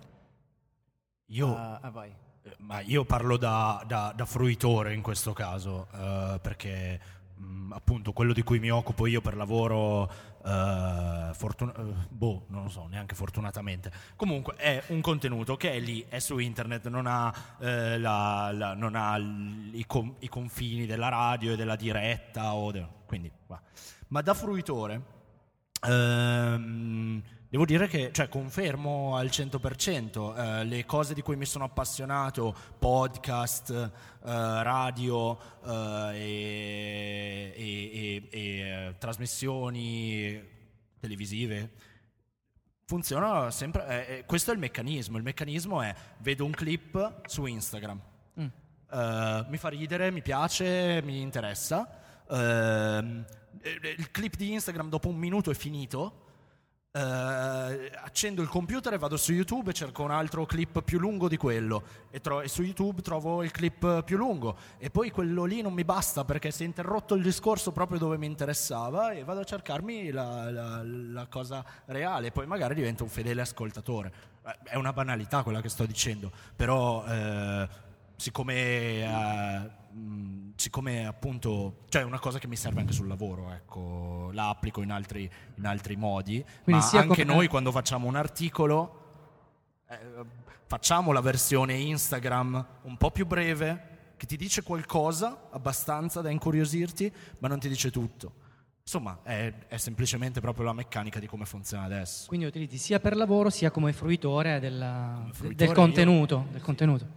Io, 1.29 1.47
uh, 1.47 1.79
ma 2.59 2.79
io 2.81 3.05
parlo 3.05 3.37
da, 3.37 3.83
da, 3.87 4.13
da 4.15 4.25
fruitore 4.25 4.93
in 4.93 5.01
questo 5.01 5.33
caso, 5.33 5.87
uh, 5.91 6.39
perché 6.39 6.99
mh, 7.35 7.45
mm, 7.45 7.71
appunto 7.73 8.13
quello 8.13 8.33
di 8.33 8.43
cui 8.43 8.59
mi 8.59 8.69
occupo 8.69 9.07
io 9.07 9.21
per 9.21 9.35
lavoro, 9.35 10.03
uh, 10.03 11.33
fortuna- 11.33 11.73
uh, 11.77 11.95
boh, 12.09 12.45
non 12.47 12.63
lo 12.63 12.69
so, 12.69 12.87
neanche 12.87 13.15
fortunatamente. 13.15 13.91
Comunque 14.15 14.55
è 14.55 14.83
un 14.87 15.01
contenuto 15.01 15.57
che 15.57 15.71
è 15.73 15.79
lì, 15.79 16.05
è 16.07 16.19
su 16.19 16.37
internet, 16.37 16.87
non 16.87 17.07
ha, 17.07 17.33
la, 17.59 18.51
la, 18.51 18.73
non 18.73 18.95
ha 18.95 19.17
i, 19.17 19.83
com- 19.87 20.15
i, 20.19 20.29
confini 20.29 20.85
della 20.85 21.09
radio 21.09 21.53
e 21.53 21.55
della 21.55 21.75
diretta, 21.75 22.53
de- 22.71 22.87
quindi, 23.05 23.31
ma 24.07 24.21
da 24.21 24.33
fruitore... 24.33 25.13
Ehm, 25.87 27.21
Devo 27.47 27.65
dire 27.65 27.87
che 27.87 28.11
cioè, 28.11 28.27
confermo 28.27 29.15
al 29.15 29.27
100% 29.27 30.35
eh, 30.35 30.63
le 30.65 30.83
cose 30.85 31.13
di 31.13 31.21
cui 31.21 31.35
mi 31.35 31.45
sono 31.45 31.65
appassionato, 31.65 32.55
podcast, 32.79 33.69
eh, 33.69 33.91
radio 34.23 35.37
eh, 35.63 36.11
e, 36.15 37.53
e, 37.55 38.27
e, 38.31 38.59
eh, 38.59 38.95
trasmissioni 38.97 40.43
televisive, 40.99 41.71
funzionano 42.85 43.51
sempre. 43.51 43.87
Eh, 43.87 44.15
eh, 44.15 44.25
questo 44.25 44.49
è 44.49 44.53
il 44.55 44.59
meccanismo. 44.59 45.17
Il 45.17 45.23
meccanismo 45.23 45.83
è 45.83 45.93
vedo 46.19 46.45
un 46.45 46.51
clip 46.51 47.27
su 47.27 47.45
Instagram, 47.45 48.01
mm. 48.39 49.49
mi 49.49 49.57
fa 49.57 49.69
ridere, 49.69 50.09
mi 50.09 50.23
piace, 50.23 50.99
mi 51.03 51.21
interessa. 51.21 52.23
Ehm, 52.27 53.23
il 53.61 54.09
clip 54.09 54.35
di 54.35 54.51
Instagram 54.51 54.89
dopo 54.89 55.09
un 55.09 55.15
minuto 55.15 55.51
è 55.51 55.53
finito 55.53 56.23
Uh, 56.95 57.89
accendo 58.03 58.41
il 58.41 58.47
computer 58.47 58.93
e 58.93 58.97
vado 58.97 59.17
su 59.17 59.33
YouTube 59.33 59.71
e 59.71 59.73
cerco 59.73 60.03
un 60.03 60.11
altro 60.11 60.45
clip 60.45 60.81
più 60.81 60.97
lungo 60.97 61.27
di 61.27 61.35
quello. 61.35 61.83
E, 62.09 62.21
tro- 62.21 62.39
e, 62.39 62.47
su 62.47 62.61
YouTube 62.61 63.01
trovo 63.01 63.43
il 63.43 63.51
clip 63.51 64.03
più 64.03 64.15
lungo. 64.15 64.55
E 64.77 64.89
poi 64.89 65.11
quello 65.11 65.43
lì 65.43 65.61
non 65.61 65.73
mi 65.73 65.83
basta 65.83 66.23
perché 66.23 66.51
si 66.51 66.63
è 66.63 66.65
interrotto 66.65 67.15
il 67.15 67.21
discorso 67.21 67.73
proprio 67.73 67.99
dove 67.99 68.17
mi 68.17 68.27
interessava 68.27 69.11
e 69.11 69.25
vado 69.25 69.41
a 69.41 69.43
cercarmi 69.43 70.11
la, 70.11 70.49
la, 70.49 70.81
la 70.85 71.27
cosa 71.27 71.65
reale. 71.87 72.31
Poi 72.31 72.47
magari 72.47 72.75
divento 72.75 73.03
un 73.03 73.09
fedele 73.09 73.41
ascoltatore. 73.41 74.13
Eh, 74.45 74.57
è 74.63 74.75
una 74.75 74.93
banalità 74.93 75.43
quella 75.43 75.59
che 75.59 75.69
sto 75.69 75.85
dicendo 75.85 76.31
però 76.55 77.03
eh, 77.05 77.67
siccome 78.15 79.03
uh, 79.05 79.69
mh, 79.95 80.51
siccome 80.55 81.05
appunto, 81.05 81.83
cioè 81.89 82.01
è 82.01 82.05
una 82.05 82.19
cosa 82.19 82.39
che 82.39 82.47
mi 82.47 82.55
serve 82.55 82.81
anche 82.81 82.93
sul 82.93 83.07
lavoro, 83.07 83.51
ecco, 83.51 84.29
la 84.33 84.49
applico 84.49 84.81
in 84.81 84.91
altri, 84.91 85.29
in 85.55 85.65
altri 85.65 85.95
modi, 85.95 86.43
Quindi 86.63 86.83
ma 86.91 86.99
anche 86.99 87.23
come... 87.23 87.35
noi 87.35 87.47
quando 87.47 87.71
facciamo 87.71 88.07
un 88.07 88.15
articolo 88.15 89.03
eh, 89.87 89.97
facciamo 90.65 91.11
la 91.11 91.21
versione 91.21 91.75
Instagram 91.75 92.65
un 92.83 92.97
po' 92.97 93.11
più 93.11 93.25
breve, 93.25 93.93
che 94.17 94.25
ti 94.25 94.37
dice 94.37 94.63
qualcosa 94.63 95.49
abbastanza 95.51 96.21
da 96.21 96.29
incuriosirti, 96.29 97.11
ma 97.39 97.47
non 97.47 97.59
ti 97.59 97.67
dice 97.67 97.91
tutto. 97.91 98.43
Insomma, 98.81 99.19
è, 99.23 99.51
è, 99.67 99.77
semplicemente 99.77 100.39
proprio 100.41 100.65
la 100.65 100.73
meccanica 100.73 101.19
di 101.19 101.25
come 101.25 101.45
funziona 101.45 101.85
adesso. 101.85 102.27
Quindi 102.27 102.45
utilizzi 102.45 102.77
sia 102.77 102.99
per 102.99 103.15
lavoro 103.15 103.49
sia 103.49 103.71
come 103.71 103.93
fruitore, 103.93 104.59
della, 104.59 105.17
come 105.21 105.33
fruitore 105.33 105.65
del, 105.65 105.75
contenuto, 105.75 106.45
del 106.51 106.61
contenuto. 106.61 107.07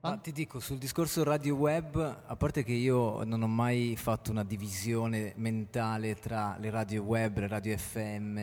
Ah, 0.00 0.16
ti 0.16 0.30
dico, 0.30 0.60
sul 0.60 0.78
discorso 0.78 1.24
radio 1.24 1.56
web, 1.56 1.96
a 2.24 2.36
parte 2.36 2.62
che 2.62 2.72
io 2.72 3.24
non 3.24 3.42
ho 3.42 3.48
mai 3.48 3.96
fatto 3.96 4.30
una 4.30 4.44
divisione 4.44 5.32
mentale 5.36 6.14
tra 6.14 6.56
le 6.60 6.70
radio 6.70 7.02
web, 7.02 7.36
le 7.38 7.48
radio 7.48 7.76
FM, 7.76 8.38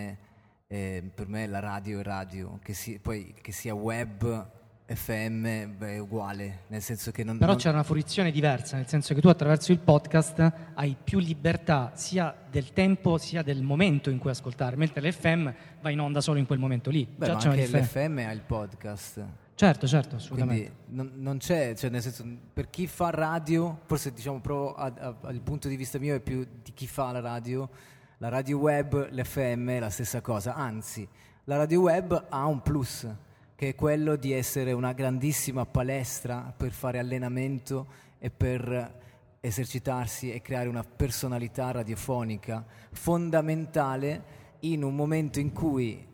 eh, 0.67 1.11
per 1.15 1.27
me 1.29 1.47
la 1.47 1.59
radio 1.59 2.01
è 2.01 2.03
radio, 2.03 2.59
che, 2.61 2.73
si, 2.73 2.99
poi, 2.99 3.33
che 3.41 3.53
sia 3.53 3.73
web, 3.73 4.51
FM 4.85 5.77
beh, 5.77 5.93
è 5.93 5.97
uguale, 5.97 6.63
nel 6.67 6.81
senso 6.81 7.11
che 7.11 7.23
non... 7.23 7.37
Però 7.37 7.51
non... 7.51 7.59
c'è 7.59 7.69
una 7.69 7.83
fruizione 7.83 8.31
diversa, 8.31 8.75
nel 8.75 8.87
senso 8.87 9.13
che 9.13 9.21
tu 9.21 9.29
attraverso 9.29 9.71
il 9.71 9.79
podcast 9.79 10.51
hai 10.73 10.97
più 11.01 11.19
libertà 11.19 11.93
sia 11.95 12.35
del 12.49 12.73
tempo 12.73 13.17
sia 13.17 13.43
del 13.43 13.61
momento 13.61 14.09
in 14.09 14.17
cui 14.17 14.29
ascoltare, 14.29 14.75
mentre 14.75 14.99
l'FM 15.01 15.53
va 15.79 15.89
in 15.89 16.01
onda 16.01 16.19
solo 16.19 16.37
in 16.37 16.47
quel 16.47 16.59
momento 16.59 16.89
lì. 16.89 17.07
Beh, 17.07 17.27
Già 17.27 17.33
ma 17.33 17.39
anche 17.39 17.65
l'FM 17.65 18.17
ha 18.27 18.31
il 18.31 18.41
podcast. 18.41 19.25
Certo, 19.55 19.87
certo, 19.87 20.17
assolutamente. 20.17 20.73
Quindi 20.85 20.95
non, 20.95 21.11
non 21.15 21.37
c'è, 21.37 21.73
cioè 21.75 21.89
nel 21.89 22.01
senso, 22.01 22.25
per 22.53 22.69
chi 22.69 22.87
fa 22.87 23.09
radio, 23.09 23.79
forse 23.85 24.11
diciamo 24.11 24.41
proprio 24.41 24.75
a- 24.75 24.93
a- 24.97 25.15
al 25.21 25.39
punto 25.41 25.69
di 25.69 25.77
vista 25.77 25.97
mio 25.97 26.15
è 26.15 26.19
più 26.19 26.45
di 26.61 26.73
chi 26.73 26.87
fa 26.87 27.11
la 27.11 27.21
radio, 27.21 27.69
la 28.17 28.27
radio 28.27 28.57
web, 28.57 29.09
l'FM 29.11 29.69
è 29.69 29.79
la 29.79 29.89
stessa 29.89 30.19
cosa, 30.19 30.55
anzi 30.55 31.07
la 31.45 31.55
radio 31.55 31.79
web 31.81 32.25
ha 32.29 32.45
un 32.45 32.61
plus, 32.61 33.07
che 33.55 33.69
è 33.69 33.75
quello 33.75 34.17
di 34.17 34.33
essere 34.33 34.73
una 34.73 34.91
grandissima 34.91 35.65
palestra 35.65 36.53
per 36.55 36.71
fare 36.71 36.99
allenamento 36.99 37.87
e 38.19 38.29
per 38.29 39.03
esercitarsi 39.39 40.33
e 40.33 40.41
creare 40.41 40.67
una 40.67 40.83
personalità 40.83 41.71
radiofonica 41.71 42.65
fondamentale 42.91 44.23
in 44.61 44.83
un 44.83 44.95
momento 44.95 45.39
in 45.39 45.53
cui 45.53 46.05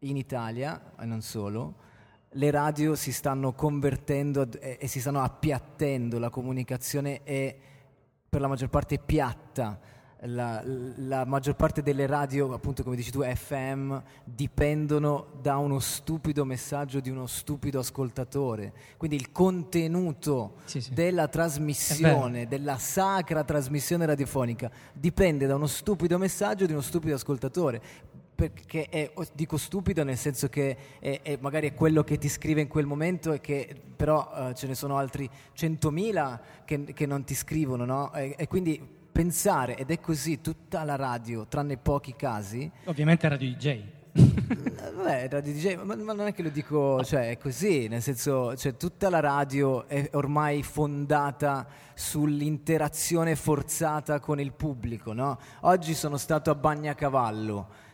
in 0.00 0.16
Italia, 0.16 0.94
e 0.98 1.04
non 1.04 1.20
solo, 1.22 1.86
le 2.32 2.50
radio 2.50 2.94
si 2.94 3.12
stanno 3.12 3.52
convertendo 3.52 4.46
e, 4.60 4.78
e 4.80 4.86
si 4.86 5.00
stanno 5.00 5.22
appiattendo, 5.22 6.18
la 6.18 6.30
comunicazione 6.30 7.22
è 7.22 7.56
per 8.28 8.40
la 8.40 8.48
maggior 8.48 8.68
parte 8.68 8.98
piatta. 8.98 9.80
La, 10.22 10.60
la 10.64 11.24
maggior 11.24 11.54
parte 11.54 11.80
delle 11.80 12.04
radio, 12.04 12.52
appunto 12.52 12.82
come 12.82 12.96
dici 12.96 13.12
tu, 13.12 13.22
FM, 13.22 13.96
dipendono 14.24 15.28
da 15.40 15.58
uno 15.58 15.78
stupido 15.78 16.44
messaggio 16.44 16.98
di 16.98 17.08
uno 17.08 17.28
stupido 17.28 17.78
ascoltatore. 17.78 18.72
Quindi 18.96 19.14
il 19.14 19.30
contenuto 19.30 20.54
Sì, 20.64 20.80
sì. 20.80 20.92
della 20.92 21.28
trasmissione, 21.28 22.48
della 22.48 22.78
sacra 22.78 23.44
trasmissione 23.44 24.06
radiofonica, 24.06 24.68
dipende 24.92 25.46
da 25.46 25.54
uno 25.54 25.68
stupido 25.68 26.18
messaggio 26.18 26.66
di 26.66 26.72
uno 26.72 26.80
stupido 26.82 27.14
ascoltatore. 27.14 27.80
Perché 28.38 28.88
è, 28.88 29.10
dico 29.32 29.56
stupido 29.56 30.04
nel 30.04 30.16
senso 30.16 30.48
che 30.48 30.76
è, 31.00 31.22
è- 31.22 31.38
magari 31.40 31.70
è 31.70 31.74
quello 31.74 32.04
che 32.04 32.18
ti 32.18 32.28
scrive 32.28 32.60
in 32.60 32.68
quel 32.68 32.86
momento 32.86 33.32
e 33.32 33.40
che 33.40 33.74
però 33.96 34.30
eh, 34.32 34.54
ce 34.54 34.68
ne 34.68 34.76
sono 34.76 34.96
altri 34.96 35.28
100.000 35.56 36.38
che, 36.64 36.84
che 36.84 37.04
non 37.04 37.24
ti 37.24 37.34
scrivono, 37.34 37.84
no? 37.84 38.14
E, 38.14 38.36
e 38.38 38.46
quindi 38.46 38.80
pensare, 39.10 39.76
ed 39.76 39.90
è 39.90 39.98
così 39.98 40.40
tutta 40.40 40.84
la 40.84 40.94
radio, 40.94 41.48
tranne 41.48 41.78
pochi 41.78 42.14
casi, 42.14 42.70
Ovviamente 42.84 43.28
Radio 43.28 43.48
DJ. 43.48 43.82
Vabbè, 44.94 45.28
Radio 45.30 45.52
DJ, 45.52 45.74
ma, 45.82 45.96
ma 45.96 46.12
non 46.12 46.28
è 46.28 46.32
che 46.32 46.44
lo 46.44 46.50
dico, 46.50 47.02
cioè 47.02 47.30
è 47.30 47.38
così, 47.38 47.88
nel 47.88 48.02
senso, 48.02 48.54
cioè, 48.54 48.76
tutta 48.76 49.10
la 49.10 49.18
radio 49.18 49.88
è 49.88 50.10
ormai 50.12 50.62
fondata 50.62 51.66
sull'interazione 51.92 53.34
forzata 53.34 54.20
con 54.20 54.38
il 54.38 54.52
pubblico, 54.52 55.12
no? 55.12 55.40
Oggi 55.62 55.94
sono 55.94 56.16
stato 56.16 56.52
a 56.52 56.54
Bagnacavallo. 56.54 57.86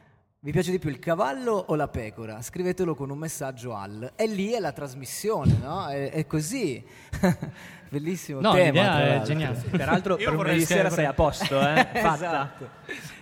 Vi 0.44 0.52
piace 0.52 0.72
di 0.72 0.78
più 0.78 0.90
il 0.90 0.98
cavallo 0.98 1.52
o 1.52 1.74
la 1.74 1.88
pecora? 1.88 2.42
Scrivetelo 2.42 2.94
con 2.94 3.08
un 3.08 3.16
messaggio 3.16 3.74
al. 3.74 4.12
E 4.14 4.26
lì 4.26 4.50
è 4.50 4.60
la 4.60 4.72
trasmissione, 4.72 5.56
no? 5.58 5.86
È, 5.88 6.10
è 6.10 6.26
così. 6.26 6.84
Bellissimo 7.98 8.40
No, 8.40 8.52
tema. 8.52 8.64
l'idea 8.66 9.14
è 9.14 9.24
geniale. 9.24 9.62
Peraltro, 9.70 10.14
Io 10.18 10.24
per 10.30 10.32
lunedì 10.34 10.64
sera 10.64 10.90
sei 10.90 11.04
a 11.04 11.12
posto, 11.12 11.60
eh? 11.60 11.86
Fatta. 11.94 12.14
esatto. 12.14 12.68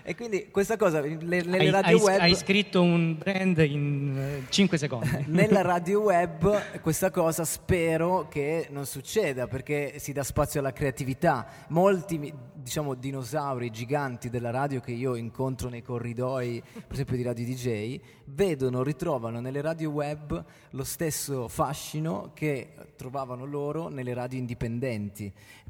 E 0.04 0.16
quindi 0.16 0.48
questa 0.50 0.76
cosa, 0.76 1.00
le- 1.00 1.16
nelle 1.18 1.58
Hai, 1.58 1.70
radio 1.70 1.96
hai- 1.98 2.02
web... 2.02 2.20
hai 2.20 2.34
scritto 2.34 2.82
un 2.82 3.16
brand 3.18 3.58
in 3.58 4.44
5 4.48 4.78
secondi. 4.78 5.24
Nella 5.28 5.62
radio 5.62 6.00
web 6.00 6.80
questa 6.80 7.10
cosa 7.10 7.44
spero 7.44 8.26
che 8.28 8.66
non 8.70 8.84
succeda 8.86 9.46
perché 9.46 9.98
si 9.98 10.12
dà 10.12 10.24
spazio 10.24 10.58
alla 10.60 10.72
creatività. 10.72 11.46
Molti 11.68 12.32
diciamo 12.54 12.94
dinosauri 12.94 13.70
giganti 13.70 14.28
della 14.30 14.50
radio 14.50 14.80
che 14.80 14.90
io 14.92 15.14
incontro 15.14 15.68
nei 15.68 15.82
corridoi, 15.82 16.62
per 16.72 16.84
esempio 16.92 17.16
di 17.16 17.22
Radio 17.22 17.44
DJ, 17.44 18.00
vedono, 18.26 18.82
ritrovano 18.82 19.40
nelle 19.40 19.60
radio 19.60 19.90
web 19.90 20.44
lo 20.70 20.84
stesso 20.84 21.46
fascino 21.48 22.30
che 22.34 22.72
trovavano 22.96 23.44
loro 23.44 23.88
nelle 23.88 24.14
radio 24.14 24.38
indipendenti, 24.38 24.60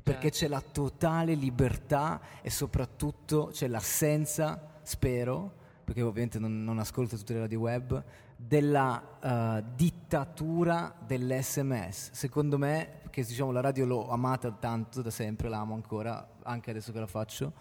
perché 0.02 0.30
c'è 0.30 0.48
la 0.48 0.60
totale 0.60 1.34
libertà 1.34 2.20
e 2.42 2.50
soprattutto 2.50 3.50
c'è 3.52 3.68
l'assenza, 3.68 4.80
spero, 4.82 5.60
perché 5.84 6.02
ovviamente 6.02 6.38
non, 6.38 6.64
non 6.64 6.78
ascolto 6.78 7.16
tutte 7.16 7.34
le 7.34 7.40
radio 7.40 7.60
web, 7.60 8.04
della 8.36 9.02
eh, 9.20 9.64
dittatura 9.74 10.94
dell'SMS. 11.06 12.10
Secondo 12.12 12.58
me, 12.58 13.00
che 13.10 13.22
diciamo 13.22 13.52
la 13.52 13.60
radio 13.60 13.84
l'ho 13.86 14.08
amata 14.08 14.50
tanto 14.50 15.02
da 15.02 15.10
sempre, 15.10 15.48
la 15.48 15.58
amo 15.58 15.74
ancora, 15.74 16.34
anche 16.42 16.70
adesso 16.70 16.92
che 16.92 16.98
la 16.98 17.06
faccio, 17.06 17.52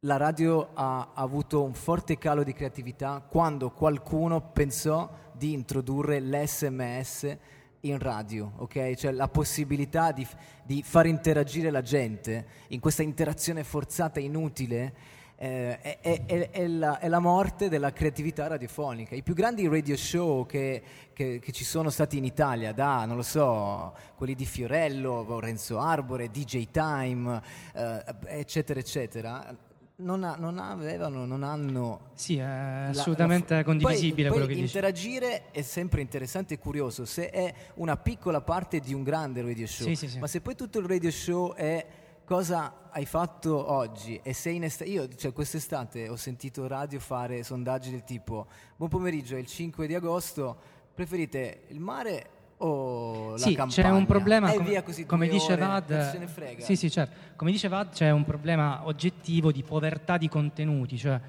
la 0.00 0.16
radio 0.16 0.70
ha 0.74 1.12
avuto 1.14 1.62
un 1.62 1.74
forte 1.74 2.18
calo 2.18 2.42
di 2.42 2.52
creatività 2.52 3.24
quando 3.26 3.70
qualcuno 3.70 4.40
pensò 4.40 5.08
di 5.32 5.52
introdurre 5.52 6.20
l'SMS 6.20 7.38
in 7.84 7.98
radio, 7.98 8.52
ok? 8.58 8.94
Cioè 8.94 9.12
la 9.12 9.28
possibilità 9.28 10.12
di, 10.12 10.26
di 10.64 10.82
far 10.82 11.06
interagire 11.06 11.70
la 11.70 11.82
gente 11.82 12.46
in 12.68 12.80
questa 12.80 13.02
interazione 13.02 13.64
forzata 13.64 14.20
inutile 14.20 14.94
eh, 15.36 15.80
è- 15.80 15.98
è- 16.24 16.50
è 16.50 16.66
la, 16.68 17.00
è 17.00 17.08
la 17.08 17.18
morte 17.18 17.68
della 17.68 17.92
creatività 17.92 18.46
radiofonica. 18.46 19.16
I 19.16 19.22
più 19.24 19.34
grandi 19.34 19.66
radio 19.66 19.96
show 19.96 20.46
che, 20.46 20.80
che- 21.12 21.40
che 21.40 21.50
ci 21.52 21.64
sono 21.64 21.90
stati 21.90 22.16
in 22.18 22.24
Italia, 22.24 22.72
da, 22.72 23.04
non 23.06 23.16
lo 23.16 23.22
so, 23.22 23.92
quelli 24.14 24.36
di 24.36 24.44
Fiorello, 24.46 25.40
Renzo 25.40 25.80
Arbore, 25.80 26.30
DJ 26.30 26.68
Time, 26.70 27.42
eh, 27.74 28.04
eccetera, 28.26 28.78
eccetera, 28.78 29.56
non, 30.02 30.24
ha- 30.24 30.36
non 30.38 30.58
avevano, 30.58 31.24
non 31.26 31.42
hanno 31.42 32.10
Sì, 32.14 32.36
è 32.36 32.42
la- 32.42 32.88
assolutamente 32.90 33.54
la- 33.54 33.64
condivisibile 33.64 34.28
poi, 34.28 34.38
quello 34.38 34.46
poi 34.46 34.54
che 34.54 34.60
dici. 34.62 34.76
interagire 34.76 35.50
è 35.50 35.62
sempre 35.62 36.00
interessante 36.00 36.54
e 36.54 36.58
curioso 36.58 37.04
se 37.04 37.30
è 37.30 37.52
una 37.74 37.96
piccola 37.96 38.40
parte 38.40 38.80
di 38.80 38.92
un 38.94 39.02
grande 39.02 39.42
radio 39.42 39.66
show 39.66 39.86
Sì, 39.86 39.94
sì, 39.94 40.08
sì. 40.08 40.18
ma 40.18 40.26
se 40.26 40.40
poi 40.40 40.54
tutto 40.54 40.78
il 40.78 40.86
radio 40.86 41.10
show 41.10 41.54
è 41.54 41.86
cosa 42.24 42.88
hai 42.90 43.04
fatto 43.06 43.70
oggi 43.72 44.20
e 44.22 44.32
sei 44.32 44.56
in 44.56 44.64
estate 44.64 44.90
io 44.90 45.08
cioè, 45.14 45.32
quest'estate 45.32 46.08
ho 46.08 46.16
sentito 46.16 46.66
radio 46.66 47.00
fare 47.00 47.42
sondaggi 47.42 47.90
del 47.90 48.04
tipo 48.04 48.46
buon 48.76 48.88
pomeriggio 48.90 49.34
è 49.36 49.38
il 49.38 49.46
5 49.46 49.86
di 49.86 49.94
agosto 49.94 50.56
preferite 50.94 51.62
il 51.68 51.80
mare 51.80 52.26
o 52.64 53.30
la 53.32 53.38
Sì, 53.38 53.54
campagna 53.54 53.88
c'è 53.88 53.90
un 53.94 54.06
problema, 54.06 54.50
e 54.52 54.56
come, 54.56 54.68
via 54.68 54.82
così 54.82 55.04
come 55.06 55.28
dice 55.28 55.52
ore, 55.54 55.60
Vad, 55.62 55.90
non 55.90 56.08
se 56.10 56.18
ne 56.18 56.26
frega 56.26 56.64
sì, 56.64 56.76
sì, 56.76 56.90
certo. 56.90 57.14
come 57.36 57.50
dice 57.50 57.68
Vad 57.68 57.90
c'è 57.92 58.10
un 58.10 58.24
problema 58.24 58.82
oggettivo 58.84 59.50
di 59.52 59.62
povertà 59.62 60.16
di 60.16 60.28
contenuti, 60.28 60.96
cioè 60.98 61.20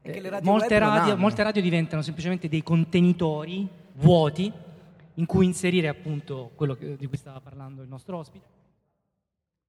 che 0.00 0.12
eh, 0.12 0.20
le 0.20 0.30
radio 0.30 0.50
molte, 0.50 0.78
radio, 0.78 1.16
molte 1.16 1.42
radio 1.42 1.60
diventano 1.60 2.02
semplicemente 2.02 2.48
dei 2.48 2.62
contenitori 2.62 3.68
vuoti 3.94 4.50
in 5.14 5.26
cui 5.26 5.44
inserire 5.44 5.88
appunto 5.88 6.52
quello 6.54 6.74
che- 6.74 6.96
di 6.96 7.06
cui 7.06 7.16
stava 7.16 7.40
parlando 7.40 7.82
il 7.82 7.88
nostro 7.88 8.16
ospite. 8.18 8.44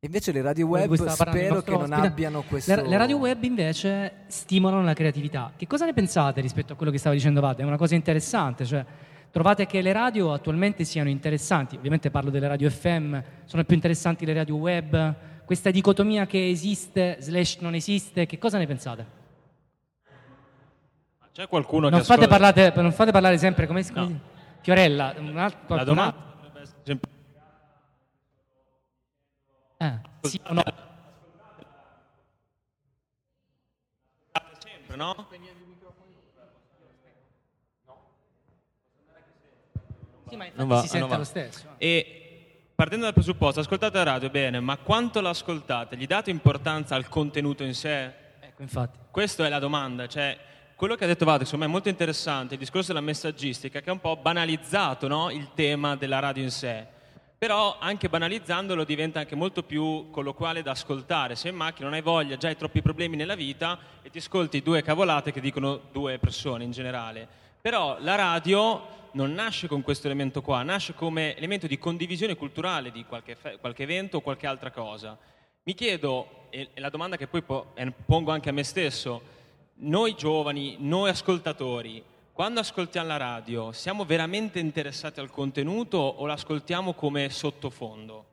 invece 0.01 0.31
le 0.31 0.41
radio 0.41 0.65
web 0.67 0.93
spero 0.93 1.61
che 1.61 1.71
non 1.71 1.81
ospite. 1.91 2.07
abbiano 2.07 2.41
questo 2.43 2.73
Le, 2.73 2.87
le 2.87 2.97
radio 2.97 3.17
web 3.17 3.43
invece 3.43 4.13
stimolano 4.27 4.83
la 4.83 4.93
creatività. 4.93 5.51
Che 5.57 5.67
cosa 5.67 5.83
ne 5.85 5.91
pensate 5.93 6.39
rispetto 6.39 6.71
a 6.71 6.75
quello 6.77 6.91
che 6.91 6.97
stava 6.99 7.15
dicendo 7.15 7.41
Vad? 7.41 7.57
È 7.59 7.63
una 7.63 7.75
cosa 7.77 7.95
interessante, 7.95 8.65
cioè 8.65 8.85
trovate 9.31 9.65
che 9.65 9.81
le 9.81 9.91
radio 9.93 10.33
attualmente 10.33 10.83
siano 10.83 11.09
interessanti, 11.09 11.75
ovviamente 11.75 12.09
parlo 12.11 12.29
delle 12.29 12.47
radio 12.47 12.69
FM, 12.69 13.19
sono 13.45 13.63
più 13.63 13.75
interessanti 13.75 14.25
le 14.25 14.33
radio 14.33 14.55
web, 14.55 15.15
questa 15.45 15.71
dicotomia 15.71 16.25
che 16.25 16.49
esiste 16.49 17.17
slash 17.19 17.57
non 17.59 17.73
esiste, 17.75 18.25
che 18.25 18.37
cosa 18.37 18.57
ne 18.57 18.67
pensate? 18.67 19.17
C'è 21.31 21.47
qualcuno 21.47 21.89
Non 21.89 21.99
che 21.99 22.05
fate, 22.05 22.23
ascolta- 22.25 22.39
parlate- 22.51 22.81
non 22.81 22.91
fate 22.91 23.11
parlare 23.11 23.37
sempre 23.37 23.65
come, 23.67 23.83
come 23.85 24.07
No. 24.07 24.19
Fiorella, 24.61 25.13
un 25.17 25.37
altro, 25.37 25.75
La 25.75 25.83
domanda 25.83 26.11
potrebbe 26.13 26.61
essere 26.61 26.79
sempre- 26.83 27.09
Eh, 29.77 29.99
sì 30.27 30.39
o 30.45 30.53
no? 30.53 30.63
sempre, 34.59 34.95
no? 34.97 35.27
Sì, 40.29 40.35
ma 40.35 40.45
infatti 40.45 40.67
va, 40.67 40.81
si 40.81 40.87
sente 40.87 41.17
lo 41.17 41.23
stesso. 41.23 41.65
E 41.77 42.63
partendo 42.75 43.05
dal 43.05 43.13
presupposto, 43.13 43.59
ascoltate 43.59 43.97
la 43.97 44.03
radio 44.03 44.29
bene, 44.29 44.59
ma 44.59 44.77
quanto 44.77 45.19
l'ascoltate? 45.21 45.97
Gli 45.97 46.07
date 46.07 46.29
importanza 46.29 46.95
al 46.95 47.09
contenuto 47.09 47.63
in 47.63 47.73
sé? 47.73 48.11
Ecco, 48.39 48.61
infatti. 48.61 48.97
Questa 49.11 49.45
è 49.45 49.49
la 49.49 49.59
domanda, 49.59 50.07
cioè 50.07 50.37
quello 50.75 50.95
che 50.95 51.03
ha 51.03 51.07
detto 51.07 51.25
secondo 51.25 51.57
me 51.57 51.65
è 51.65 51.67
molto 51.67 51.89
interessante, 51.89 52.53
il 52.53 52.59
discorso 52.61 52.93
della 52.93 53.03
messaggistica 53.03 53.81
che 53.81 53.89
ha 53.89 53.91
un 53.91 53.99
po' 53.99 54.15
banalizzato 54.15 55.09
no, 55.09 55.29
il 55.29 55.49
tema 55.53 55.97
della 55.97 56.19
radio 56.19 56.41
in 56.41 56.51
sé. 56.51 56.87
Però 57.37 57.77
anche 57.79 58.07
banalizzandolo 58.07 58.85
diventa 58.85 59.19
anche 59.19 59.35
molto 59.35 59.63
più 59.63 60.09
colloquiale 60.09 60.61
da 60.61 60.71
ascoltare. 60.71 61.35
Se 61.35 61.49
in 61.49 61.55
macchina 61.55 61.87
non 61.87 61.95
hai 61.95 62.01
voglia, 62.01 62.37
già 62.37 62.47
hai 62.47 62.55
troppi 62.55 62.81
problemi 62.81 63.17
nella 63.17 63.35
vita 63.35 63.77
e 64.01 64.09
ti 64.09 64.19
ascolti 64.19 64.61
due 64.61 64.81
cavolate 64.81 65.33
che 65.33 65.41
dicono 65.41 65.81
due 65.91 66.17
persone 66.17 66.63
in 66.63 66.71
generale. 66.71 67.27
Però 67.61 67.97
la 67.99 68.15
radio 68.15 68.97
non 69.11 69.33
nasce 69.33 69.67
con 69.67 69.81
questo 69.81 70.07
elemento 70.07 70.41
qua, 70.41 70.63
nasce 70.63 70.93
come 70.93 71.35
elemento 71.35 71.67
di 71.67 71.77
condivisione 71.77 72.35
culturale 72.35 72.91
di 72.91 73.03
qualche, 73.05 73.35
qualche 73.59 73.83
evento 73.83 74.17
o 74.17 74.21
qualche 74.21 74.47
altra 74.47 74.71
cosa. 74.71 75.17
Mi 75.63 75.73
chiedo, 75.73 76.47
e 76.49 76.69
la 76.75 76.89
domanda 76.89 77.17
che 77.17 77.27
poi 77.27 77.43
pongo 77.43 78.31
anche 78.31 78.49
a 78.49 78.53
me 78.53 78.63
stesso, 78.63 79.21
noi 79.81 80.15
giovani, 80.15 80.77
noi 80.79 81.09
ascoltatori, 81.09 82.03
quando 82.31 82.61
ascoltiamo 82.61 83.07
la 83.07 83.17
radio, 83.17 83.73
siamo 83.73 84.05
veramente 84.05 84.59
interessati 84.59 85.19
al 85.19 85.29
contenuto 85.29 85.97
o 85.97 86.25
l'ascoltiamo 86.25 86.93
come 86.93 87.29
sottofondo? 87.29 88.25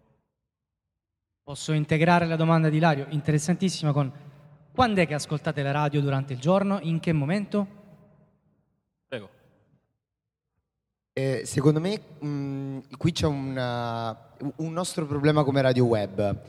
Posso 1.43 1.73
integrare 1.73 2.27
la 2.27 2.37
domanda 2.37 2.69
di 2.69 2.79
Lario, 2.79 3.07
interessantissima, 3.09 3.93
con 3.93 4.13
quando 4.73 5.01
è 5.01 5.07
che 5.07 5.15
ascoltate 5.15 5.63
la 5.63 5.73
radio 5.73 6.01
durante 6.01 6.35
il 6.35 6.39
giorno? 6.39 6.79
In 6.83 7.01
che 7.01 7.13
momento? 7.13 7.67
Prego. 9.09 9.31
Eh, 11.19 11.47
secondo 11.47 11.81
me 11.81 11.99
mh, 12.19 12.81
qui 12.99 13.11
c'è 13.11 13.25
una, 13.25 14.15
un 14.57 14.71
nostro 14.71 15.07
problema 15.07 15.45
come 15.45 15.63
radio 15.63 15.87
web, 15.87 16.43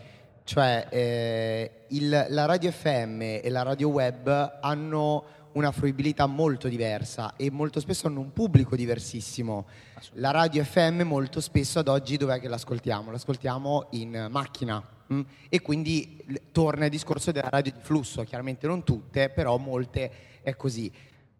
cioè 0.43 0.87
eh, 0.89 1.71
il, 1.91 2.25
la 2.27 2.43
radio 2.43 2.69
FM 2.69 3.21
e 3.21 3.49
la 3.49 3.61
radio 3.61 3.87
web 3.87 4.57
hanno 4.59 5.23
una 5.53 5.71
fruibilità 5.71 6.25
molto 6.25 6.67
diversa 6.67 7.35
e 7.37 7.49
molto 7.49 7.79
spesso 7.79 8.07
hanno 8.07 8.19
un 8.19 8.33
pubblico 8.33 8.75
diversissimo. 8.75 9.67
La 10.15 10.31
radio 10.31 10.61
FM 10.65 11.03
molto 11.03 11.39
spesso 11.39 11.79
ad 11.79 11.87
oggi 11.87 12.17
dov'è 12.17 12.41
che 12.41 12.49
l'ascoltiamo? 12.49 13.09
L'ascoltiamo 13.09 13.87
in 13.91 14.27
macchina 14.29 14.85
mh? 15.07 15.21
E 15.47 15.61
quindi 15.61 16.41
torna 16.51 16.83
il 16.83 16.91
discorso 16.91 17.31
della 17.31 17.47
radio 17.47 17.71
di 17.71 17.79
flusso, 17.81 18.21
chiaramente 18.23 18.67
non 18.67 18.83
tutte, 18.83 19.29
però 19.29 19.55
molte 19.55 20.11
è 20.41 20.57
così 20.57 20.91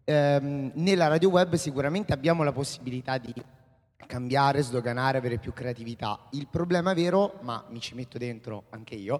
ehm, 0.08 0.72
nella 0.76 1.08
radio 1.08 1.30
web 1.30 1.56
sicuramente 1.56 2.14
abbiamo 2.14 2.44
la 2.44 2.54
possibilità 2.54 3.18
di 3.18 3.34
cambiare, 4.08 4.62
sdoganare, 4.62 5.18
avere 5.18 5.38
più 5.38 5.52
creatività. 5.52 6.28
Il 6.32 6.48
problema 6.48 6.94
vero, 6.94 7.40
ma 7.42 7.66
mi 7.70 7.82
ci 7.82 7.94
metto 7.94 8.18
dentro 8.18 8.64
anche 8.70 8.96
io, 8.96 9.20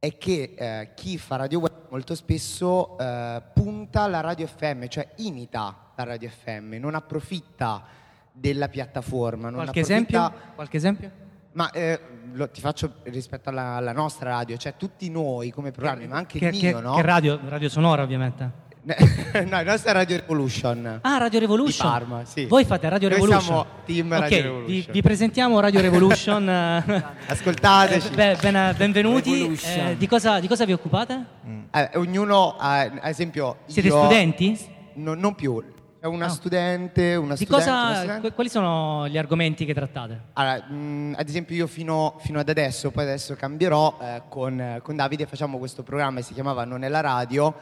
è 0.00 0.18
che 0.18 0.54
eh, 0.56 0.90
chi 0.94 1.18
fa 1.18 1.36
radio 1.36 1.60
web 1.60 1.72
molto 1.90 2.14
spesso 2.16 2.98
eh, 2.98 3.42
punta 3.54 4.02
alla 4.02 4.20
radio 4.20 4.46
FM, 4.46 4.86
cioè 4.86 5.08
imita 5.16 5.92
la 5.94 6.04
radio 6.04 6.28
FM, 6.28 6.74
non 6.74 6.94
approfitta 6.94 7.84
della 8.32 8.68
piattaforma. 8.68 9.52
Qualche 9.52 9.80
esempio? 9.80 10.32
Qualche 10.54 10.76
esempio? 10.76 11.26
Ma 11.52 11.70
eh, 11.70 12.00
lo, 12.32 12.50
ti 12.50 12.60
faccio 12.60 12.96
rispetto 13.04 13.48
alla, 13.48 13.76
alla, 13.76 13.92
nostra 13.92 14.30
radio, 14.30 14.56
cioè 14.56 14.74
tutti 14.76 15.08
noi 15.10 15.50
come 15.50 15.70
programmi, 15.70 16.06
ma 16.06 16.16
anche 16.16 16.38
che, 16.38 16.46
il 16.46 16.60
mio, 16.60 16.76
che, 16.76 16.80
no? 16.80 16.94
Che 16.94 17.02
radio? 17.02 17.40
Radio 17.44 17.68
sonora 17.68 18.02
ovviamente. 18.02 18.66
no, 19.46 19.60
il 19.60 19.66
nostro 19.66 19.90
è 19.90 19.92
Radio 19.92 20.16
Revolution. 20.16 21.00
Ah, 21.02 21.18
Radio 21.18 21.40
Revolution. 21.40 21.86
Di 21.86 21.98
Parma, 21.98 22.24
sì. 22.24 22.44
Voi 22.46 22.64
fate 22.64 22.88
Radio 22.88 23.08
Revolution. 23.08 23.36
Noi 23.36 23.44
siamo 23.44 23.66
team 23.84 24.06
okay, 24.06 24.20
Radio 24.20 24.42
Revolution. 24.42 24.66
Vi, 24.66 24.86
vi, 24.92 25.02
presentiamo 25.02 25.60
Radio 25.60 25.80
Revolution. 25.80 26.48
Ascoltateci. 27.26 28.08
Eh, 28.14 28.36
ben, 28.40 28.74
benvenuti. 28.76 29.58
Eh, 29.64 29.96
di, 29.96 30.06
cosa, 30.06 30.40
di, 30.40 30.46
cosa, 30.46 30.64
vi 30.64 30.72
occupate? 30.72 31.24
Mm. 31.46 31.62
Eh, 31.70 31.90
ognuno, 31.94 32.56
ha, 32.56 32.80
ad 32.80 33.00
esempio... 33.02 33.58
Siete 33.66 33.88
io, 33.88 33.98
studenti? 33.98 34.58
No, 34.94 35.14
non 35.14 35.34
più. 35.34 35.62
È 36.00 36.06
una 36.06 36.26
oh. 36.26 36.28
studente, 36.28 37.16
una 37.16 37.34
di 37.34 37.44
studente, 37.44 37.70
cosa, 37.70 37.80
una 37.80 37.96
studente. 37.96 38.32
Quali 38.32 38.48
sono 38.48 39.08
gli 39.08 39.18
argomenti 39.18 39.64
che 39.64 39.74
trattate? 39.74 40.20
Allora, 40.34 40.64
mh, 40.68 40.74
mm, 40.74 41.14
ad 41.16 41.28
esempio 41.28 41.56
io 41.56 41.66
fino, 41.66 42.16
fino, 42.20 42.38
ad 42.38 42.48
adesso, 42.48 42.92
poi 42.92 43.02
adesso 43.02 43.34
cambierò, 43.34 43.98
eh, 44.00 44.22
con, 44.28 44.78
con 44.82 44.94
Davide 44.94 45.26
facciamo 45.26 45.58
questo 45.58 45.82
programma 45.82 46.20
che 46.20 46.26
si 46.26 46.34
chiamava 46.34 46.64
Non 46.64 46.84
è 46.84 46.88
la 46.88 47.00
radio 47.00 47.52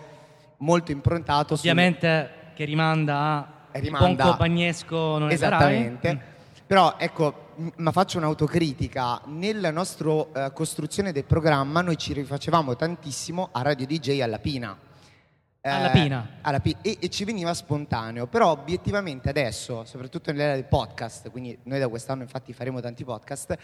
molto 0.59 0.93
improntato 0.93 1.55
Ovviamente 1.55 2.31
su... 2.49 2.55
che 2.55 2.65
rimanda 2.65 3.57
a 3.73 3.79
rimanda... 3.79 4.33
Bagnesco 4.35 5.19
non 5.19 5.31
Esattamente. 5.31 6.15
Mm. 6.15 6.19
Però 6.67 6.97
ecco, 6.99 7.51
ma 7.77 7.93
faccio 7.93 8.19
un'autocritica, 8.19 9.23
nella 9.27 9.71
nostra 9.71 10.11
uh, 10.11 10.29
costruzione 10.53 11.13
del 11.13 11.25
programma 11.25 11.81
noi 11.81 11.97
ci 11.97 12.13
rifacevamo 12.13 12.75
tantissimo 12.75 13.51
a 13.53 13.63
Radio 13.63 13.87
DJ 13.87 14.21
alla 14.21 14.39
Pina. 14.39 14.77
Alla 15.61 15.91
Pina. 15.91 16.29
Eh, 16.29 16.39
alla 16.43 16.61
P- 16.61 16.77
e, 16.81 16.99
e, 17.01 17.09
ci 17.09 17.25
veniva 17.25 17.53
spontaneo, 17.53 18.27
però 18.27 18.51
obiettivamente 18.51 19.29
adesso, 19.29 19.85
soprattutto 19.85 20.31
nell'era 20.31 20.55
del 20.55 20.67
podcast, 20.67 21.31
quindi 21.31 21.59
noi 21.65 21.81
da 21.81 21.89
quest'anno 21.89 22.23
infatti 22.23 22.53
faremo 22.53 22.81
tanti 22.81 23.05
podcast, 23.05 23.57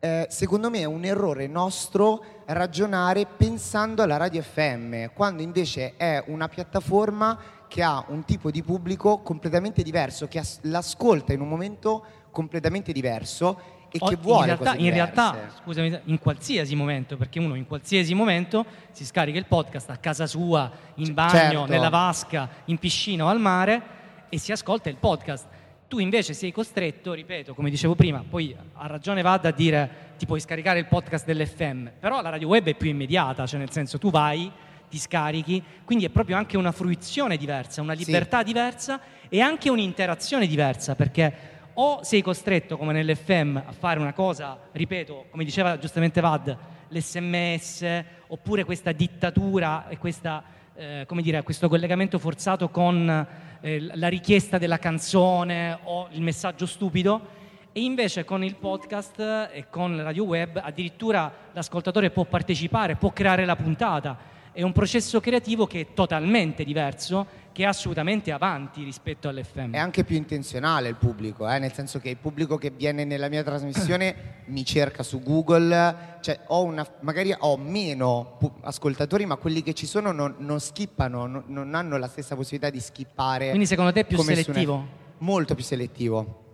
eh, 0.00 0.26
secondo 0.30 0.70
me 0.70 0.80
è 0.80 0.84
un 0.84 1.04
errore 1.04 1.46
nostro 1.46 2.24
ragionare 2.46 3.26
pensando 3.26 4.02
alla 4.02 4.16
radio 4.16 4.42
FM, 4.42 5.06
quando 5.14 5.42
invece 5.42 5.96
è 5.96 6.22
una 6.26 6.48
piattaforma 6.48 7.38
che 7.68 7.82
ha 7.82 8.04
un 8.08 8.24
tipo 8.24 8.50
di 8.50 8.62
pubblico 8.62 9.18
completamente 9.18 9.82
diverso, 9.82 10.28
che 10.28 10.38
as- 10.38 10.60
l'ascolta 10.62 11.32
in 11.32 11.40
un 11.40 11.48
momento 11.48 12.04
completamente 12.30 12.92
diverso 12.92 13.76
e 13.90 13.98
che 13.98 14.16
vuole 14.16 14.50
in 14.50 14.58
realtà, 14.58 14.76
in 14.76 14.90
realtà, 14.90 15.36
scusami, 15.62 16.00
in 16.04 16.18
qualsiasi 16.18 16.74
momento, 16.74 17.16
perché 17.16 17.38
uno 17.38 17.54
in 17.54 17.66
qualsiasi 17.66 18.14
momento 18.14 18.64
si 18.92 19.04
scarica 19.04 19.38
il 19.38 19.46
podcast 19.46 19.90
a 19.90 19.96
casa 19.96 20.26
sua, 20.26 20.70
in 20.96 21.14
bagno, 21.14 21.32
certo. 21.32 21.66
nella 21.66 21.88
vasca, 21.88 22.48
in 22.66 22.78
piscina 22.78 23.24
o 23.24 23.28
al 23.28 23.40
mare 23.40 23.96
e 24.28 24.38
si 24.38 24.52
ascolta 24.52 24.88
il 24.88 24.96
podcast. 24.96 25.46
Tu 25.88 25.98
invece 26.00 26.34
sei 26.34 26.52
costretto, 26.52 27.14
ripeto, 27.14 27.54
come 27.54 27.70
dicevo 27.70 27.94
prima, 27.94 28.22
poi 28.28 28.54
ha 28.74 28.86
ragione 28.86 29.22
Vada 29.22 29.48
a 29.48 29.52
dire 29.52 29.90
ti 30.18 30.26
puoi 30.26 30.38
scaricare 30.38 30.78
il 30.78 30.84
podcast 30.84 31.24
dell'FM, 31.24 31.92
però 31.98 32.20
la 32.20 32.28
radio 32.28 32.48
web 32.48 32.66
è 32.66 32.74
più 32.74 32.90
immediata, 32.90 33.46
cioè 33.46 33.58
nel 33.58 33.70
senso 33.70 33.96
tu 33.96 34.10
vai, 34.10 34.52
ti 34.90 34.98
scarichi, 34.98 35.62
quindi 35.84 36.04
è 36.04 36.10
proprio 36.10 36.36
anche 36.36 36.58
una 36.58 36.72
fruizione 36.72 37.38
diversa, 37.38 37.80
una 37.80 37.94
libertà 37.94 38.40
sì. 38.40 38.44
diversa 38.44 39.00
e 39.30 39.40
anche 39.40 39.70
un'interazione 39.70 40.46
diversa, 40.46 40.94
perché 40.94 41.56
o 41.72 42.02
sei 42.02 42.20
costretto 42.20 42.76
come 42.76 42.92
nell'FM 42.92 43.62
a 43.64 43.72
fare 43.72 43.98
una 43.98 44.12
cosa, 44.12 44.58
ripeto, 44.70 45.28
come 45.30 45.44
diceva 45.44 45.78
giustamente 45.78 46.20
Vad, 46.20 46.54
l'SMS, 46.88 48.04
oppure 48.26 48.64
questa 48.64 48.92
dittatura 48.92 49.88
e 49.88 49.96
questa, 49.96 50.42
eh, 50.78 51.06
dire, 51.20 51.42
questo 51.42 51.68
collegamento 51.68 52.20
forzato 52.20 52.68
con 52.68 53.26
eh, 53.60 53.80
la 53.94 54.08
richiesta 54.08 54.58
della 54.58 54.78
canzone 54.78 55.76
o 55.82 56.06
il 56.12 56.22
messaggio 56.22 56.66
stupido, 56.66 57.36
e 57.72 57.82
invece 57.82 58.24
con 58.24 58.44
il 58.44 58.54
podcast 58.54 59.18
e 59.52 59.66
con 59.68 59.96
la 59.96 60.04
radio 60.04 60.24
web 60.24 60.60
addirittura 60.62 61.32
l'ascoltatore 61.52 62.10
può 62.10 62.24
partecipare, 62.24 62.96
può 62.96 63.12
creare 63.12 63.44
la 63.44 63.56
puntata. 63.56 64.16
È 64.52 64.62
un 64.62 64.72
processo 64.72 65.20
creativo 65.20 65.66
che 65.66 65.80
è 65.80 65.86
totalmente 65.94 66.64
diverso, 66.64 67.26
che 67.58 67.64
è 67.64 67.66
assolutamente 67.66 68.30
avanti 68.30 68.84
rispetto 68.84 69.28
all'FM. 69.28 69.72
È 69.72 69.78
anche 69.78 70.04
più 70.04 70.14
intenzionale 70.14 70.90
il 70.90 70.94
pubblico, 70.94 71.50
eh? 71.50 71.58
nel 71.58 71.72
senso 71.72 71.98
che 71.98 72.08
il 72.08 72.16
pubblico 72.16 72.56
che 72.56 72.70
viene 72.70 73.02
nella 73.02 73.28
mia 73.28 73.42
trasmissione 73.42 74.44
mi 74.46 74.64
cerca 74.64 75.02
su 75.02 75.20
Google, 75.20 76.18
cioè 76.20 76.38
ho 76.46 76.62
una, 76.62 76.86
magari 77.00 77.34
ho 77.36 77.56
meno 77.56 78.38
ascoltatori, 78.60 79.26
ma 79.26 79.34
quelli 79.34 79.64
che 79.64 79.74
ci 79.74 79.86
sono 79.86 80.12
non, 80.12 80.36
non 80.38 80.60
skippano, 80.60 81.26
non, 81.26 81.42
non, 81.48 81.74
hanno 81.74 81.98
la 81.98 82.06
stessa 82.06 82.36
possibilità 82.36 82.70
di 82.70 82.78
skippare. 82.78 83.48
Quindi 83.48 83.66
secondo 83.66 83.90
te 83.90 84.00
è 84.02 84.04
più 84.04 84.18
selettivo? 84.18 84.74
Una, 84.74 84.86
molto 85.18 85.56
più 85.56 85.64
selettivo. 85.64 86.44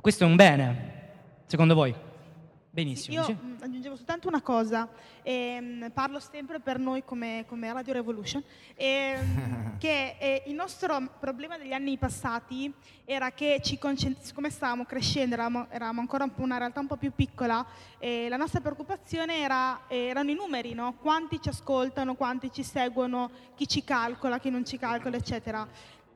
Questo 0.00 0.22
è 0.22 0.26
un 0.28 0.36
bene, 0.36 0.92
secondo 1.46 1.74
voi? 1.74 1.92
Benissimo. 2.74 3.20
Io 3.20 3.38
mh, 3.40 3.58
aggiungevo 3.60 3.94
soltanto 3.94 4.26
una 4.26 4.42
cosa, 4.42 4.88
ehm, 5.22 5.92
parlo 5.94 6.18
sempre 6.18 6.58
per 6.58 6.80
noi 6.80 7.04
come, 7.04 7.44
come 7.46 7.72
Radio 7.72 7.92
Revolution, 7.92 8.42
ehm, 8.74 9.78
che 9.78 10.16
eh, 10.18 10.42
il 10.46 10.54
nostro 10.54 11.00
problema 11.20 11.56
degli 11.56 11.72
anni 11.72 11.96
passati 11.96 12.74
era 13.04 13.30
che 13.30 13.60
ci 13.62 13.78
siccome 14.18 14.50
stavamo 14.50 14.84
crescendo, 14.86 15.36
eravamo, 15.36 15.68
eravamo, 15.70 16.00
ancora 16.00 16.28
una 16.38 16.58
realtà 16.58 16.80
un 16.80 16.88
po' 16.88 16.96
più 16.96 17.12
piccola, 17.14 17.64
eh, 18.00 18.28
la 18.28 18.36
nostra 18.36 18.60
preoccupazione 18.60 19.38
era, 19.38 19.86
eh, 19.86 20.06
erano 20.06 20.32
i 20.32 20.34
numeri, 20.34 20.74
no? 20.74 20.96
quanti 21.00 21.40
ci 21.40 21.50
ascoltano, 21.50 22.16
quanti 22.16 22.50
ci 22.50 22.64
seguono, 22.64 23.30
chi 23.54 23.68
ci 23.68 23.84
calcola, 23.84 24.40
chi 24.40 24.50
non 24.50 24.64
ci 24.64 24.78
calcola, 24.78 25.16
eccetera 25.16 25.64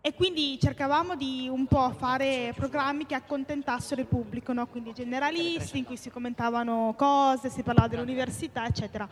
e 0.01 0.15
quindi 0.15 0.59
cercavamo 0.61 1.17
di 1.17 1.49
un 1.51 1.67
po' 1.67 1.91
fare 1.91 2.53
programmi 2.55 3.05
che 3.05 3.15
accontentassero 3.15 4.01
il 4.01 4.07
pubblico, 4.07 4.53
no? 4.53 4.67
quindi 4.67 4.93
generalisti 4.93 5.79
in 5.79 5.85
cui 5.85 5.97
si 5.97 6.11
commentavano 6.11 6.95
cose, 6.97 7.51
si 7.51 7.63
parlava 7.63 7.89
dell'università, 7.89 8.67
eccetera. 8.67 9.09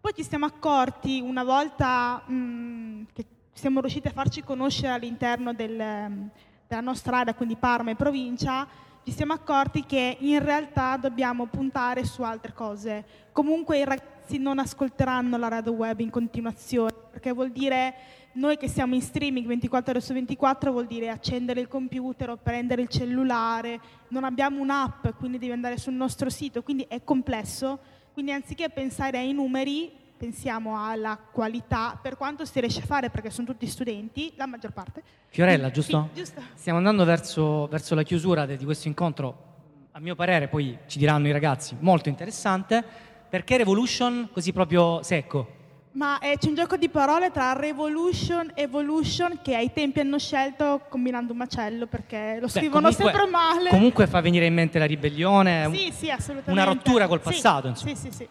Poi 0.00 0.12
ci 0.14 0.24
siamo 0.24 0.46
accorti 0.46 1.20
una 1.20 1.44
volta 1.44 2.22
mh, 2.24 2.34
mm, 2.34 3.02
che 3.12 3.24
siamo 3.52 3.80
riusciti 3.80 4.08
a 4.08 4.12
farci 4.12 4.42
conoscere 4.42 4.94
all'interno 4.94 5.52
del, 5.52 5.76
della 5.76 6.80
nostra 6.80 7.18
area, 7.18 7.34
quindi 7.34 7.56
Parma 7.56 7.90
e 7.90 7.96
provincia, 7.96 8.66
ci 9.04 9.12
siamo 9.12 9.34
accorti 9.34 9.84
che 9.84 10.16
in 10.20 10.42
realtà 10.42 10.96
dobbiamo 10.96 11.46
puntare 11.46 12.04
su 12.04 12.22
altre 12.22 12.52
cose. 12.54 13.04
Comunque 13.32 13.78
i 13.78 13.84
ragazzi 13.84 14.38
non 14.38 14.58
ascolteranno 14.58 15.36
la 15.36 15.48
radio 15.48 15.72
web 15.72 16.00
in 16.00 16.10
continuazione 16.10 16.92
perché 17.10 17.32
vuol 17.32 17.50
dire 17.50 17.94
noi 18.32 18.56
che 18.56 18.68
siamo 18.68 18.94
in 18.94 19.02
streaming 19.02 19.46
24 19.46 19.90
ore 19.90 20.00
su 20.00 20.12
24 20.12 20.70
vuol 20.70 20.86
dire 20.86 21.08
accendere 21.08 21.60
il 21.60 21.68
computer 21.68 22.30
o 22.30 22.36
prendere 22.36 22.82
il 22.82 22.88
cellulare, 22.88 23.80
non 24.08 24.22
abbiamo 24.22 24.60
un'app, 24.60 25.08
quindi 25.18 25.38
devi 25.38 25.52
andare 25.52 25.78
sul 25.78 25.94
nostro 25.94 26.30
sito, 26.30 26.62
quindi 26.62 26.84
è 26.88 27.02
complesso. 27.02 27.78
Quindi 28.12 28.32
anziché 28.32 28.68
pensare 28.70 29.18
ai 29.18 29.32
numeri, 29.32 29.90
pensiamo 30.16 30.84
alla 30.84 31.18
qualità, 31.18 31.98
per 32.00 32.16
quanto 32.16 32.44
si 32.44 32.60
riesce 32.60 32.80
a 32.80 32.84
fare, 32.84 33.10
perché 33.10 33.30
sono 33.30 33.46
tutti 33.46 33.66
studenti, 33.66 34.32
la 34.36 34.46
maggior 34.46 34.72
parte. 34.72 35.02
Fiorella, 35.28 35.70
giusto? 35.70 36.10
Sì, 36.12 36.20
giusto. 36.20 36.42
Stiamo 36.54 36.78
andando 36.78 37.04
verso, 37.04 37.66
verso 37.68 37.94
la 37.94 38.02
chiusura 38.02 38.46
de- 38.46 38.56
di 38.56 38.64
questo 38.64 38.86
incontro, 38.86 39.48
a 39.92 39.98
mio 40.00 40.14
parere, 40.14 40.48
poi 40.48 40.78
ci 40.86 40.98
diranno 40.98 41.26
i 41.26 41.32
ragazzi, 41.32 41.76
molto 41.80 42.08
interessante. 42.08 42.84
Perché 43.28 43.56
Revolution 43.56 44.28
così 44.32 44.52
proprio 44.52 45.02
secco? 45.02 45.58
Ma 45.92 46.20
eh, 46.20 46.36
c'è 46.38 46.46
un 46.48 46.54
gioco 46.54 46.76
di 46.76 46.88
parole 46.88 47.32
tra 47.32 47.52
Revolution 47.52 48.52
e 48.54 48.62
Evolution 48.62 49.40
che 49.42 49.56
ai 49.56 49.72
tempi 49.72 49.98
hanno 49.98 50.18
scelto 50.20 50.82
combinando 50.88 51.32
un 51.32 51.38
macello 51.38 51.86
perché 51.86 52.36
lo 52.40 52.46
Beh, 52.46 52.52
scrivono 52.52 52.88
comunque- 52.90 53.04
sempre 53.12 53.26
male. 53.28 53.70
Comunque 53.70 54.06
fa 54.06 54.20
venire 54.20 54.46
in 54.46 54.54
mente 54.54 54.78
la 54.78 54.84
ribellione, 54.84 55.64
un- 55.64 55.74
sì, 55.74 55.90
sì, 55.92 56.08
assolutamente. 56.10 56.52
una 56.52 56.64
rottura 56.64 57.08
col 57.08 57.18
Sì, 57.18 57.24
passato, 57.30 57.66
insomma. 57.66 57.94
Sì, 57.96 58.08
sì, 58.08 58.16
sì. 58.16 58.28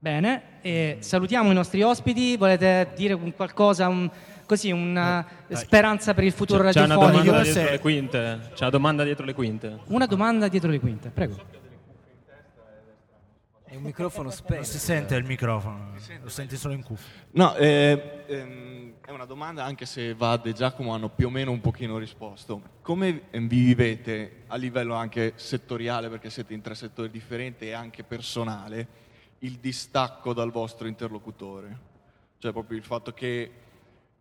Bene, 0.00 0.42
e 0.60 0.98
salutiamo 1.00 1.50
i 1.50 1.54
nostri 1.54 1.82
ospiti. 1.82 2.36
Volete 2.36 2.90
dire 2.94 3.14
un 3.14 3.32
qualcosa, 3.34 3.88
un- 3.88 4.08
così, 4.44 4.70
una 4.70 5.24
speranza 5.52 6.12
per 6.12 6.24
il 6.24 6.32
futuro 6.32 6.62
C'è, 6.64 6.72
c'è 6.72 6.82
una 6.84 6.94
radiofonico? 6.94 7.24
domanda 7.24 7.42
dietro 7.42 7.70
le 7.72 7.78
quinte. 7.80 8.40
C'è 8.54 8.60
una 8.60 8.70
domanda 8.70 9.04
dietro 9.04 9.24
le 9.24 9.32
quinte. 9.34 9.78
Una 9.86 10.06
domanda 10.06 10.48
dietro 10.48 10.70
le 10.70 10.78
quinte, 10.78 11.08
prego. 11.08 11.36
Un 13.78 13.84
microfono 13.84 14.24
Non 14.24 14.32
spento. 14.32 14.64
si 14.64 14.78
sente 14.78 15.14
il 15.14 15.24
microfono, 15.24 15.92
lo 16.20 16.28
senti 16.28 16.56
solo 16.56 16.74
in 16.74 16.82
cuffia. 16.82 17.26
No, 17.30 17.54
eh, 17.54 18.24
ehm, 18.26 18.94
è 19.04 19.12
una 19.12 19.24
domanda 19.24 19.64
anche 19.64 19.86
se 19.86 20.14
Vad 20.14 20.46
e 20.46 20.52
Giacomo 20.52 20.92
hanno 20.92 21.08
più 21.08 21.28
o 21.28 21.30
meno 21.30 21.52
un 21.52 21.60
pochino 21.60 21.96
risposto. 21.96 22.60
Come 22.82 23.22
vi 23.30 23.46
vivete 23.46 24.42
a 24.48 24.56
livello 24.56 24.94
anche 24.94 25.34
settoriale, 25.36 26.08
perché 26.08 26.28
siete 26.28 26.54
in 26.54 26.60
tre 26.60 26.74
settori 26.74 27.08
differenti, 27.08 27.66
e 27.66 27.72
anche 27.72 28.02
personale, 28.02 28.88
il 29.40 29.58
distacco 29.58 30.32
dal 30.32 30.50
vostro 30.50 30.88
interlocutore? 30.88 31.78
Cioè 32.38 32.50
proprio 32.50 32.76
il 32.78 32.84
fatto 32.84 33.12
che 33.12 33.52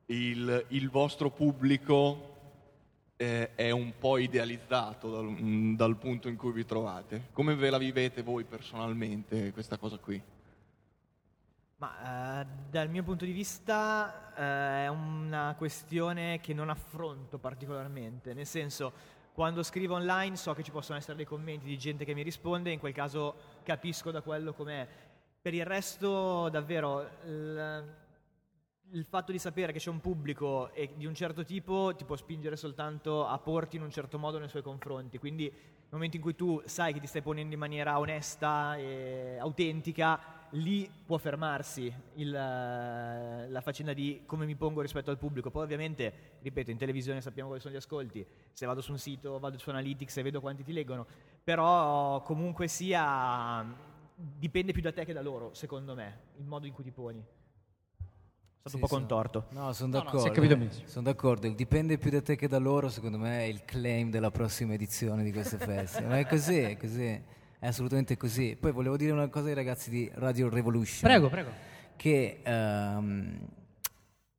il, 0.06 0.66
il 0.68 0.90
vostro 0.92 1.32
pubblico 1.32 2.37
eh, 3.18 3.56
è 3.56 3.72
un 3.72 3.94
po' 3.98 4.18
idealizzato 4.18 5.10
dal, 5.10 5.26
mm, 5.26 5.76
dal 5.76 5.98
punto 5.98 6.30
in 6.30 6.38
cui 6.38 6.52
vi 6.52 6.66
trovate. 6.66 7.30
Come 7.34 7.56
ve 7.56 7.70
la 7.70 7.80
vivete 7.80 8.22
voi 8.22 8.44
personalmente 8.44 9.52
questa 9.52 9.78
cosa 9.78 9.98
qui? 9.98 10.22
Ma 11.80 12.42
eh, 12.42 12.48
dal 12.70 12.90
mio 12.90 13.04
punto 13.04 13.26
di 13.26 13.32
vista 13.32 14.34
eh, 14.36 14.86
è 14.86 14.88
una 14.88 15.56
questione 15.58 16.40
che 16.40 16.54
non 16.54 16.70
affronto 16.70 17.38
particolarmente, 17.38 18.34
nel 18.34 18.48
senso 18.48 19.16
quando 19.34 19.62
scrivo 19.62 19.94
online 19.94 20.36
so 20.36 20.54
che 20.54 20.64
ci 20.64 20.72
possono 20.72 20.98
essere 20.98 21.16
dei 21.16 21.26
commenti 21.26 21.68
di 21.68 21.78
gente 21.78 22.06
che 22.06 22.16
mi 22.16 22.24
risponde, 22.24 22.72
in 22.72 22.80
quel 22.80 22.94
caso 22.94 23.36
capisco 23.64 24.10
da 24.10 24.22
quello 24.22 24.54
com'è. 24.54 24.88
Per 25.40 25.54
il 25.54 25.66
resto 25.66 26.50
davvero 26.50 27.08
il, 27.26 27.96
il 28.92 29.06
fatto 29.06 29.32
di 29.32 29.40
sapere 29.40 29.74
che 29.74 29.80
c'è 29.80 29.90
un 29.90 30.00
pubblico 30.00 30.72
di 30.96 31.06
un 31.06 31.14
certo 31.14 31.44
tipo 31.44 31.94
ti 31.96 32.06
può 32.06 32.16
spingere 32.16 32.56
soltanto 32.56 33.26
a 33.28 33.38
porti 33.38 33.76
in 33.76 33.82
un 33.82 33.92
certo 33.92 34.18
modo 34.18 34.40
nei 34.40 34.48
suoi 34.48 34.62
confronti, 34.62 35.18
quindi 35.18 35.44
nel 35.44 35.90
momento 35.90 36.18
in 36.18 36.22
cui 36.22 36.36
tu 36.36 36.62
sai 36.66 36.94
che 36.94 37.00
ti 37.00 37.08
stai 37.08 37.22
ponendo 37.22 37.54
in 37.54 37.60
maniera 37.60 38.00
onesta 38.00 38.76
e 38.76 39.38
autentica, 39.40 40.20
lì 40.52 40.90
può 41.06 41.18
fermarsi 41.18 41.94
il, 42.16 42.34
eh, 42.34 43.50
la 43.50 43.62
faccenda 43.62 43.94
di 43.94 44.24
come 44.26 44.46
mi 44.46 44.56
pongo 44.56 44.82
rispetto 44.82 45.12
al 45.12 45.18
pubblico. 45.18 45.50
Poi 45.50 45.64
ovviamente, 45.64 46.38
ripeto, 46.42 46.72
in 46.72 46.78
televisione 46.78 47.22
sappiamo 47.22 47.48
quali 47.48 47.62
sono 47.62 47.74
gli 47.74 47.78
ascolti, 47.78 48.26
se 48.52 48.66
vado 48.66 48.82
su 48.82 48.92
un 48.92 49.00
sito, 49.00 49.40
vado 49.40 49.58
su 49.58 49.70
Analytics 49.70 50.18
e 50.18 50.24
vedo 50.24 50.42
quanti 50.42 50.64
ti 50.64 50.74
leggono, 50.74 51.06
però 51.44 52.22
comunque 52.22 52.68
sia 52.68 53.66
dipende 54.14 54.74
più 54.74 54.82
da 54.82 54.92
te 54.92 55.06
che 55.06 55.14
da 55.14 55.22
loro, 55.22 55.54
secondo 55.54 55.96
me, 55.96 56.20
il 56.38 56.46
modo 56.46 56.66
in 56.66 56.74
cui 56.74 56.84
ti 56.84 56.92
poni. 56.92 57.24
È 58.68 58.70
stato 58.70 58.84
un 58.84 58.90
po' 58.90 58.96
contorto. 58.96 59.46
No, 59.52 59.74
sono 59.74 59.92
No, 59.92 59.98
no, 59.98 60.04
d'accordo. 60.04 60.20
si 60.22 60.28
è 60.28 60.32
capito 60.32 60.58
benissimo. 60.58 60.88
Sono 60.88 61.04
d'accordo. 61.06 61.48
Il 61.48 61.56
dipende 61.56 61.98
più 61.98 62.12
da 62.12 62.22
te 62.22 62.36
che 62.36 62.48
da 62.48 62.58
loro, 62.58 62.90
secondo 62.90 63.18
me, 63.18 63.40
è 63.40 63.44
il 63.44 63.64
claim 63.66 64.10
della 64.10 64.32
prossima 64.32 64.74
edizione 64.74 65.24
di 65.24 65.32
queste 65.32 65.58
feste. 65.58 66.02
Ma 66.02 66.20
è 66.20 66.26
così, 66.28 66.58
è 66.60 66.78
così. 66.78 67.22
È 67.60 67.66
assolutamente 67.68 68.18
così. 68.18 68.56
Poi 68.60 68.72
volevo 68.72 68.98
dire 68.98 69.12
una 69.12 69.28
cosa 69.30 69.48
ai 69.48 69.54
ragazzi 69.56 69.90
di 69.90 70.10
Radio 70.16 70.48
Revolution. 70.50 71.10
Prego, 71.10 71.30
prego. 71.30 71.50
Che 71.96 72.40
ehm, 72.44 73.40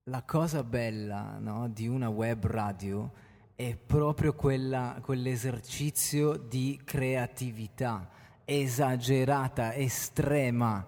la 0.05 0.23
cosa 0.23 0.63
bella 0.63 1.39
no, 1.41 1.69
di 1.69 1.89
una 1.89 2.09
web 2.09 2.47
radio 2.47 3.11
è 3.57 3.77
proprio 3.77 4.35
quella- 4.35 4.99
quell'esercizio 5.03 6.37
di 6.37 6.81
creatività 6.85 8.09
esagerata, 8.45 9.75
estrema 9.75 10.87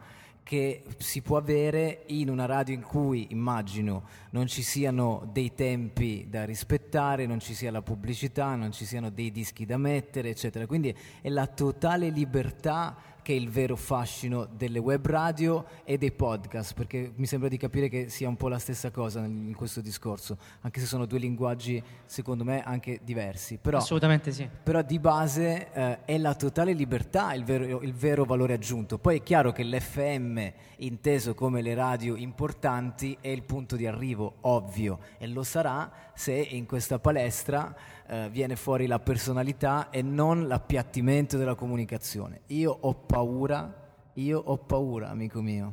che 0.51 0.83
si 0.97 1.23
può 1.23 1.37
avere 1.37 2.03
in 2.07 2.29
una 2.29 2.45
radio 2.45 2.75
in 2.75 2.83
cui, 2.83 3.29
immagino, 3.31 4.03
non 4.31 4.49
ci 4.49 4.63
siano 4.63 5.31
dei 5.33 5.55
tempi 5.55 6.27
da 6.29 6.45
rispettare, 6.45 7.25
non 7.25 7.39
ci 7.39 7.55
sia 7.55 7.71
la 7.71 7.83
pubblicità, 7.83 8.57
non 8.57 8.73
ci 8.73 8.85
siano 8.85 9.11
dei 9.11 9.31
dischi 9.31 9.65
da 9.65 9.77
mettere, 9.77 10.31
eccetera. 10.31 10.67
Quindi 10.67 10.93
è 11.21 11.29
la 11.29 11.47
totale 11.47 12.09
libertà 12.09 12.97
che 13.31 13.37
è 13.37 13.39
il 13.39 13.49
vero 13.49 13.77
fascino 13.77 14.45
delle 14.45 14.81
web 14.81 15.07
radio 15.07 15.65
e 15.85 15.99
dei 15.99 16.11
podcast, 16.11 16.75
perché 16.75 17.13
mi 17.15 17.27
sembra 17.27 17.49
di 17.49 17.59
capire 17.59 17.89
che 17.89 18.09
sia 18.09 18.29
un 18.29 18.35
po' 18.35 18.49
la 18.49 18.59
stessa 18.59 18.91
cosa 18.91 19.21
in 19.21 19.55
questo 19.55 19.81
discorso, 19.81 20.37
anche 20.63 20.81
se 20.81 20.87
sono 20.87 21.07
due 21.07 21.21
linguaggi, 21.21 21.81
secondo 22.07 22.43
me, 22.43 22.61
anche 22.65 22.99
diversi. 23.05 23.59
Però, 23.63 23.79
Assolutamente 23.79 24.33
sì. 24.33 24.49
però 24.61 24.83
di 24.83 24.99
base 24.99 25.71
eh, 25.73 26.05
è 26.05 26.19
la 26.19 26.35
totale 26.35 26.73
libertà 26.73 27.33
il 27.35 27.45
vero, 27.45 27.83
il 27.83 27.95
vero 27.95 28.25
valore 28.25 28.55
aggiunto. 28.55 28.99
Poi 28.99 29.19
è 29.19 29.23
chiaro 29.23 29.53
che 29.53 29.63
l'FM, 29.63 30.53
inteso 30.79 31.33
come 31.35 31.63
le 31.63 31.75
radio 31.75 32.17
importanti, 32.17 33.17
è 33.21 33.29
il 33.29 33.45
punto 33.45 33.77
di 33.77 33.87
arrivo, 33.87 34.39
ovvio, 34.41 34.99
e 35.19 35.29
lo 35.29 35.45
sarà 35.45 36.11
se 36.15 36.33
in 36.33 36.67
questa 36.67 36.99
palestra 36.99 37.73
eh, 38.11 38.29
viene 38.29 38.57
fuori 38.57 38.89
la 38.89 38.99
personalità 38.99 39.89
e 39.91 40.03
non 40.03 40.49
l'appiattimento 40.49 41.37
della 41.37 41.55
comunicazione. 41.55 42.41
Io 42.49 42.77
ho 42.81 42.95
paura. 42.95 43.77
Io 44.15 44.43
ho 44.45 44.59
paura, 44.59 45.09
amico 45.09 45.41
mio, 45.41 45.73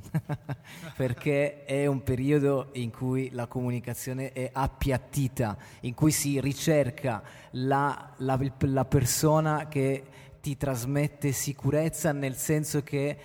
perché 0.95 1.65
è 1.65 1.87
un 1.87 2.03
periodo 2.03 2.69
in 2.73 2.91
cui 2.91 3.31
la 3.31 3.47
comunicazione 3.47 4.31
è 4.31 4.51
appiattita, 4.53 5.57
in 5.81 5.95
cui 5.95 6.11
si 6.11 6.39
ricerca 6.39 7.23
la, 7.53 8.13
la- 8.17 8.39
la 8.59 8.85
persona 8.85 9.67
che 9.67 10.03
ti 10.39 10.55
trasmette 10.55 11.31
sicurezza 11.31 12.11
nel 12.11 12.35
senso 12.35 12.83
che 12.83 13.17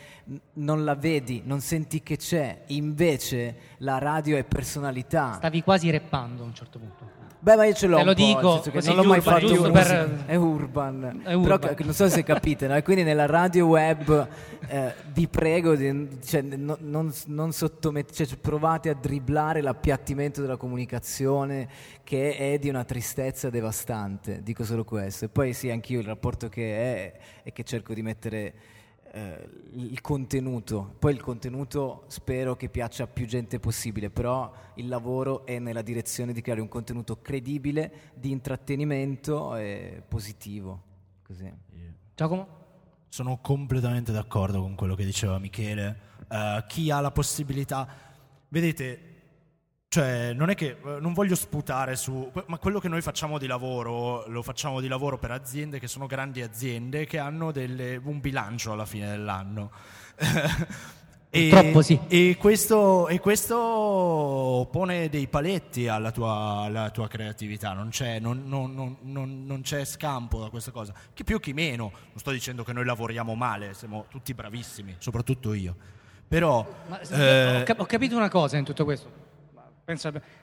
non 0.55 0.83
la 0.83 0.95
vedi, 0.95 1.43
non 1.45 1.61
senti 1.61 2.03
che 2.03 2.17
c'è, 2.17 2.63
invece 2.69 3.57
la 3.79 3.99
radio 3.99 4.39
è 4.39 4.45
personalità. 4.45 5.35
Stavi 5.35 5.63
quasi 5.63 5.91
reppando 5.91 6.43
a 6.43 6.47
un 6.47 6.55
certo 6.55 6.79
punto. 6.79 7.32
Beh, 7.43 7.57
ma 7.57 7.65
io 7.65 7.75
ce 7.75 7.89
l'ho 7.89 7.97
Te 7.97 8.05
lo 8.05 8.15
dico 8.15 8.63
non 8.85 8.95
l'ho 8.95 9.03
mai 9.03 9.19
urban, 9.19 9.21
fatto 9.21 9.47
giusto 9.49 9.71
per- 9.73 10.23
È 10.27 10.37
urban. 10.37 11.23
È 11.25 11.33
urban. 11.33 11.61
Però 11.61 11.85
non 11.85 11.93
so 11.93 12.09
se 12.09 12.23
capite, 12.23 12.69
no? 12.69 12.77
E 12.77 12.83
quindi 12.83 13.03
nella 13.03 13.27
radio 13.27 13.67
web 13.67 14.29
eh, 14.69 14.95
vi 15.13 15.27
prego, 15.27 15.75
di- 15.75 16.19
cioè, 16.25 16.41
no- 16.43 16.77
non, 16.79 17.13
non 17.27 17.51
cioè, 17.53 18.27
provate 18.41 18.91
a 18.91 18.95
dribblare 18.95 19.61
l'appiattimento 19.61 20.41
della 20.41 20.57
comunicazione 20.57 21.69
che 22.05 22.37
è 22.37 22.59
di 22.61 22.69
una 22.69 22.85
tristezza 22.85 23.51
devastante, 23.51 24.41
dico 24.45 24.63
solo 24.63 24.85
questo. 24.85 25.25
E 25.25 25.29
poi 25.29 25.53
sì, 25.53 25.69
anch'io 25.69 25.99
il 25.99 26.07
rapporto 26.07 26.49
che 26.49 26.77
è 26.77 27.13
è 27.43 27.53
che 27.53 27.65
cerco 27.65 27.93
di 27.93 28.03
mettere 28.03 28.55
eh, 29.13 29.49
il 29.73 30.01
contenuto. 30.01 30.95
Poi 30.99 31.13
il 31.13 31.21
contenuto 31.21 32.05
spero 32.07 32.57
che 32.57 32.69
piaccia 32.69 33.05
a 33.05 33.07
più 33.07 33.27
gente 33.27 33.59
possibile, 33.61 34.11
però 34.11 34.53
il 34.75 34.89
lavoro 34.89 35.45
è 35.45 35.59
nella 35.59 35.83
direzione 35.83 36.33
di 36.33 36.41
creare 36.41 36.61
un 36.61 36.69
contenuto 36.69 37.21
credibile, 37.21 38.13
di 38.15 38.31
intrattenimento 38.31 39.55
e 39.57 40.03
positivo. 40.07 40.83
Così. 41.23 41.53
Giacomo? 42.15 42.61
Sono 43.09 43.39
completamente 43.39 44.13
d'accordo 44.13 44.61
con 44.61 44.75
quello 44.75 44.95
che 44.95 45.05
diceva 45.05 45.39
Michele. 45.39 46.11
Eh, 46.29 46.65
chi 46.67 46.91
ha 46.91 47.01
la 47.01 47.11
possibilità, 47.11 47.87
vedete, 48.49 49.12
cioè 49.93 50.33
non 50.33 50.49
è 50.49 50.55
che 50.55 50.79
eh, 50.83 51.01
non 51.01 51.13
voglio 51.13 51.35
sputare 51.35 51.97
su, 51.97 52.33
ma 52.47 52.57
quello 52.57 52.81
che 52.81 52.89
noi 52.89 53.03
facciamo 53.03 53.37
di 53.37 53.47
lavoro 53.47 54.27
lo 54.27 54.41
facciamo 54.43 54.81
di 54.81 54.89
lavoro 54.89 55.19
per 55.19 55.33
aziende 55.33 55.79
che 55.79 55.87
sono 55.87 56.07
grandi 56.07 56.41
aziende 56.41 57.05
che 57.05 57.19
hanno 57.19 57.53
delle- 57.53 58.01
un 58.03 58.19
bilancio 58.19 58.73
alla 58.73 58.87
fine 58.87 59.09
dell'anno. 59.11 59.71
E, 61.35 61.49
Purtroppo 61.49 61.81
sì. 61.81 61.99
E 62.09 62.37
questo, 62.39 63.09
e 63.09 63.19
questo 63.19 64.69
pone 64.71 65.09
dei 65.09 65.29
paletti 65.29 65.89
alla 65.89 66.11
tua, 66.11 66.61
alla 66.65 66.91
tua 66.91 67.09
creatività, 67.09 67.73
non 67.73 67.89
c'è, 67.89 68.19
non- 68.19 68.43
non- 68.45 68.75
non- 68.75 68.97
non- 69.01 69.47
non 69.47 69.63
c'è 69.63 69.83
scampo 69.87 70.41
da 70.41 70.51
questa 70.51 70.73
cosa. 70.73 70.93
Chi 71.15 71.25
più 71.25 71.41
chi 71.41 71.55
meno, 71.55 71.85
non 71.91 72.17
sto 72.19 72.33
dicendo 72.33 72.65
che 72.65 72.75
noi 72.75 72.85
lavoriamo 72.85 73.35
male, 73.35 73.73
siamo 73.73 74.05
tutti 74.11 74.35
bravissimi, 74.35 74.97
soprattutto 74.99 75.55
io. 75.55 75.75
Però 76.29 76.67
Ma, 76.89 77.01
eh, 77.01 77.65
ho 77.79 77.87
capito 77.87 78.15
una 78.15 78.29
cosa 78.29 78.59
in 78.59 78.65
tutto 78.65 78.85
questo. 78.85 79.11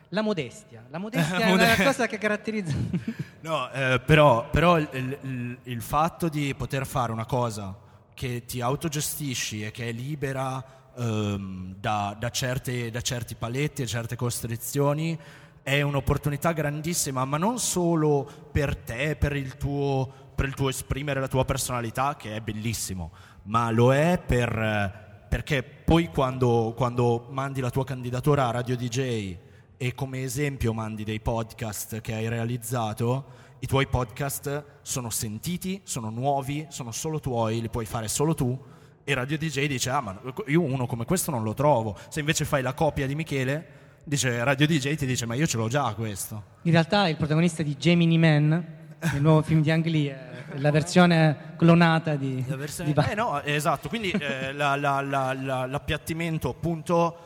La 0.10 0.22
modestia. 0.22 0.86
La 0.90 0.98
modestia 1.00 1.40
La 1.40 1.46
è 1.46 1.52
una 1.52 1.76
cosa 1.76 2.08
che 2.08 2.18
caratterizza. 2.18 2.76
No, 3.42 3.72
eh, 3.72 4.02
però, 4.06 4.50
però 4.50 4.78
il, 4.78 4.90
il- 4.92 5.58
il 5.64 5.82
fatto 5.82 6.28
di 6.28 6.54
poter 6.56 6.86
fare 6.86 7.14
una 7.14 7.26
cosa 7.26 7.74
che 8.14 8.44
ti 8.44 8.60
autogestisci 8.60 9.64
e 9.64 9.72
che 9.72 9.88
è 9.88 9.92
libera 9.94 10.62
ehm, 10.98 11.76
da, 11.80 12.18
da 12.20 12.30
certe- 12.32 12.92
da 12.92 13.00
certi 13.00 13.36
paletti 13.36 13.82
e 13.82 13.88
certe 13.88 14.18
costrizioni 14.18 15.18
è 15.64 15.82
un'opportunità 15.82 16.52
grandissima, 16.52 17.24
ma 17.24 17.38
non 17.38 17.60
solo 17.60 18.30
per 18.52 18.76
te, 18.76 19.16
per 19.16 19.38
il 19.38 19.56
tuo, 19.56 20.12
per 20.36 20.46
il 20.46 20.54
tuo 20.54 20.68
esprimere 20.68 21.22
la 21.22 21.30
tua 21.30 21.46
personalità, 21.46 22.18
che 22.18 22.36
è 22.36 22.42
bellissimo, 22.42 23.12
ma 23.44 23.72
lo 23.72 23.94
è 23.94 24.20
per, 24.24 25.09
perché 25.30 25.62
poi 25.62 26.08
quando, 26.08 26.74
quando 26.76 27.28
mandi 27.30 27.62
la 27.62 27.70
tua 27.70 27.86
candidatura 27.86 28.48
a 28.48 28.52
Radio 28.52 28.76
DJ 28.76 29.38
e 29.78 29.94
come 29.94 30.24
esempio 30.24 30.74
mandi 30.74 31.04
dei 31.04 31.20
podcast 31.20 32.02
che 32.02 32.16
hai 32.16 32.28
realizzato, 32.28 33.26
i 33.60 33.68
tuoi 33.68 33.86
podcast 33.88 34.64
sono 34.82 35.12
sentiti, 35.12 35.82
sono 35.84 36.10
nuovi, 36.10 36.66
sono 36.70 36.92
solo 36.92 37.20
tuoi, 37.20 37.62
li 37.62 37.70
puoi 37.70 37.86
fare 37.86 38.08
solo 38.08 38.34
tu. 38.34 38.60
E 39.04 39.14
Radio 39.14 39.38
DJ 39.38 39.68
dice: 39.68 39.92
Ah, 39.92 40.02
ma 40.02 40.20
io 40.48 40.62
uno 40.62 40.88
come 40.88 41.06
questo 41.06 41.30
non 41.30 41.44
lo 41.44 41.54
trovo. 41.54 41.96
Se 42.10 42.22
invece 42.22 42.44
fai 42.44 42.64
la 42.64 42.74
copia 42.74 43.06
di 43.06 43.14
Michele, 43.14 43.68
dice 44.04 44.44
Radio 44.44 44.66
DJ 44.66 44.96
ti 44.96 45.06
dice: 45.06 45.28
Ma 45.28 45.36
io 45.36 45.46
ce 45.46 45.58
l'ho 45.58 45.68
già 45.68 45.94
questo. 45.94 46.44
In 46.64 46.72
realtà 46.72 47.08
il 47.08 47.18
protagonista 47.18 47.62
di 47.62 47.78
Gemini 47.78 48.18
Man, 48.18 48.79
il 49.16 49.22
nuovo 49.22 49.42
film 49.42 49.62
di 49.62 49.72
Ang 49.72 49.86
Lee, 49.86 50.12
è 50.52 50.58
la 50.58 50.72
versione 50.72 51.54
clonata 51.58 52.16
di, 52.16 52.44
di 52.84 52.94
Ba- 52.94 53.10
Eh 53.10 53.16
no, 53.16 53.42
esatto, 53.42 53.88
quindi 53.90 54.12
eh, 54.12 54.52
la- 54.54 54.76
la- 54.76 55.02
la- 55.02 55.34
la- 55.34 55.66
l'appiattimento 55.66 56.50
appunto 56.50 57.18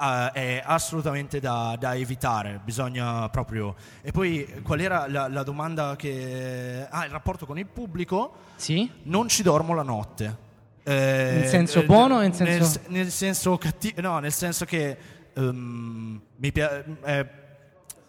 eh, 0.00 0.30
è 0.32 0.62
assolutamente 0.64 1.40
da, 1.40 1.76
da 1.78 1.94
evitare, 1.94 2.60
bisogna 2.64 3.28
proprio... 3.28 3.74
E 4.02 4.12
poi 4.12 4.60
qual 4.62 4.80
era 4.80 5.06
la, 5.08 5.28
la 5.28 5.42
domanda 5.42 5.94
che... 5.96 6.86
Ah, 6.88 7.04
il 7.04 7.10
rapporto 7.10 7.44
con 7.44 7.58
il 7.58 7.66
pubblico? 7.66 8.32
Sì. 8.56 8.90
Non 9.04 9.28
ci 9.28 9.42
dormo 9.42 9.74
la 9.74 9.82
notte. 9.82 10.48
Eh, 10.84 11.40
In 11.42 11.48
senso 11.48 11.80
eh, 11.80 11.84
buono 11.84 12.16
o 12.16 12.22
in 12.22 12.32
nel, 12.38 12.62
senso- 12.62 12.80
nel 12.86 13.10
senso 13.10 13.58
cattivo? 13.58 14.00
No, 14.00 14.18
nel 14.20 14.32
senso 14.32 14.64
che 14.64 14.96
ehm, 15.34 16.20
mi 16.36 16.52
pia- 16.52 16.82
è, 17.02 17.26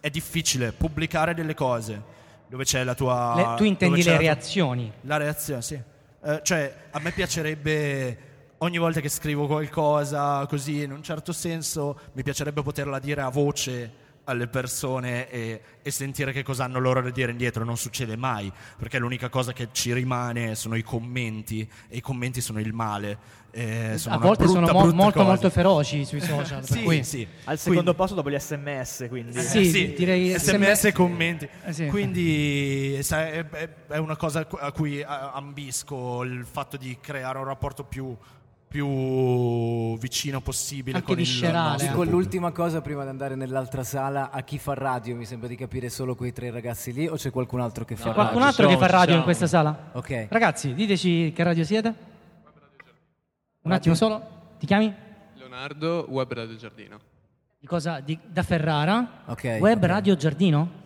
è 0.00 0.08
difficile 0.10 0.72
pubblicare 0.72 1.34
delle 1.34 1.54
cose 1.54 2.20
dove 2.52 2.64
c'è 2.64 2.84
la 2.84 2.94
tua... 2.94 3.32
Le- 3.34 3.56
tu 3.56 3.64
intendi 3.64 4.02
le 4.02 4.10
la 4.10 4.10
tua- 4.10 4.20
reazioni? 4.20 4.92
la 5.00 5.16
reazione, 5.16 5.62
sì. 5.62 5.80
Eh, 6.22 6.40
cioè, 6.42 6.74
a 6.90 6.98
me 7.00 7.10
piacerebbe 7.10 8.18
ogni 8.58 8.76
volta 8.76 9.00
che 9.00 9.08
scrivo 9.08 9.46
qualcosa 9.46 10.44
così, 10.46 10.82
in 10.82 10.92
un 10.92 11.02
certo 11.02 11.32
senso, 11.32 11.98
mi 12.12 12.22
piacerebbe 12.22 12.60
poterla 12.62 12.98
dire 12.98 13.22
a 13.22 13.30
voce 13.30 14.00
alle 14.24 14.48
persone 14.48 15.30
e, 15.30 15.62
e 15.80 15.90
sentire 15.90 16.30
che 16.30 16.42
cosa 16.42 16.64
hanno 16.64 16.78
loro 16.78 17.00
da 17.00 17.08
dire 17.08 17.30
indietro. 17.30 17.64
Non 17.64 17.78
succede 17.78 18.16
mai, 18.16 18.52
perché 18.76 18.98
l'unica 18.98 19.30
cosa 19.30 19.54
che 19.54 19.68
ci 19.72 19.94
rimane 19.94 20.54
sono 20.54 20.74
i 20.74 20.82
commenti 20.82 21.66
e 21.88 21.96
i 21.96 22.00
commenti 22.02 22.42
sono 22.42 22.60
il 22.60 22.74
male. 22.74 23.18
Eh, 23.54 23.98
sono 23.98 24.14
a 24.14 24.18
volte 24.18 24.46
sono 24.46 24.60
brutta, 24.60 24.72
mo- 24.72 24.80
brutta 24.80 24.96
molto 24.96 25.18
cosa. 25.18 25.28
molto 25.28 25.50
feroci 25.50 26.04
sui 26.06 26.20
social. 26.20 26.64
Sì, 26.64 26.82
cui- 26.82 27.04
sì. 27.04 27.26
Al 27.44 27.58
secondo 27.58 27.92
posto 27.92 28.14
dopo 28.14 28.30
gli 28.30 28.38
sms, 28.38 29.06
quindi. 29.10 29.36
Eh, 29.36 29.42
sì, 29.42 29.92
direi 29.94 30.38
sms 30.38 30.84
e 30.86 30.92
commenti. 30.92 31.46
Eh, 31.64 31.72
sì. 31.74 31.86
Quindi 31.88 32.94
è, 32.94 33.96
una 33.98 34.16
cosa 34.16 34.46
a 34.58 34.72
cui 34.72 35.00
eh, 35.00 35.06
ambisco 35.06 36.22
il 36.22 36.46
fatto 36.50 36.78
di 36.78 36.96
creare 36.98 37.36
un 37.36 37.44
rapporto 37.44 37.84
più, 37.84 38.16
più 38.68 39.98
vicino 39.98 40.40
possibile 40.40 40.96
Anche 40.96 41.08
con 41.12 41.18
il 41.20 41.26
viscerale. 41.26 41.68
nostro 41.72 41.86
Dico 41.86 41.92
pubblico. 41.98 42.16
l'ultima 42.16 42.50
cosa 42.52 42.80
prima 42.80 43.02
di 43.02 43.08
andare 43.10 43.34
nell'altra 43.34 43.84
sala. 43.84 44.30
A 44.30 44.40
chi 44.42 44.58
fa 44.58 44.72
radio 44.72 45.14
mi 45.14 45.26
sembra 45.26 45.48
di 45.48 45.56
capire 45.56 45.90
solo 45.90 46.14
quei 46.14 46.32
tre 46.32 46.50
ragazzi 46.50 46.90
lì 46.92 47.06
o 47.06 47.16
c'è 47.16 47.30
qualcun 47.30 47.60
altro 47.60 47.84
che 47.84 47.96
fa 47.96 48.08
C'è 48.08 48.14
qualcun 48.14 48.38
radio? 48.40 48.46
altro 48.48 48.68
che 48.68 48.76
fa 48.78 48.86
radio 48.86 49.16
in 49.16 49.22
questa 49.24 49.46
sala? 49.46 49.90
Ok. 49.92 50.26
Ragazzi, 50.30 50.72
diteci 50.72 51.32
che 51.34 51.42
radio 51.42 51.64
siete. 51.64 52.10
Un 53.62 53.72
attimo 53.72 53.94
solo. 53.94 54.54
Ti 54.58 54.66
chiami? 54.66 54.92
Leonardo, 55.34 56.06
Web 56.08 56.32
Radio 56.32 56.56
Giardino. 56.56 56.98
Di 57.58 57.66
cosa? 57.66 58.00
Di- 58.00 58.18
da 58.26 58.42
Ferrara. 58.42 59.22
Ok, 59.26 59.58
Web. 59.60 59.84
Radio 59.84 60.16
Giardino. 60.16 60.80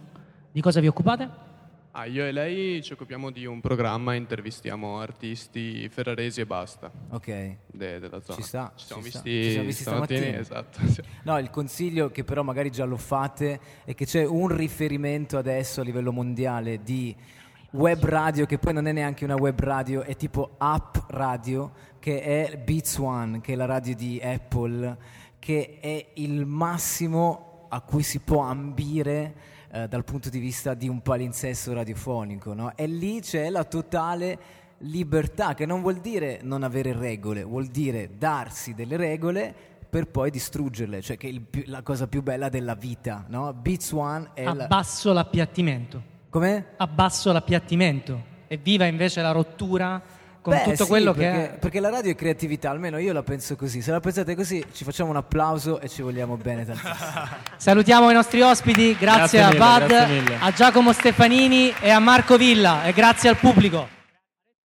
Di 0.53 0.61
cosa 0.61 0.81
vi 0.81 0.87
occupate? 0.87 1.45
Ah, 1.93 2.05
io 2.05 2.27
e 2.27 2.33
lei 2.33 2.83
ci 2.83 2.93
occupiamo 2.93 3.31
di 3.31 3.47
un 3.47 3.63
programma, 3.63 4.13
intervistiamo 4.15 5.01
artisti 5.01 5.89
ferraresi 5.89 6.43
e 6.43 6.47
basta. 6.47 6.91
Ok. 7.09 7.27
de- 7.69 7.99
della 7.99 8.21
zona. 8.21 8.37
Ci 8.39 8.43
sta. 8.43 8.73
Ci 8.77 8.85
siamo 8.85 9.03
ci 9.03 9.09
sta. 9.11 9.21
visti, 9.23 9.43
Ci 9.43 9.51
siamo 9.51 9.67
visti 9.67 9.83
stamattina. 9.83 10.21
stamattina. 10.21 10.39
Esatto. 10.41 10.87
sì. 10.93 11.03
No, 11.23 11.39
il 11.39 11.49
consiglio 11.49 12.11
che 12.11 12.25
però 12.25 12.43
magari 12.43 12.71
già 12.71 12.85
lo 12.85 12.99
fate 12.99 13.59
è 13.87 13.95
che 13.95 14.05
c'è 14.05 14.27
un 14.27 14.49
riferimento 14.55 15.39
adesso 15.39 15.81
a 15.81 15.85
livello 15.85 16.13
mondiale 16.13 16.83
di 16.83 17.17
web 17.71 18.05
radio 18.05 18.45
che 18.47 18.59
poi 18.59 18.73
non 18.75 18.87
è 18.87 18.93
neanche 18.93 19.25
una 19.25 19.35
web 19.35 19.59
radio, 19.61 20.03
è 20.03 20.15
tipo 20.17 20.55
app 20.59 20.97
radio 21.09 21.73
che 22.07 22.23
è 22.23 22.57
Beats 22.57 22.99
One, 22.99 23.41
che 23.41 23.55
è 23.55 23.57
la 23.57 23.65
radio 23.65 23.93
di 23.97 24.21
Apple, 24.23 24.97
che 25.41 25.79
è 25.81 26.07
il 26.15 26.47
massimo 26.47 27.67
a 27.69 27.81
cui 27.81 28.05
si 28.05 28.21
può 28.21 28.43
ambire 28.43 29.35
eh, 29.73 29.89
dal 29.89 30.05
punto 30.05 30.29
di 30.29 30.39
vista 30.39 30.75
di 30.75 30.89
un 30.89 31.03
palinsesto 31.03 31.73
radiofonico, 31.73 32.55
no? 32.55 32.77
E 32.77 32.87
lì 32.87 33.19
c'è 33.23 33.51
la 33.51 33.65
totale 33.65 34.39
libertà, 34.79 35.55
che 35.55 35.67
non 35.67 35.81
vuol 35.81 35.97
dire 35.97 36.39
non 36.45 36.63
avere 36.63 36.93
regole, 36.93 37.43
vuol 37.43 37.67
dire 37.67 38.11
darsi 38.17 38.73
delle 38.75 38.97
regole 38.97 39.53
per 39.91 40.07
poi 40.07 40.31
distruggerle, 40.31 41.03
cioè 41.03 41.17
che 41.17 41.29
è 41.29 41.63
la 41.65 41.83
cosa 41.83 42.07
più 42.07 42.23
bella 42.23 42.49
della 42.49 42.77
vita, 42.77 43.25
no? 43.27 43.53
Beats 43.53 43.91
One 43.91 44.31
è 44.33 44.45
la... 44.45 44.63
Abbasso 44.63 45.13
l'appiattimento. 45.13 46.01
Come? 46.31 46.67
Abbasso 46.77 47.33
l'appiattimento. 47.33 48.35
E 48.47 48.59
viva 48.59 48.85
invece 48.85 49.23
la 49.23 49.33
rottura 49.33 50.01
con 50.47 50.55
Beh, 50.55 50.63
tutto 50.63 50.85
sì, 50.85 50.89
quello 50.89 51.13
perché, 51.13 51.31
che 51.39 51.55
è. 51.55 51.59
perché 51.59 51.81
la 51.81 51.91
radio 51.91 52.13
è 52.13 52.15
creatività, 52.15 52.71
almeno 52.71 52.99
io 52.99 53.13
la 53.13 53.25
penso 53.25 53.57
così. 53.57 53.83
Se 53.83 53.91
la 53.91 53.99
pensate 53.99 54.37
così, 54.37 54.65
ci 54.73 54.85
facciamo 54.85 55.11
un 55.11 55.17
applauso 55.17 55.81
e 55.81 55.89
ci 55.89 56.03
vogliamo 56.03 56.37
bene 56.37 56.65
tantissimo. 56.65 56.95
Salutiamo 57.59 58.11
i 58.11 58.15
nostri 58.15 58.41
ospiti, 58.43 58.97
grazie, 58.97 59.41
Grazie 59.41 59.59
a 59.59 59.79
mille, 59.81 60.07
mille. 60.07 60.37
a 60.39 60.53
Giacomo 60.53 60.93
Stefanini 60.93 61.75
e 61.81 61.91
a 61.91 61.99
Marco 61.99 62.37
Villa 62.37 62.85
e 62.85 62.93
grazie 62.93 63.29
al 63.29 63.37
pubblico. 63.39 63.96